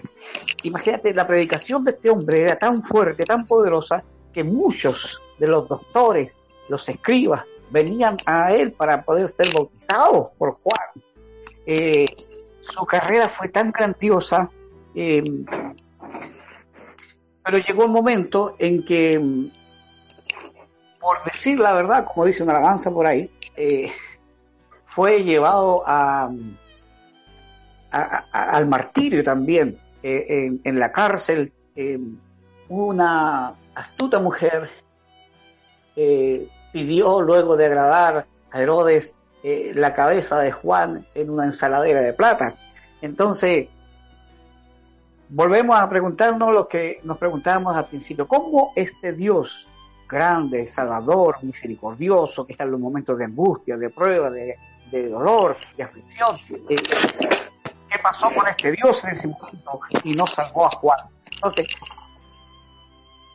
Imagínate, 0.63 1.13
la 1.13 1.27
predicación 1.27 1.83
de 1.83 1.91
este 1.91 2.09
hombre 2.09 2.41
era 2.43 2.55
tan 2.57 2.83
fuerte, 2.83 3.23
tan 3.23 3.45
poderosa, 3.45 4.03
que 4.31 4.43
muchos 4.43 5.19
de 5.39 5.47
los 5.47 5.67
doctores, 5.67 6.37
los 6.69 6.87
escribas, 6.87 7.43
venían 7.71 8.17
a 8.25 8.53
él 8.53 8.71
para 8.73 9.03
poder 9.03 9.27
ser 9.29 9.47
bautizados 9.53 10.29
por 10.37 10.57
Juan. 10.61 11.03
Eh, 11.65 12.05
su 12.61 12.85
carrera 12.85 13.27
fue 13.27 13.49
tan 13.49 13.71
grandiosa, 13.71 14.49
eh, 14.93 15.23
pero 17.43 17.57
llegó 17.57 17.85
un 17.85 17.91
momento 17.91 18.55
en 18.59 18.85
que, 18.85 19.19
por 20.99 21.23
decir 21.23 21.59
la 21.59 21.73
verdad, 21.73 22.05
como 22.05 22.25
dice 22.25 22.43
una 22.43 22.53
alabanza 22.53 22.91
por 22.91 23.07
ahí, 23.07 23.31
eh, 23.55 23.91
fue 24.91 25.23
llevado 25.23 25.83
al 25.87 26.35
martirio 28.67 29.23
también 29.23 29.79
eh, 30.03 30.51
en, 30.63 30.79
la 30.79 30.91
cárcel. 30.91 31.53
Eh, 31.75 31.97
una 32.67 33.55
astuta 33.73 34.19
mujer 34.19 34.69
eh, 35.95 36.49
pidió 36.73 37.21
luego 37.21 37.55
de 37.55 37.67
agradar 37.67 38.27
a 38.51 38.61
Herodes 38.61 39.13
la 39.43 39.95
cabeza 39.95 40.39
de 40.39 40.51
Juan 40.51 41.07
en 41.15 41.31
una 41.31 41.45
ensaladera 41.45 42.01
de 42.01 42.13
plata. 42.13 42.55
Entonces, 43.01 43.69
volvemos 45.29 45.79
a 45.79 45.89
preguntarnos 45.89 46.53
lo 46.53 46.67
que 46.67 46.99
nos 47.03 47.17
preguntábamos 47.17 47.75
al 47.75 47.87
principio, 47.87 48.27
¿cómo 48.27 48.71
este 48.75 49.13
Dios 49.13 49.67
grande, 50.11 50.67
salvador, 50.67 51.37
misericordioso, 51.41 52.45
que 52.45 52.51
está 52.51 52.65
en 52.65 52.71
los 52.71 52.79
momentos 52.79 53.17
de 53.17 53.23
angustia, 53.23 53.77
de 53.77 53.89
prueba, 53.89 54.29
de 54.29 54.57
de 54.91 55.09
dolor, 55.09 55.57
de 55.77 55.83
aflicción. 55.83 56.37
Eh, 56.69 56.75
¿Qué 56.75 57.99
pasó 58.01 58.33
con 58.33 58.47
este 58.47 58.71
Dios 58.71 59.03
en 59.03 59.11
ese 59.11 59.27
momento 59.27 59.79
y 60.03 60.13
no 60.13 60.25
salvó 60.27 60.65
a 60.65 60.71
Juan? 60.71 60.99
Entonces, 61.31 61.67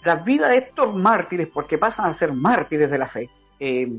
la 0.04 0.16
vida 0.16 0.48
de 0.48 0.58
estos 0.58 0.94
mártires, 0.94 1.48
porque 1.52 1.78
pasan 1.78 2.10
a 2.10 2.14
ser 2.14 2.32
mártires 2.32 2.90
de 2.90 2.98
la 2.98 3.06
fe, 3.06 3.28
eh, 3.58 3.90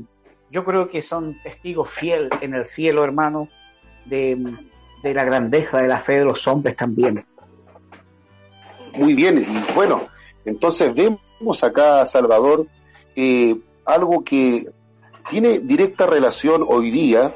yo 0.50 0.64
creo 0.64 0.88
que 0.88 1.02
son 1.02 1.40
testigos 1.42 1.90
fieles 1.90 2.30
en 2.40 2.54
el 2.54 2.66
cielo, 2.66 3.04
hermano, 3.04 3.48
de, 4.06 4.38
la 5.02 5.24
grandeza 5.24 5.78
de 5.78 5.88
la 5.88 5.98
fe 5.98 6.18
de 6.18 6.24
los 6.24 6.46
hombres 6.48 6.76
también. 6.76 7.24
Muy 8.94 9.14
bien, 9.14 9.38
y 9.38 9.74
bueno, 9.74 10.08
entonces 10.44 10.94
vemos 10.94 11.62
acá, 11.62 12.06
Salvador, 12.06 12.66
eh, 13.14 13.54
algo 13.84 14.24
que 14.24 14.66
tiene 15.28 15.58
directa 15.58 16.06
relación 16.06 16.64
hoy 16.66 16.90
día 16.90 17.34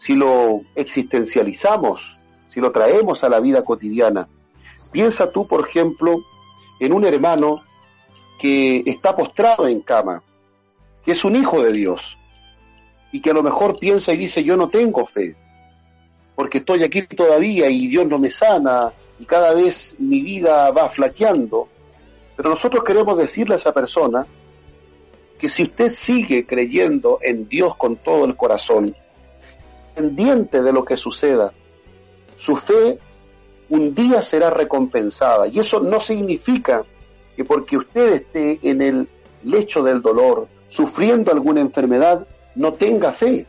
si 0.00 0.14
lo 0.14 0.62
existencializamos, 0.76 2.18
si 2.46 2.58
lo 2.58 2.72
traemos 2.72 3.22
a 3.22 3.28
la 3.28 3.38
vida 3.38 3.62
cotidiana. 3.62 4.28
Piensa 4.90 5.30
tú, 5.30 5.46
por 5.46 5.68
ejemplo, 5.68 6.22
en 6.80 6.94
un 6.94 7.04
hermano 7.04 7.62
que 8.40 8.82
está 8.86 9.14
postrado 9.14 9.68
en 9.68 9.82
cama, 9.82 10.22
que 11.04 11.12
es 11.12 11.22
un 11.22 11.36
hijo 11.36 11.62
de 11.62 11.72
Dios, 11.72 12.16
y 13.12 13.20
que 13.20 13.28
a 13.28 13.34
lo 13.34 13.42
mejor 13.42 13.78
piensa 13.78 14.14
y 14.14 14.16
dice, 14.16 14.42
yo 14.42 14.56
no 14.56 14.70
tengo 14.70 15.04
fe, 15.04 15.36
porque 16.34 16.58
estoy 16.58 16.82
aquí 16.82 17.02
todavía 17.02 17.68
y 17.68 17.86
Dios 17.86 18.06
no 18.06 18.16
me 18.16 18.30
sana, 18.30 18.94
y 19.18 19.26
cada 19.26 19.52
vez 19.52 19.96
mi 19.98 20.22
vida 20.22 20.70
va 20.70 20.88
flaqueando. 20.88 21.68
Pero 22.36 22.48
nosotros 22.48 22.84
queremos 22.84 23.18
decirle 23.18 23.52
a 23.52 23.56
esa 23.56 23.74
persona 23.74 24.26
que 25.38 25.46
si 25.46 25.64
usted 25.64 25.90
sigue 25.90 26.46
creyendo 26.46 27.18
en 27.20 27.46
Dios 27.46 27.76
con 27.76 27.96
todo 27.96 28.24
el 28.24 28.34
corazón, 28.34 28.96
de 30.00 30.72
lo 30.72 30.84
que 30.84 30.96
suceda. 30.96 31.52
Su 32.36 32.56
fe 32.56 32.98
un 33.68 33.94
día 33.94 34.20
será 34.22 34.50
recompensada. 34.50 35.46
Y 35.46 35.58
eso 35.58 35.80
no 35.80 36.00
significa 36.00 36.84
que 37.36 37.44
porque 37.44 37.76
usted 37.76 38.12
esté 38.12 38.58
en 38.62 38.82
el 38.82 39.08
lecho 39.44 39.82
del 39.82 40.02
dolor, 40.02 40.48
sufriendo 40.68 41.32
alguna 41.32 41.60
enfermedad, 41.60 42.26
no 42.54 42.72
tenga 42.72 43.12
fe. 43.12 43.46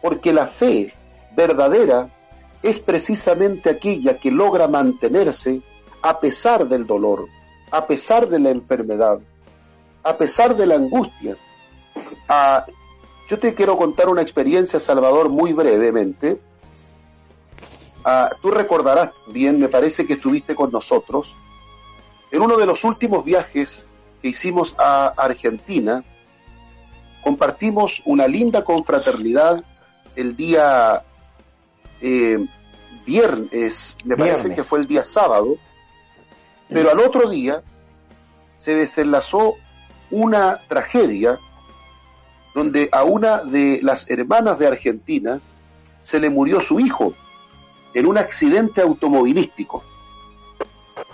Porque 0.00 0.32
la 0.32 0.46
fe 0.46 0.94
verdadera 1.36 2.08
es 2.62 2.80
precisamente 2.80 3.70
aquella 3.70 4.18
que 4.18 4.30
logra 4.30 4.66
mantenerse 4.66 5.60
a 6.02 6.18
pesar 6.18 6.68
del 6.68 6.86
dolor, 6.86 7.26
a 7.70 7.86
pesar 7.86 8.28
de 8.28 8.38
la 8.38 8.50
enfermedad, 8.50 9.20
a 10.02 10.16
pesar 10.16 10.56
de 10.56 10.66
la 10.66 10.76
angustia. 10.76 11.36
Ah, 12.28 12.64
yo 13.28 13.38
te 13.38 13.54
quiero 13.54 13.76
contar 13.76 14.08
una 14.08 14.22
experiencia, 14.22 14.80
Salvador, 14.80 15.28
muy 15.28 15.52
brevemente. 15.52 16.40
ah, 18.04 18.30
tú 18.40 18.50
recordarás 18.50 19.10
bien, 19.26 19.60
me 19.60 19.68
parece 19.68 20.06
que 20.06 20.14
estuviste 20.14 20.54
con 20.54 20.72
nosotros 20.72 21.36
en 22.30 22.42
uno 22.42 22.56
de 22.56 22.66
los 22.66 22.84
últimos 22.84 23.24
viajes 23.24 23.86
que 24.20 24.28
hicimos 24.28 24.74
a 24.78 25.08
Argentina, 25.16 26.04
compartimos 27.22 28.02
una 28.04 28.26
linda 28.26 28.64
confraternidad 28.64 29.64
el 30.16 30.36
día 30.36 31.04
eh, 32.00 32.38
viernes, 33.06 33.96
me 34.04 34.16
parece 34.16 34.54
que 34.54 34.64
fue 34.64 34.80
el 34.80 34.86
día 34.86 35.04
sábado, 35.04 35.56
pero 36.68 36.90
al 36.90 37.00
otro 37.00 37.28
día 37.30 37.62
se 38.56 38.74
desenlazó 38.74 39.54
una 40.10 40.60
tragedia 40.68 41.38
donde 42.58 42.88
a 42.90 43.04
una 43.04 43.44
de 43.44 43.78
las 43.82 44.10
hermanas 44.10 44.58
de 44.58 44.66
Argentina 44.66 45.40
se 46.02 46.18
le 46.18 46.28
murió 46.28 46.60
su 46.60 46.80
hijo 46.80 47.14
en 47.94 48.04
un 48.04 48.18
accidente 48.18 48.82
automovilístico. 48.82 49.84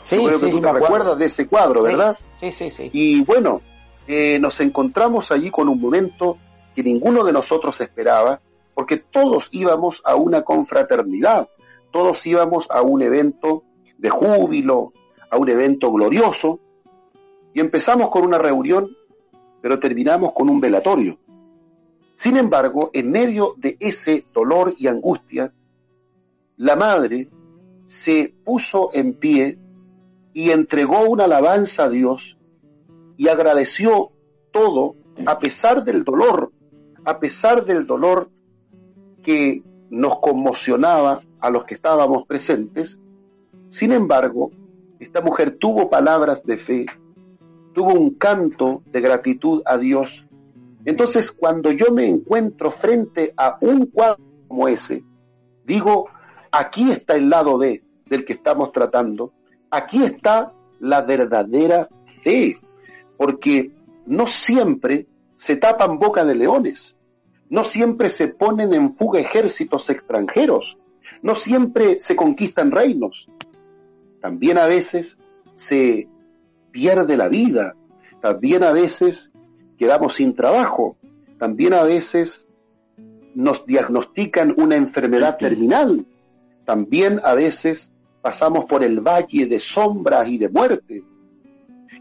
Sí, 0.03 0.17
creo 0.17 0.41
que 0.41 0.51
tú 0.51 0.61
te 0.63 0.73
recuerdas 0.73 1.19
de 1.19 1.27
ese 1.27 1.47
cuadro, 1.47 1.83
¿verdad? 1.83 2.19
Sí, 2.41 2.51
sí, 2.51 2.71
sí. 2.71 2.89
Y 2.95 3.23
bueno, 3.25 3.61
eh, 4.09 4.39
nos 4.41 4.59
encontramos 4.61 5.31
allí 5.33 5.51
con 5.51 5.69
un 5.69 5.79
momento 5.79 6.39
que 6.75 6.83
ninguno 6.83 7.23
de 7.23 7.33
nosotros 7.33 7.79
esperaba, 7.83 8.41
porque 8.73 8.97
todos 8.97 9.51
íbamos 9.53 10.01
a 10.07 10.15
una 10.15 10.43
confraternidad, 10.43 11.51
todos 11.91 12.25
íbamos 12.27 12.71
a 12.71 12.81
un 12.81 13.03
evento 13.03 13.65
de 13.99 14.09
júbilo, 14.09 14.95
a 15.31 15.37
un 15.37 15.51
evento 15.51 15.93
glorioso, 15.93 16.59
y 17.53 17.61
empezamos 17.61 18.09
con 18.09 18.25
una 18.25 18.39
reunión, 18.39 18.97
pero 19.61 19.79
terminamos 19.79 20.33
con 20.33 20.49
un 20.49 20.59
velatorio. 20.59 21.19
Sin 22.15 22.37
embargo, 22.37 22.91
en 22.93 23.11
medio 23.11 23.55
de 23.57 23.77
ese 23.81 24.27
dolor 24.33 24.75
y 24.79 24.87
angustia, 24.87 25.53
la 26.57 26.77
madre 26.77 27.29
se 27.85 28.35
puso 28.45 28.91
en 28.93 29.15
pie 29.15 29.59
y 30.33 30.51
entregó 30.51 31.09
una 31.09 31.25
alabanza 31.25 31.85
a 31.85 31.89
Dios 31.89 32.39
y 33.17 33.29
agradeció 33.29 34.11
todo 34.53 34.97
a 35.27 35.39
pesar 35.39 35.85
del 35.85 36.05
dolor, 36.05 36.53
a 37.05 37.19
pesar 37.19 37.65
del 37.65 37.87
dolor 37.87 38.31
que 39.23 39.63
nos 39.91 40.19
conmocionaba 40.21 41.23
a 41.41 41.51
los 41.51 41.65
que 41.65 41.75
estábamos 41.75 42.27
presentes. 42.27 43.01
Sin 43.69 43.93
embargo, 43.93 44.51
esta 44.99 45.21
mujer 45.21 45.57
tuvo 45.59 45.91
palabras 45.91 46.45
de 46.45 46.57
fe, 46.57 46.87
tuvo 47.73 47.93
un 47.93 48.15
canto 48.15 48.83
de 48.87 49.01
gratitud 49.01 49.63
a 49.67 49.79
Dios. 49.79 50.24
Entonces, 50.85 51.33
cuando 51.33 51.71
yo 51.71 51.91
me 51.93 52.07
encuentro 52.07 52.71
frente 52.71 53.33
a 53.37 53.57
un 53.61 53.87
cuadro 53.87 54.23
como 54.49 54.69
ese, 54.69 55.03
digo, 55.65 56.09
aquí 56.53 56.91
está 56.91 57.17
el 57.17 57.31
lado 57.31 57.59
B 57.59 57.83
del 58.07 58.25
que 58.25 58.35
estamos 58.35 58.71
tratando, 58.73 59.33
aquí 59.71 60.05
está 60.05 60.53
la 60.81 61.03
verdadera 61.03 61.89
fe, 62.23 62.59
porque 63.17 63.73
no 64.07 64.27
siempre 64.27 65.07
se 65.37 65.57
tapan 65.57 65.99
boca 65.99 66.25
de 66.25 66.35
leones, 66.35 66.97
no 67.49 67.65
siempre 67.65 68.11
se 68.11 68.29
ponen 68.29 68.75
en 68.75 68.93
fuga 68.93 69.21
ejércitos 69.21 69.89
extranjeros, 69.89 70.79
no 71.23 71.35
siempre 71.35 71.99
se 71.99 72.15
conquistan 72.15 72.71
reinos, 72.71 73.29
también 74.21 74.59
a 74.59 74.67
veces 74.67 75.19
se 75.55 76.09
pierde 76.71 77.17
la 77.17 77.29
vida, 77.29 77.75
también 78.21 78.65
a 78.65 78.73
veces 78.73 79.31
quedamos 79.85 80.15
sin 80.15 80.35
trabajo, 80.35 80.97
también 81.39 81.75
a 81.75 81.83
veces 81.83 82.47
nos 83.35 83.67
diagnostican 83.67 84.55
una 84.57 84.77
enfermedad 84.77 85.37
terminal, 85.37 86.07
también 86.65 87.21
a 87.23 87.35
veces 87.35 87.93
pasamos 88.23 88.65
por 88.65 88.83
el 88.83 89.01
valle 89.01 89.45
de 89.45 89.61
sombras 89.61 90.27
y 90.27 90.39
de 90.39 90.49
muerte. 90.49 91.05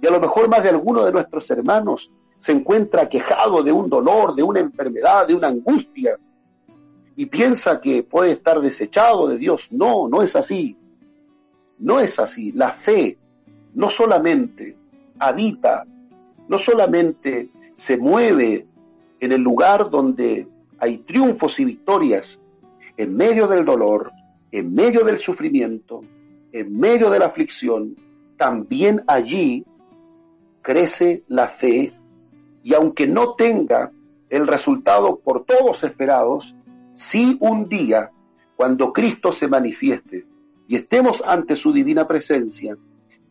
Y 0.01 0.07
a 0.07 0.11
lo 0.11 0.21
mejor 0.21 0.47
más 0.47 0.63
de 0.63 0.69
alguno 0.69 1.03
de 1.03 1.11
nuestros 1.11 1.51
hermanos 1.51 2.09
se 2.37 2.53
encuentra 2.53 3.09
quejado 3.09 3.61
de 3.61 3.73
un 3.73 3.89
dolor, 3.89 4.33
de 4.33 4.43
una 4.43 4.61
enfermedad, 4.61 5.27
de 5.27 5.35
una 5.35 5.49
angustia, 5.49 6.17
y 7.17 7.25
piensa 7.25 7.81
que 7.81 8.03
puede 8.03 8.31
estar 8.31 8.61
desechado 8.61 9.27
de 9.27 9.37
Dios. 9.37 9.67
No, 9.71 10.07
no 10.07 10.21
es 10.21 10.37
así. 10.37 10.77
No 11.79 11.99
es 11.99 12.17
así. 12.17 12.53
La 12.53 12.71
fe 12.71 13.17
no 13.73 13.89
solamente 13.89 14.77
habita, 15.19 15.83
no 16.47 16.57
solamente 16.57 17.49
se 17.73 17.97
mueve 17.97 18.67
en 19.19 19.31
el 19.31 19.41
lugar 19.41 19.89
donde 19.89 20.47
hay 20.79 20.97
triunfos 20.99 21.59
y 21.59 21.65
victorias, 21.65 22.41
en 22.97 23.15
medio 23.15 23.47
del 23.47 23.65
dolor, 23.65 24.11
en 24.51 24.73
medio 24.73 25.03
del 25.03 25.17
sufrimiento, 25.17 26.01
en 26.51 26.77
medio 26.77 27.09
de 27.09 27.19
la 27.19 27.25
aflicción, 27.25 27.95
también 28.37 29.03
allí 29.07 29.65
crece 30.61 31.23
la 31.27 31.47
fe 31.47 31.93
y 32.63 32.73
aunque 32.73 33.07
no 33.07 33.33
tenga 33.35 33.91
el 34.29 34.47
resultado 34.47 35.19
por 35.19 35.45
todos 35.45 35.83
esperados, 35.83 36.55
sí 36.93 37.37
un 37.39 37.67
día, 37.69 38.11
cuando 38.55 38.93
Cristo 38.93 39.31
se 39.31 39.47
manifieste 39.47 40.25
y 40.67 40.75
estemos 40.75 41.23
ante 41.25 41.55
su 41.55 41.73
divina 41.73 42.07
presencia, 42.07 42.77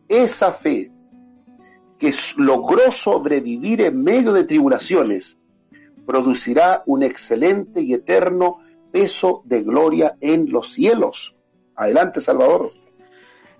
esa 0.07 0.51
fe 0.51 0.91
que 2.03 2.13
logró 2.35 2.91
sobrevivir 2.91 3.79
en 3.79 4.03
medio 4.03 4.33
de 4.33 4.43
tribulaciones, 4.43 5.37
producirá 6.05 6.83
un 6.85 7.01
excelente 7.01 7.79
y 7.79 7.93
eterno 7.93 8.57
peso 8.91 9.41
de 9.45 9.63
gloria 9.63 10.17
en 10.19 10.51
los 10.51 10.73
cielos. 10.73 11.33
Adelante, 11.77 12.19
Salvador. 12.19 12.71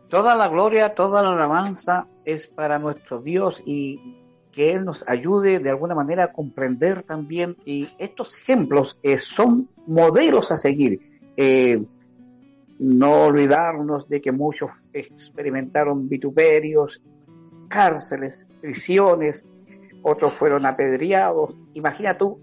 Toda 0.10 0.36
la 0.36 0.50
gloria, 0.50 0.94
toda 0.94 1.22
la 1.22 1.30
alabanza 1.30 2.08
es 2.26 2.48
para 2.48 2.80
nuestro 2.80 3.22
Dios 3.22 3.64
y 3.66 4.18
que 4.52 4.74
Él 4.74 4.84
nos 4.84 5.08
ayude 5.08 5.60
de 5.60 5.70
alguna 5.70 5.96
manera 5.96 6.26
a 6.26 6.34
comprender 6.34 7.04
también 7.04 7.56
y 7.64 7.88
estos 7.98 8.38
ejemplos 8.38 9.00
eh, 9.04 9.18
son 9.18 9.70
modelos 9.88 10.52
a 10.52 10.58
seguir. 10.58 11.22
Eh, 11.38 11.82
no 12.80 13.24
olvidarnos 13.24 14.10
de 14.10 14.20
que 14.20 14.34
muchos 14.34 14.72
experimentaron 14.92 16.10
vituperios, 16.10 17.02
cárceles, 17.74 18.46
prisiones, 18.62 19.44
otros 20.04 20.32
fueron 20.34 20.64
apedreados. 20.66 21.56
Imagina 21.74 22.16
tú, 22.16 22.40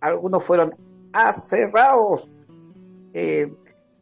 algunos 0.00 0.42
fueron 0.42 0.74
aserrados. 1.12 2.26
Eh, 3.12 3.52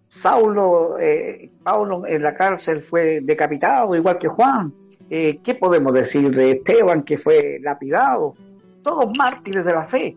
Saulo, 0.07 0.97
eh, 0.99 1.51
Paulo 1.65 2.07
en 2.07 2.23
la 2.23 2.35
cárcel 2.35 2.81
fue 2.81 3.21
decapitado, 3.21 3.97
igual 3.97 4.17
que 4.17 4.29
Juan. 4.29 4.73
Eh, 5.09 5.41
¿Qué 5.43 5.57
podemos 5.57 5.93
decir 5.93 6.31
de 6.31 6.51
Esteban, 6.51 7.03
que 7.03 7.19
fue 7.19 7.59
lapidado? 7.61 8.37
Todos 8.85 9.13
mártires 9.19 9.65
de 9.65 9.73
la 9.73 9.85
fe, 9.85 10.17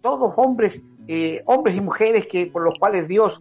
todos 0.00 0.34
hombres, 0.36 0.80
hombres 1.46 1.76
y 1.76 1.80
mujeres 1.80 2.26
que 2.26 2.46
por 2.46 2.62
los 2.62 2.78
cuales 2.78 3.08
Dios 3.08 3.40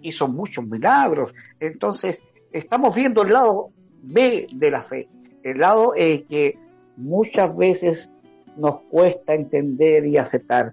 hizo 0.00 0.26
muchos 0.26 0.66
milagros. 0.66 1.32
Entonces, 1.60 2.20
estamos 2.52 2.94
viendo 2.96 3.22
el 3.22 3.32
lado 3.32 3.70
B 4.02 4.46
de 4.52 4.70
la 4.70 4.82
fe, 4.82 5.08
el 5.42 5.58
lado 5.58 5.92
que 5.94 6.58
muchas 6.96 7.56
veces 7.56 8.10
nos 8.56 8.80
cuesta 8.82 9.34
entender 9.34 10.06
y 10.06 10.16
aceptar. 10.16 10.72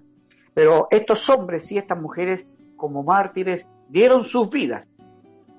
Pero 0.54 0.88
estos 0.90 1.28
hombres 1.30 1.70
y 1.72 1.78
estas 1.78 2.00
mujeres 2.00 2.46
como 2.76 3.02
mártires 3.02 3.66
dieron 3.88 4.24
sus 4.24 4.50
vidas 4.50 4.88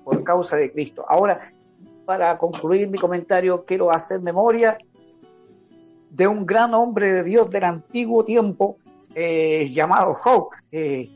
por 0.04 0.22
causa 0.24 0.56
de 0.56 0.72
Cristo. 0.72 1.04
Ahora, 1.08 1.52
para 2.04 2.36
concluir 2.38 2.88
mi 2.88 2.98
comentario, 2.98 3.64
quiero 3.64 3.90
hacer 3.90 4.20
memoria 4.20 4.78
de 6.10 6.26
un 6.26 6.44
gran 6.44 6.74
hombre 6.74 7.12
de 7.12 7.22
Dios 7.22 7.50
del 7.50 7.64
antiguo 7.64 8.24
tiempo 8.24 8.78
eh, 9.14 9.70
llamado 9.72 10.14
Job. 10.14 10.48
Eh, 10.72 11.08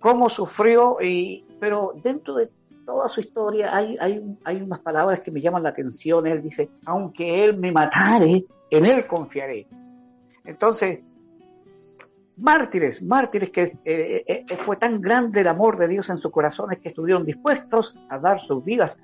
cómo 0.00 0.28
sufrió, 0.28 0.98
y, 1.00 1.44
pero 1.58 1.94
dentro 2.02 2.34
de 2.34 2.48
toda 2.84 3.08
su 3.08 3.20
historia 3.20 3.74
hay, 3.74 3.96
hay, 4.00 4.36
hay 4.44 4.62
unas 4.62 4.78
palabras 4.80 5.20
que 5.20 5.30
me 5.30 5.40
llaman 5.40 5.62
la 5.62 5.70
atención. 5.70 6.26
Él 6.26 6.42
dice, 6.42 6.70
aunque 6.84 7.44
él 7.44 7.56
me 7.56 7.72
matare, 7.72 8.44
en 8.70 8.84
él 8.84 9.06
confiaré. 9.06 9.66
Entonces, 10.44 11.00
mártires, 12.36 13.02
mártires 13.02 13.50
que 13.50 13.62
eh, 13.62 14.24
eh, 14.26 14.44
eh, 14.48 14.56
fue 14.56 14.76
tan 14.76 15.00
grande 15.00 15.40
el 15.40 15.48
amor 15.48 15.78
de 15.78 15.88
Dios 15.88 16.08
en 16.10 16.18
sus 16.18 16.30
corazones 16.30 16.78
que 16.80 16.88
estuvieron 16.88 17.24
dispuestos 17.24 17.98
a 18.08 18.18
dar 18.18 18.40
sus 18.40 18.64
vidas 18.64 19.00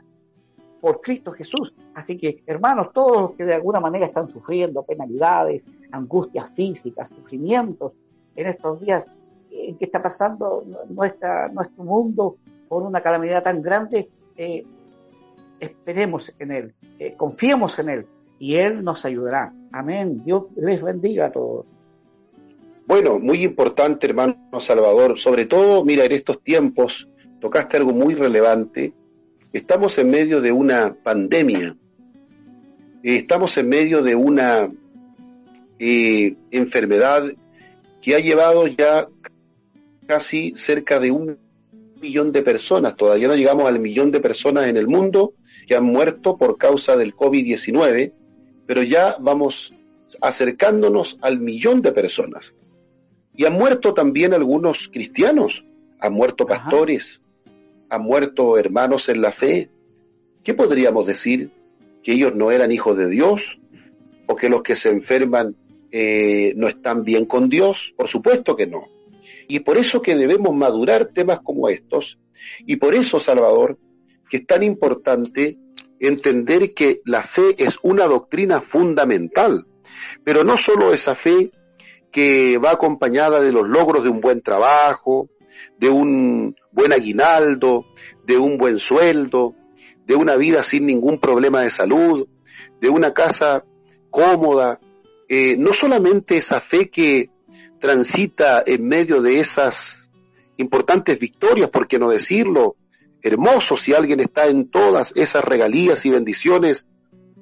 por 0.81 1.01
Cristo 1.01 1.33
Jesús. 1.33 1.75
Así 1.95 2.17
que, 2.17 2.43
hermanos, 2.47 2.93
todos 2.93 3.21
los 3.21 3.33
que 3.33 3.45
de 3.45 3.55
alguna 3.55 3.81
manera 3.81 4.07
están 4.07 4.29
sufriendo 4.29 4.83
penalidades, 4.83 5.65
angustias 5.93 6.55
físicas, 6.55 7.09
sufrimientos 7.09 7.93
en 8.35 8.47
estos 8.47 8.81
días 8.81 9.07
en 9.51 9.77
que 9.77 9.85
está 9.85 10.03
pasando 10.03 10.65
nuestra, 10.89 11.49
nuestro 11.49 11.85
mundo 11.85 12.37
por 12.71 12.85
una 12.85 13.01
calamidad 13.01 13.43
tan 13.43 13.61
grande, 13.61 14.09
esperemos 15.59 16.33
en 16.39 16.53
Él, 16.53 16.75
confiemos 17.17 17.77
en 17.81 17.89
Él 17.89 18.07
y 18.39 18.55
Él 18.55 18.85
nos 18.85 19.05
ayudará. 19.05 19.53
Amén. 19.73 20.23
Dios 20.25 20.45
les 20.57 20.81
bendiga 20.81 21.27
a 21.27 21.33
todos. 21.33 21.67
Bueno, 22.87 23.19
muy 23.19 23.43
importante, 23.43 24.07
hermano 24.07 24.37
Salvador, 24.61 25.19
sobre 25.19 25.47
todo, 25.47 25.85
mira, 25.85 26.05
en 26.05 26.13
estos 26.13 26.43
tiempos 26.45 27.09
tocaste 27.41 27.77
algo 27.77 27.93
muy 27.93 28.15
relevante. 28.15 28.93
Estamos 29.53 29.99
en 29.99 30.09
medio 30.09 30.41
de 30.41 30.53
una 30.53 30.95
pandemia, 30.95 31.77
estamos 33.03 33.59
en 33.59 33.69
medio 33.69 34.01
de 34.01 34.15
una 34.15 34.71
eh, 35.81 36.37
enfermedad 36.53 37.33
que 38.01 38.15
ha 38.15 38.21
llevado 38.21 38.69
ya 38.69 39.09
casi 40.07 40.55
cerca 40.55 41.01
de 41.01 41.11
un 41.11 41.50
millón 42.01 42.33
de 42.33 42.43
personas, 42.43 42.97
todavía 42.97 43.29
no 43.29 43.37
llegamos 43.37 43.67
al 43.67 43.79
millón 43.79 44.11
de 44.11 44.21
personas 44.21 44.67
en 44.67 44.77
el 44.77 44.89
mundo 44.89 45.35
que 45.67 45.77
han 45.77 45.85
muerto 45.85 46.37
por 46.37 46.59
causa 46.59 46.97
del 46.97 47.15
COVID-19, 47.15 48.13
pero 48.67 48.83
ya 48.83 49.17
vamos 49.21 49.73
acercándonos 50.21 51.19
al 51.21 51.41
millón 51.41 51.83
de 51.83 51.93
personas. 51.93 52.55
Y 53.37 53.45
han 53.45 53.53
muerto 53.53 53.95
también 53.95 54.35
algunos 54.35 54.89
cristianos, 54.89 55.65
han 55.99 56.13
muerto 56.13 56.47
pastores, 56.47 57.23
han 57.89 58.03
muerto 58.03 58.59
hermanos 58.59 59.09
en 59.09 59.21
la 59.21 59.33
fe. 59.33 59.71
¿Qué 60.43 60.55
podríamos 60.55 61.07
decir? 61.07 61.51
¿Que 62.03 62.13
ellos 62.13 62.35
no 62.35 62.51
eran 62.51 62.73
hijos 62.73 62.97
de 62.97 63.09
Dios? 63.09 63.61
¿O 64.27 64.37
que 64.37 64.49
los 64.49 64.63
que 64.63 64.77
se 64.77 64.91
enferman 64.91 65.57
eh, 65.91 66.53
no 66.57 66.69
están 66.69 67.05
bien 67.05 67.27
con 67.27 67.49
Dios? 67.49 67.93
Por 67.97 68.09
supuesto 68.09 68.57
que 68.57 68.67
no. 68.67 68.87
Y 69.51 69.61
por 69.61 69.77
eso 69.79 70.01
que 70.01 70.15
debemos 70.15 70.55
madurar 70.55 71.11
temas 71.13 71.41
como 71.43 71.69
estos. 71.69 72.19
Y 72.67 72.77
por 72.77 72.95
eso, 72.95 73.19
Salvador, 73.19 73.79
que 74.29 74.39
es 74.39 74.47
tan 74.47 74.63
importante 74.63 75.59
entender 75.99 76.73
que 76.73 77.01
la 77.05 77.23
fe 77.23 77.57
es 77.59 77.77
una 77.83 78.07
doctrina 78.07 78.61
fundamental. 78.61 79.67
Pero 80.23 80.45
no 80.45 80.57
solo 80.57 80.93
esa 80.93 81.17
fe 81.17 81.51
que 82.13 82.59
va 82.59 82.71
acompañada 82.71 83.43
de 83.43 83.51
los 83.51 83.69
logros 83.69 84.05
de 84.05 84.11
un 84.11 84.21
buen 84.21 84.41
trabajo, 84.41 85.29
de 85.77 85.89
un 85.89 86.55
buen 86.71 86.93
aguinaldo, 86.93 87.87
de 88.25 88.39
un 88.39 88.57
buen 88.57 88.79
sueldo, 88.79 89.57
de 90.07 90.15
una 90.15 90.37
vida 90.37 90.63
sin 90.63 90.87
ningún 90.87 91.19
problema 91.19 91.63
de 91.63 91.73
salud, 91.73 92.29
de 92.81 92.89
una 92.89 93.13
casa 93.13 93.65
cómoda. 94.11 94.79
Eh, 95.29 95.57
no 95.59 95.73
solamente 95.73 96.37
esa 96.37 96.61
fe 96.61 96.89
que 96.89 97.31
transita 97.81 98.63
en 98.67 98.87
medio 98.87 99.21
de 99.23 99.41
esas 99.41 100.11
importantes 100.57 101.19
victorias, 101.19 101.71
por 101.71 101.89
qué 101.89 101.99
no 101.99 102.11
decirlo, 102.11 102.77
hermoso 103.23 103.77
si 103.77 103.95
alguien 103.95 104.21
está 104.21 104.47
en 104.47 104.71
todas 104.71 105.13
esas 105.17 105.45
regalías 105.45 106.05
y 106.07 106.11
bendiciones, 106.11 106.87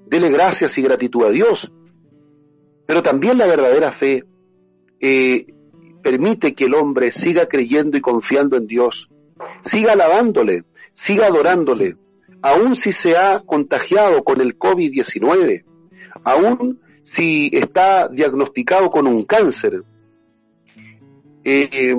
dele 0.07 0.31
gracias 0.31 0.79
y 0.79 0.83
gratitud 0.83 1.25
a 1.25 1.31
Dios. 1.31 1.71
Pero 2.87 3.03
también 3.03 3.37
la 3.37 3.47
verdadera 3.47 3.93
fe 3.93 4.25
eh, 5.01 5.47
permite 6.03 6.55
que 6.55 6.65
el 6.65 6.75
hombre 6.75 7.13
siga 7.13 7.47
creyendo 7.47 7.99
y 7.99 8.01
confiando 8.01 8.57
en 8.57 8.67
Dios, 8.67 9.11
siga 9.61 9.93
alabándole, 9.93 10.65
siga 10.93 11.27
adorándole, 11.27 11.97
aun 12.43 12.77
si 12.77 12.93
se 12.93 13.17
ha 13.17 13.41
contagiado 13.41 14.25
con 14.25 14.41
el 14.41 14.59
COVID-19, 14.59 15.65
aun 16.25 16.81
si 17.03 17.51
está 17.53 18.09
diagnosticado 18.09 18.91
con 18.91 19.07
un 19.07 19.25
cáncer. 19.25 19.83
Eh, 21.51 21.97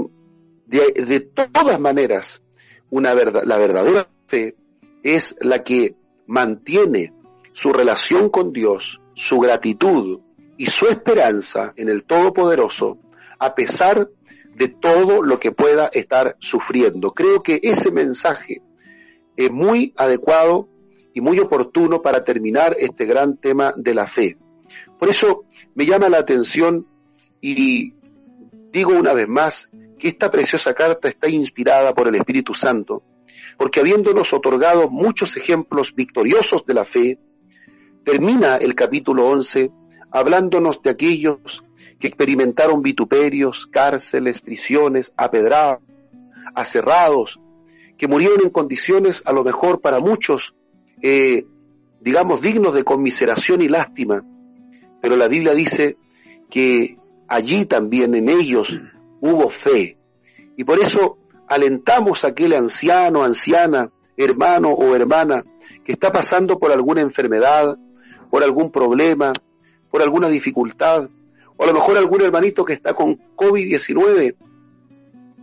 de, 0.67 1.19
todas 1.21 1.79
maneras, 1.79 2.43
una 2.91 3.15
verdad, 3.15 3.43
la 3.45 3.57
verdadera 3.57 4.07
fe 4.27 4.55
es 5.01 5.35
la 5.41 5.63
que 5.63 5.95
mantiene 6.27 7.13
su 7.51 7.73
relación 7.73 8.29
con 8.29 8.53
Dios, 8.53 9.01
su 9.15 9.39
gratitud, 9.39 10.19
y 10.59 10.67
su 10.67 10.87
esperanza 10.87 11.73
en 11.77 11.87
el 11.87 12.03
Todopoderoso 12.03 12.99
a 13.39 13.55
pesar 13.55 14.09
de 14.53 14.67
todo 14.67 15.23
lo 15.23 15.39
que 15.39 15.53
pueda 15.53 15.87
estar 15.87 16.35
sufriendo. 16.39 17.13
Creo 17.13 17.41
que 17.41 17.61
ese 17.63 17.91
mensaje 17.91 18.61
es 19.37 19.49
muy 19.49 19.93
adecuado 19.95 20.67
y 21.13 21.21
muy 21.21 21.39
oportuno 21.39 22.01
para 22.01 22.25
terminar 22.25 22.75
este 22.77 23.05
gran 23.05 23.37
tema 23.37 23.73
de 23.77 23.93
la 23.93 24.05
fe. 24.05 24.37
Por 24.99 25.07
eso 25.07 25.45
me 25.75 25.85
llama 25.85 26.09
la 26.09 26.17
atención 26.17 26.85
y 27.39 27.93
digo 28.71 28.91
una 28.93 29.13
vez 29.13 29.27
más 29.27 29.69
que 29.97 30.07
esta 30.07 30.31
preciosa 30.31 30.73
carta 30.73 31.07
está 31.07 31.27
inspirada 31.29 31.93
por 31.93 32.07
el 32.07 32.15
Espíritu 32.15 32.53
Santo, 32.53 33.03
porque 33.57 33.79
habiéndonos 33.79 34.33
otorgado 34.33 34.89
muchos 34.89 35.35
ejemplos 35.37 35.93
victoriosos 35.93 36.65
de 36.65 36.73
la 36.73 36.85
fe, 36.85 37.19
termina 38.03 38.57
el 38.57 38.75
capítulo 38.75 39.27
11 39.27 39.71
hablándonos 40.11 40.81
de 40.81 40.89
aquellos 40.89 41.63
que 41.99 42.07
experimentaron 42.07 42.81
vituperios, 42.81 43.67
cárceles, 43.67 44.41
prisiones, 44.41 45.13
apedrados, 45.17 45.83
aserrados, 46.55 47.39
que 47.97 48.07
murieron 48.07 48.41
en 48.41 48.49
condiciones 48.49 49.21
a 49.25 49.33
lo 49.33 49.43
mejor 49.43 49.81
para 49.81 49.99
muchos, 49.99 50.55
eh, 51.01 51.45
digamos, 51.99 52.41
dignos 52.41 52.73
de 52.73 52.83
conmiseración 52.83 53.61
y 53.61 53.67
lástima. 53.67 54.23
Pero 55.01 55.15
la 55.17 55.27
Biblia 55.27 55.53
dice 55.53 55.97
que 56.49 56.97
allí 57.29 57.65
también 57.65 58.15
en 58.15 58.27
ellos 58.27 58.81
hubo 59.21 59.49
fe. 59.49 59.97
Y 60.57 60.63
por 60.63 60.81
eso 60.81 61.17
alentamos 61.47 62.25
a 62.25 62.29
aquel 62.29 62.53
anciano, 62.53 63.23
anciana, 63.23 63.91
hermano 64.17 64.69
o 64.69 64.95
hermana 64.95 65.45
que 65.85 65.93
está 65.93 66.11
pasando 66.11 66.59
por 66.59 66.71
alguna 66.71 67.01
enfermedad, 67.01 67.77
por 68.29 68.43
algún 68.43 68.71
problema, 68.71 69.31
por 69.89 70.01
alguna 70.01 70.27
dificultad, 70.27 71.09
o 71.55 71.63
a 71.63 71.67
lo 71.67 71.73
mejor 71.73 71.97
algún 71.97 72.21
hermanito 72.21 72.65
que 72.65 72.73
está 72.73 72.93
con 72.93 73.17
COVID-19 73.35 74.35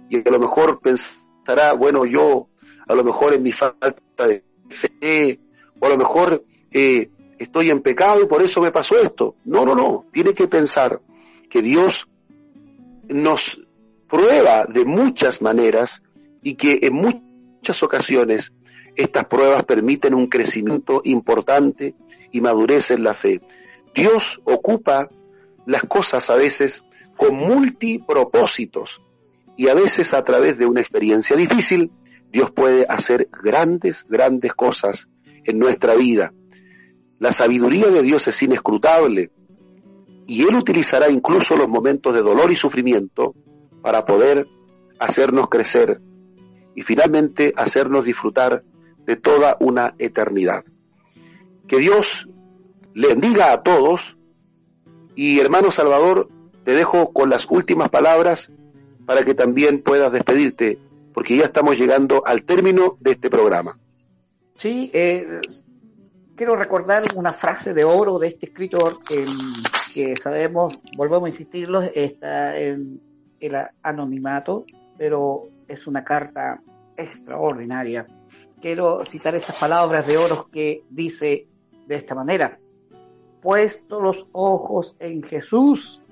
y 0.08 0.28
a 0.28 0.30
lo 0.30 0.38
mejor 0.38 0.80
pensará, 0.80 1.72
bueno, 1.72 2.04
yo 2.04 2.48
a 2.86 2.94
lo 2.94 3.04
mejor 3.04 3.34
en 3.34 3.42
mi 3.42 3.52
falta 3.52 4.26
de 4.26 4.44
fe, 4.68 5.40
o 5.80 5.86
a 5.86 5.88
lo 5.88 5.96
mejor 5.96 6.44
eh, 6.70 7.10
estoy 7.38 7.70
en 7.70 7.80
pecado 7.80 8.22
y 8.22 8.26
por 8.26 8.42
eso 8.42 8.60
me 8.60 8.70
pasó 8.70 8.96
esto. 8.96 9.36
No, 9.44 9.64
no, 9.64 9.74
no, 9.74 10.06
tiene 10.12 10.32
que 10.32 10.46
pensar 10.46 11.00
que 11.48 11.62
Dios 11.62 12.08
nos 13.08 13.60
prueba 14.08 14.66
de 14.66 14.84
muchas 14.84 15.42
maneras 15.42 16.02
y 16.42 16.54
que 16.54 16.80
en 16.82 16.94
muchas 16.94 17.82
ocasiones 17.82 18.52
estas 18.94 19.26
pruebas 19.26 19.64
permiten 19.64 20.14
un 20.14 20.28
crecimiento 20.28 21.02
importante 21.04 21.94
y 22.32 22.40
madurez 22.40 22.90
en 22.90 23.04
la 23.04 23.14
fe. 23.14 23.40
Dios 23.94 24.40
ocupa 24.44 25.10
las 25.66 25.82
cosas 25.84 26.30
a 26.30 26.36
veces 26.36 26.84
con 27.16 27.34
multipropósitos 27.34 29.02
y 29.56 29.68
a 29.68 29.74
veces 29.74 30.14
a 30.14 30.22
través 30.22 30.58
de 30.58 30.66
una 30.66 30.80
experiencia 30.80 31.36
difícil, 31.36 31.90
Dios 32.30 32.50
puede 32.50 32.86
hacer 32.88 33.28
grandes, 33.42 34.06
grandes 34.08 34.54
cosas 34.54 35.08
en 35.44 35.58
nuestra 35.58 35.94
vida. 35.94 36.32
La 37.18 37.32
sabiduría 37.32 37.86
de 37.86 38.02
Dios 38.02 38.28
es 38.28 38.42
inescrutable 38.42 39.30
y 40.26 40.42
Él 40.42 40.56
utilizará 40.56 41.08
incluso 41.08 41.56
los 41.56 41.68
momentos 41.68 42.14
de 42.14 42.22
dolor 42.22 42.50
y 42.50 42.56
sufrimiento 42.56 43.34
para 43.82 44.04
poder 44.04 44.48
hacernos 44.98 45.48
crecer 45.48 46.00
y 46.74 46.82
finalmente 46.82 47.52
hacernos 47.56 48.04
disfrutar 48.04 48.62
de 49.06 49.16
toda 49.16 49.56
una 49.60 49.94
eternidad. 49.98 50.64
Que 51.68 51.78
Dios 51.78 52.28
le 52.94 53.08
bendiga 53.08 53.52
a 53.52 53.62
todos. 53.62 54.16
Y 55.14 55.38
hermano 55.38 55.70
Salvador, 55.70 56.28
te 56.64 56.72
dejo 56.72 57.12
con 57.12 57.30
las 57.30 57.46
últimas 57.48 57.88
palabras 57.90 58.52
para 59.06 59.24
que 59.24 59.34
también 59.34 59.82
puedas 59.82 60.12
despedirte, 60.12 60.78
porque 61.14 61.36
ya 61.36 61.44
estamos 61.44 61.78
llegando 61.78 62.26
al 62.26 62.42
término 62.42 62.96
de 63.00 63.12
este 63.12 63.30
programa. 63.30 63.78
Sí, 64.54 64.90
eh, 64.92 65.40
quiero 66.36 66.54
recordar 66.54 67.02
una 67.16 67.32
frase 67.32 67.72
de 67.72 67.84
oro 67.84 68.18
de 68.18 68.28
este 68.28 68.46
escritor 68.46 68.98
que 69.94 70.16
sabemos, 70.16 70.78
volvemos 70.96 71.26
a 71.26 71.28
insistirlo, 71.30 71.80
está 71.80 72.58
en 72.58 73.00
el 73.40 73.56
anonimato, 73.82 74.66
pero 74.98 75.48
es 75.66 75.86
una 75.86 76.04
carta 76.04 76.60
extraordinaria. 76.96 78.06
Quiero 78.60 79.04
citar 79.06 79.34
estas 79.34 79.56
palabras 79.56 80.06
de 80.06 80.18
oro 80.18 80.48
que 80.52 80.84
dice 80.90 81.48
de 81.86 81.94
esta 81.94 82.14
manera, 82.14 82.58
puesto 83.40 84.00
los 84.00 84.26
ojos 84.32 84.96
en 84.98 85.22
Jesús, 85.22 86.02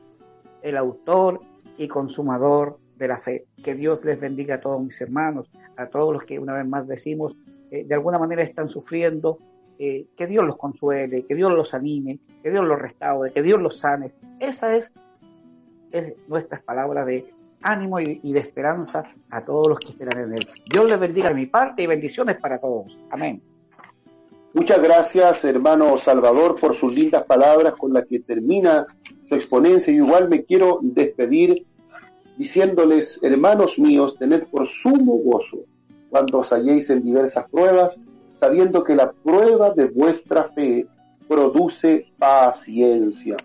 el 0.62 0.76
autor 0.76 1.40
y 1.76 1.88
consumador 1.88 2.78
de 2.96 3.08
la 3.08 3.18
fe. 3.18 3.46
Que 3.62 3.74
Dios 3.74 4.04
les 4.04 4.20
bendiga 4.20 4.56
a 4.56 4.60
todos 4.60 4.82
mis 4.82 5.00
hermanos, 5.00 5.50
a 5.76 5.86
todos 5.86 6.14
los 6.14 6.24
que 6.24 6.38
una 6.38 6.54
vez 6.54 6.66
más 6.66 6.86
decimos, 6.86 7.36
eh, 7.70 7.84
de 7.84 7.94
alguna 7.94 8.18
manera 8.18 8.42
están 8.42 8.68
sufriendo, 8.68 9.38
eh, 9.78 10.06
que 10.16 10.26
Dios 10.26 10.44
los 10.44 10.56
consuele, 10.56 11.24
que 11.26 11.34
Dios 11.34 11.52
los 11.52 11.74
anime, 11.74 12.18
que 12.42 12.50
Dios 12.50 12.64
los 12.64 12.78
restaure, 12.78 13.32
que 13.32 13.42
Dios 13.42 13.60
los 13.60 13.78
sane. 13.78 14.08
Esa 14.40 14.76
es, 14.76 14.92
es 15.90 16.14
nuestras 16.28 16.62
palabras 16.62 17.06
de 17.06 17.32
ánimo 17.62 17.98
y, 17.98 18.32
de 18.32 18.38
esperanza 18.38 19.04
a 19.30 19.44
todos 19.44 19.68
los 19.68 19.80
que 19.80 19.88
esperan 19.88 20.24
en 20.24 20.34
Él. 20.34 20.48
Dios 20.70 20.84
les 20.86 21.00
bendiga 21.00 21.30
de 21.30 21.34
mi 21.34 21.46
parte 21.46 21.82
y 21.82 21.86
bendiciones 21.86 22.36
para 22.38 22.58
todos. 22.58 22.96
Amén. 23.10 23.42
Muchas 24.52 24.80
gracias, 24.80 25.44
hermano 25.44 25.96
Salvador, 25.96 26.60
por 26.60 26.74
sus 26.74 26.94
lindas 26.94 27.24
palabras 27.24 27.74
con 27.76 27.92
las 27.92 28.06
que 28.06 28.20
termina 28.20 28.86
su 29.28 29.34
exponencia. 29.34 29.92
y 29.92 29.96
igual 29.96 30.28
me 30.28 30.44
quiero 30.44 30.78
despedir 30.82 31.66
diciéndoles, 32.36 33.20
hermanos 33.22 33.78
míos, 33.78 34.16
tened 34.18 34.44
por 34.44 34.66
sumo 34.66 35.16
gozo 35.16 35.64
cuando 36.10 36.38
os 36.38 36.52
halléis 36.52 36.90
en 36.90 37.02
diversas 37.02 37.48
pruebas, 37.50 37.98
sabiendo 38.36 38.84
que 38.84 38.94
la 38.94 39.12
prueba 39.12 39.70
de 39.70 39.86
vuestra 39.86 40.44
fe 40.54 40.86
produce 41.28 42.06
paciencia. 42.18 43.36